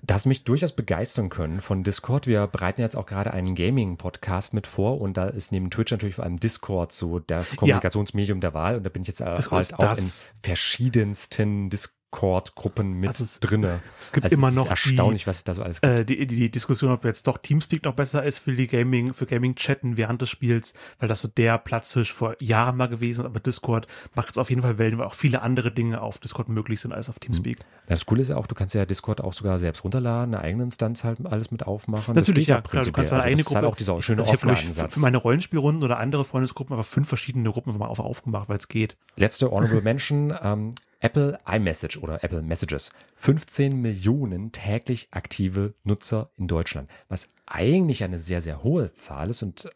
das 0.06 0.26
mich 0.26 0.44
durchaus 0.44 0.72
begeistern 0.72 1.28
können 1.30 1.60
von 1.60 1.82
Discord. 1.82 2.26
Wir 2.26 2.46
bereiten 2.46 2.80
jetzt 2.80 2.96
auch 2.96 3.06
gerade 3.06 3.32
einen 3.32 3.54
Gaming-Podcast 3.54 4.54
mit 4.54 4.66
vor 4.66 5.00
und 5.00 5.16
da 5.16 5.26
ist 5.28 5.52
neben 5.52 5.70
Twitch 5.70 5.92
natürlich 5.92 6.16
vor 6.16 6.24
allem 6.24 6.38
Discord 6.38 6.92
so 6.92 7.18
das 7.18 7.56
Kommunikationsmedium 7.56 8.38
ja. 8.38 8.40
der 8.40 8.54
Wahl 8.54 8.76
und 8.76 8.84
da 8.84 8.90
bin 8.90 9.02
ich 9.02 9.08
jetzt 9.08 9.20
äh, 9.20 9.24
halt 9.24 9.74
auch 9.74 9.98
in 9.98 10.10
verschiedensten 10.42 11.70
Discord 11.70 12.03
Discord-Gruppen 12.14 13.00
mit 13.00 13.08
also 13.08 13.24
es, 13.24 13.40
drinne. 13.40 13.80
Es 14.00 14.12
gibt 14.12 14.24
also 14.24 14.36
immer 14.36 14.50
noch 14.50 14.68
erstaunlich, 14.68 15.22
die, 15.22 15.26
was 15.26 15.36
es 15.38 15.44
da 15.44 15.54
so 15.54 15.62
alles 15.62 15.80
gibt. 15.80 15.92
Äh, 15.92 16.04
die, 16.04 16.26
die, 16.26 16.50
Diskussion, 16.50 16.92
ob 16.92 17.04
jetzt 17.04 17.26
doch 17.26 17.38
Teamspeak 17.38 17.84
noch 17.84 17.94
besser 17.94 18.22
ist 18.22 18.38
für 18.38 18.52
die 18.52 18.66
Gaming, 18.66 19.14
für 19.14 19.26
Gaming-Chatten 19.26 19.96
während 19.96 20.22
des 20.22 20.30
Spiels, 20.30 20.74
weil 20.98 21.08
das 21.08 21.20
so 21.20 21.28
der 21.28 21.58
Platzhirsch 21.58 22.12
vor 22.12 22.36
Jahren 22.40 22.76
mal 22.76 22.86
gewesen 22.86 23.20
ist, 23.22 23.26
aber 23.26 23.40
Discord 23.40 23.86
macht 24.14 24.30
es 24.30 24.38
auf 24.38 24.50
jeden 24.50 24.62
Fall 24.62 24.78
Wellen, 24.78 24.98
weil 24.98 25.06
auch 25.06 25.14
viele 25.14 25.42
andere 25.42 25.72
Dinge 25.72 26.00
auf 26.00 26.18
Discord 26.18 26.48
möglich 26.48 26.80
sind 26.80 26.92
als 26.92 27.08
auf 27.08 27.18
Teamspeak. 27.18 27.58
Mhm. 27.58 27.88
Das 27.88 28.06
Coole 28.06 28.22
ist 28.22 28.28
ja 28.28 28.36
auch, 28.36 28.46
du 28.46 28.54
kannst 28.54 28.74
ja 28.74 28.86
Discord 28.86 29.20
auch 29.20 29.32
sogar 29.32 29.58
selbst 29.58 29.84
runterladen, 29.84 30.34
eine 30.34 30.42
eigene 30.42 30.64
Instanz 30.64 31.04
halt 31.04 31.24
alles 31.26 31.50
mit 31.50 31.66
aufmachen. 31.66 32.14
Natürlich, 32.14 32.46
ja, 32.46 32.60
klar, 32.60 32.84
du 32.84 32.92
kannst 32.92 33.12
eine 33.12 33.22
also 33.22 33.32
eigene 33.32 33.44
Gruppe. 33.44 33.60
Halt 33.60 33.66
auch 33.66 33.76
dieser 33.76 34.00
schöne 34.02 34.22
also 34.22 34.34
ich 34.34 34.40
für, 34.40 34.88
für 34.88 35.00
meine 35.00 35.16
Rollenspielrunden 35.16 35.82
oder 35.82 35.98
andere 35.98 36.24
Freundesgruppen 36.24 36.72
aber 36.72 36.84
fünf 36.84 37.08
verschiedene 37.08 37.50
Gruppen 37.50 37.76
mal 37.76 37.86
auf, 37.86 37.98
aufgemacht, 37.98 38.48
weil 38.48 38.58
es 38.58 38.68
geht. 38.68 38.96
Letzte 39.16 39.50
Honorable 39.50 39.82
Mention, 39.82 40.34
ähm, 40.42 40.74
Apple 41.04 41.38
iMessage 41.46 41.98
oder 41.98 42.24
Apple 42.24 42.40
Messages. 42.40 42.90
15 43.16 43.76
Millionen 43.76 44.52
täglich 44.52 45.08
aktive 45.10 45.74
Nutzer 45.84 46.30
in 46.38 46.48
Deutschland, 46.48 46.90
was 47.08 47.28
eigentlich 47.44 48.02
eine 48.02 48.18
sehr, 48.18 48.40
sehr 48.40 48.64
hohe 48.64 48.94
Zahl 48.94 49.28
ist 49.28 49.42
und 49.42 49.70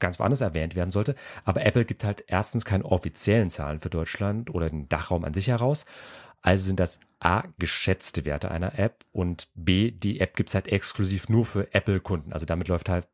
ganz 0.00 0.18
woanders 0.18 0.40
erwähnt 0.40 0.74
werden 0.74 0.90
sollte. 0.90 1.14
Aber 1.44 1.64
Apple 1.64 1.84
gibt 1.84 2.02
halt 2.02 2.24
erstens 2.26 2.64
keine 2.64 2.84
offiziellen 2.84 3.50
Zahlen 3.50 3.80
für 3.80 3.88
Deutschland 3.88 4.50
oder 4.52 4.68
den 4.68 4.88
Dachraum 4.88 5.24
an 5.24 5.32
sich 5.32 5.46
heraus. 5.46 5.84
Also 6.42 6.66
sind 6.66 6.80
das 6.80 6.98
A, 7.20 7.44
geschätzte 7.58 8.24
Werte 8.24 8.50
einer 8.50 8.76
App 8.76 9.04
und 9.12 9.48
B, 9.54 9.92
die 9.92 10.18
App 10.18 10.34
gibt 10.34 10.48
es 10.48 10.56
halt 10.56 10.66
exklusiv 10.66 11.28
nur 11.28 11.46
für 11.46 11.72
Apple-Kunden. 11.72 12.32
Also 12.32 12.46
damit 12.46 12.66
läuft 12.66 12.88
halt 12.88 13.06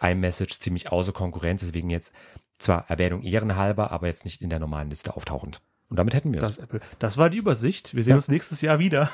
iMessage 0.00 0.60
ziemlich 0.60 0.92
außer 0.92 1.12
Konkurrenz, 1.12 1.62
deswegen 1.62 1.90
jetzt 1.90 2.14
zwar 2.58 2.88
Erwähnung 2.88 3.22
ehrenhalber, 3.22 3.90
aber 3.90 4.06
jetzt 4.06 4.24
nicht 4.24 4.40
in 4.40 4.50
der 4.50 4.60
normalen 4.60 4.90
Liste 4.90 5.16
auftauchend. 5.16 5.60
Und 5.90 5.98
damit 5.98 6.12
hätten 6.12 6.34
wir 6.34 6.42
es. 6.42 6.56
Das, 6.56 6.80
das 6.98 7.18
war 7.18 7.30
die 7.30 7.38
Übersicht. 7.38 7.94
Wir 7.94 8.04
sehen 8.04 8.10
ja. 8.10 8.16
uns 8.16 8.28
nächstes 8.28 8.60
Jahr 8.60 8.78
wieder. 8.78 9.10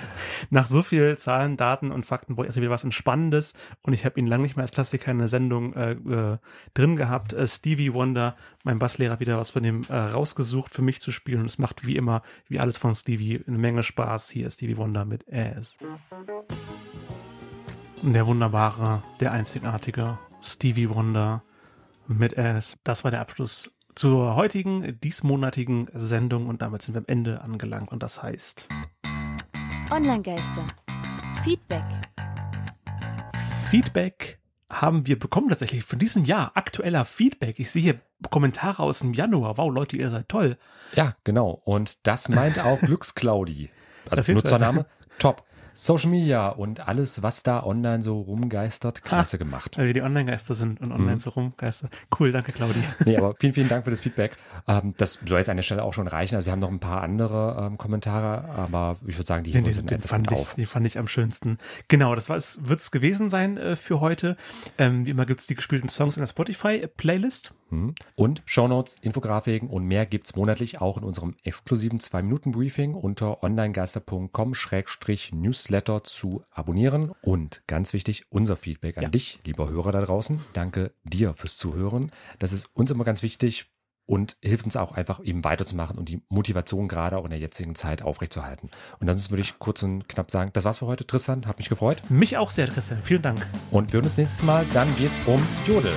Nach 0.50 0.66
so 0.66 0.82
viel 0.82 1.16
Zahlen, 1.16 1.56
Daten 1.56 1.92
und 1.92 2.04
Fakten 2.04 2.34
brauche 2.34 2.46
ich 2.46 2.48
erstmal 2.48 2.62
wieder 2.62 2.72
was 2.72 2.82
Entspannendes. 2.82 3.54
Und 3.82 3.92
ich 3.92 4.04
habe 4.04 4.18
ihn 4.18 4.26
lange 4.26 4.42
nicht 4.42 4.56
mehr 4.56 4.64
als 4.64 4.72
Klassiker 4.72 5.12
in 5.12 5.18
der 5.18 5.28
Sendung 5.28 5.74
äh, 5.74 5.92
äh, 5.92 6.38
drin 6.74 6.96
gehabt. 6.96 7.32
Äh, 7.32 7.46
Stevie 7.46 7.92
Wonder, 7.92 8.34
mein 8.64 8.80
Basslehrer, 8.80 9.20
wieder 9.20 9.38
was 9.38 9.50
von 9.50 9.62
dem 9.62 9.84
äh, 9.88 9.96
rausgesucht 9.96 10.74
für 10.74 10.82
mich 10.82 11.00
zu 11.00 11.12
spielen. 11.12 11.42
Und 11.42 11.46
es 11.46 11.58
macht 11.58 11.86
wie 11.86 11.94
immer, 11.94 12.22
wie 12.48 12.58
alles 12.58 12.76
von 12.76 12.92
Stevie, 12.96 13.44
eine 13.46 13.58
Menge 13.58 13.84
Spaß. 13.84 14.28
Hier 14.30 14.48
ist 14.48 14.54
Stevie 14.54 14.76
Wonder 14.76 15.04
mit 15.04 15.32
Ass. 15.32 15.78
Der 18.02 18.26
wunderbare, 18.26 19.02
der 19.20 19.30
einzigartige 19.30 20.18
Stevie 20.42 20.90
Wonder 20.90 21.44
mit 22.08 22.36
Ass. 22.36 22.78
Das 22.82 23.04
war 23.04 23.12
der 23.12 23.20
Abschluss 23.20 23.70
zur 23.96 24.36
heutigen, 24.36 25.00
diesmonatigen 25.00 25.88
Sendung 25.94 26.46
und 26.46 26.62
damit 26.62 26.82
sind 26.82 26.94
wir 26.94 27.00
am 27.00 27.06
Ende 27.08 27.40
angelangt 27.40 27.90
und 27.90 28.02
das 28.02 28.22
heißt 28.22 28.68
Online-Geister. 29.90 30.68
Feedback. 31.42 31.84
Feedback 33.70 34.38
haben 34.68 35.06
wir 35.06 35.18
bekommen 35.18 35.48
tatsächlich 35.48 35.84
von 35.84 35.98
diesem 35.98 36.24
Jahr 36.24 36.52
aktueller 36.54 37.04
Feedback. 37.04 37.58
Ich 37.58 37.70
sehe 37.70 37.82
hier 37.82 38.00
Kommentare 38.30 38.82
aus 38.82 38.98
dem 38.98 39.14
Januar. 39.14 39.56
Wow, 39.56 39.72
Leute, 39.72 39.96
ihr 39.96 40.10
seid 40.10 40.28
toll. 40.28 40.58
Ja, 40.94 41.16
genau. 41.24 41.62
Und 41.64 42.06
das 42.06 42.28
meint 42.28 42.58
auch 42.58 42.78
Glücksclaudi. 42.80 43.70
Also 44.10 44.32
Nutzername. 44.32 44.86
Top. 45.18 45.45
Social 45.78 46.10
Media 46.10 46.48
und 46.48 46.88
alles, 46.88 47.22
was 47.22 47.42
da 47.42 47.62
online 47.62 48.02
so 48.02 48.18
rumgeistert, 48.18 49.04
klasse 49.04 49.36
ah, 49.36 49.38
gemacht. 49.38 49.76
Weil 49.76 49.88
wir 49.88 49.94
die 49.94 50.00
Online-Geister 50.00 50.54
sind 50.54 50.80
und 50.80 50.90
online 50.90 51.16
mhm. 51.16 51.18
so 51.18 51.30
rumgeistert. 51.30 51.92
Cool, 52.18 52.32
danke, 52.32 52.52
Claudi. 52.52 52.82
Nee, 53.04 53.18
aber 53.18 53.34
vielen, 53.38 53.52
vielen 53.52 53.68
Dank 53.68 53.84
für 53.84 53.90
das 53.90 54.00
Feedback. 54.00 54.38
Ähm, 54.66 54.94
das 54.96 55.18
soll 55.26 55.38
jetzt 55.38 55.50
an 55.50 55.56
der 55.56 55.62
Stelle 55.62 55.82
auch 55.82 55.92
schon 55.92 56.08
reichen. 56.08 56.34
Also 56.34 56.46
wir 56.46 56.52
haben 56.52 56.60
noch 56.60 56.70
ein 56.70 56.80
paar 56.80 57.02
andere 57.02 57.66
ähm, 57.66 57.76
Kommentare, 57.76 58.48
aber 58.48 58.96
ich 59.06 59.18
würde 59.18 59.26
sagen, 59.26 59.44
die 59.44 59.52
heben 59.52 59.64
den, 59.64 59.86
den, 59.86 60.00
fand 60.00 60.30
ich, 60.30 60.38
auf. 60.38 60.54
Die 60.54 60.64
fand 60.64 60.86
ich 60.86 60.98
am 60.98 61.08
schönsten. 61.08 61.58
Genau, 61.88 62.14
das 62.14 62.30
wird 62.30 62.80
es 62.80 62.90
gewesen 62.90 63.28
sein 63.28 63.58
äh, 63.58 63.76
für 63.76 64.00
heute. 64.00 64.38
Ähm, 64.78 65.04
wie 65.04 65.10
immer 65.10 65.26
gibt 65.26 65.40
es 65.40 65.46
die 65.46 65.56
gespielten 65.56 65.90
Songs 65.90 66.16
in 66.16 66.22
der 66.22 66.28
Spotify-Playlist. 66.28 67.52
Mhm. 67.70 67.94
Und 68.14 68.42
Shownotes, 68.46 68.96
Infografiken 69.00 69.68
und 69.68 69.84
mehr 69.84 70.06
gibt 70.06 70.26
es 70.26 70.36
monatlich 70.36 70.80
auch 70.80 70.96
in 70.96 71.02
unserem 71.04 71.34
exklusiven 71.42 71.98
2-Minuten-Briefing 71.98 72.94
unter 72.94 73.42
onlinegeister.com-newsletter 73.42 76.04
zu 76.04 76.44
abonnieren. 76.50 77.10
Und 77.22 77.62
ganz 77.66 77.92
wichtig, 77.92 78.26
unser 78.30 78.54
Feedback 78.56 78.96
an 78.98 79.04
ja. 79.04 79.10
dich, 79.10 79.40
lieber 79.44 79.68
Hörer 79.68 79.92
da 79.92 80.00
draußen. 80.00 80.40
Danke 80.52 80.92
dir 81.04 81.34
fürs 81.34 81.56
Zuhören. 81.56 82.10
Das 82.38 82.52
ist 82.52 82.68
uns 82.74 82.90
immer 82.90 83.04
ganz 83.04 83.22
wichtig 83.22 83.70
und 84.06 84.36
hilft 84.40 84.64
uns 84.64 84.76
auch 84.76 84.92
einfach 84.92 85.22
eben 85.22 85.44
weiterzumachen 85.44 85.98
und 85.98 86.08
die 86.08 86.22
Motivation 86.28 86.88
gerade 86.88 87.18
auch 87.18 87.24
in 87.24 87.30
der 87.30 87.40
jetzigen 87.40 87.74
Zeit 87.74 88.02
aufrechtzuerhalten. 88.02 88.70
Und 89.00 89.08
dann 89.08 89.18
würde 89.30 89.42
ich 89.42 89.58
kurz 89.58 89.82
und 89.82 90.08
knapp 90.08 90.30
sagen, 90.30 90.50
das 90.52 90.64
war's 90.64 90.78
für 90.78 90.86
heute, 90.86 91.06
Tristan. 91.06 91.46
Hat 91.46 91.58
mich 91.58 91.68
gefreut. 91.68 92.02
Mich 92.08 92.36
auch 92.36 92.50
sehr, 92.50 92.68
Tristan. 92.68 93.02
Vielen 93.02 93.22
Dank. 93.22 93.44
Und 93.70 93.92
wir 93.92 93.98
hören 93.98 94.06
uns 94.06 94.16
nächstes 94.16 94.42
Mal. 94.42 94.66
Dann 94.72 94.94
geht's 94.96 95.20
um 95.26 95.42
Jodel. 95.66 95.96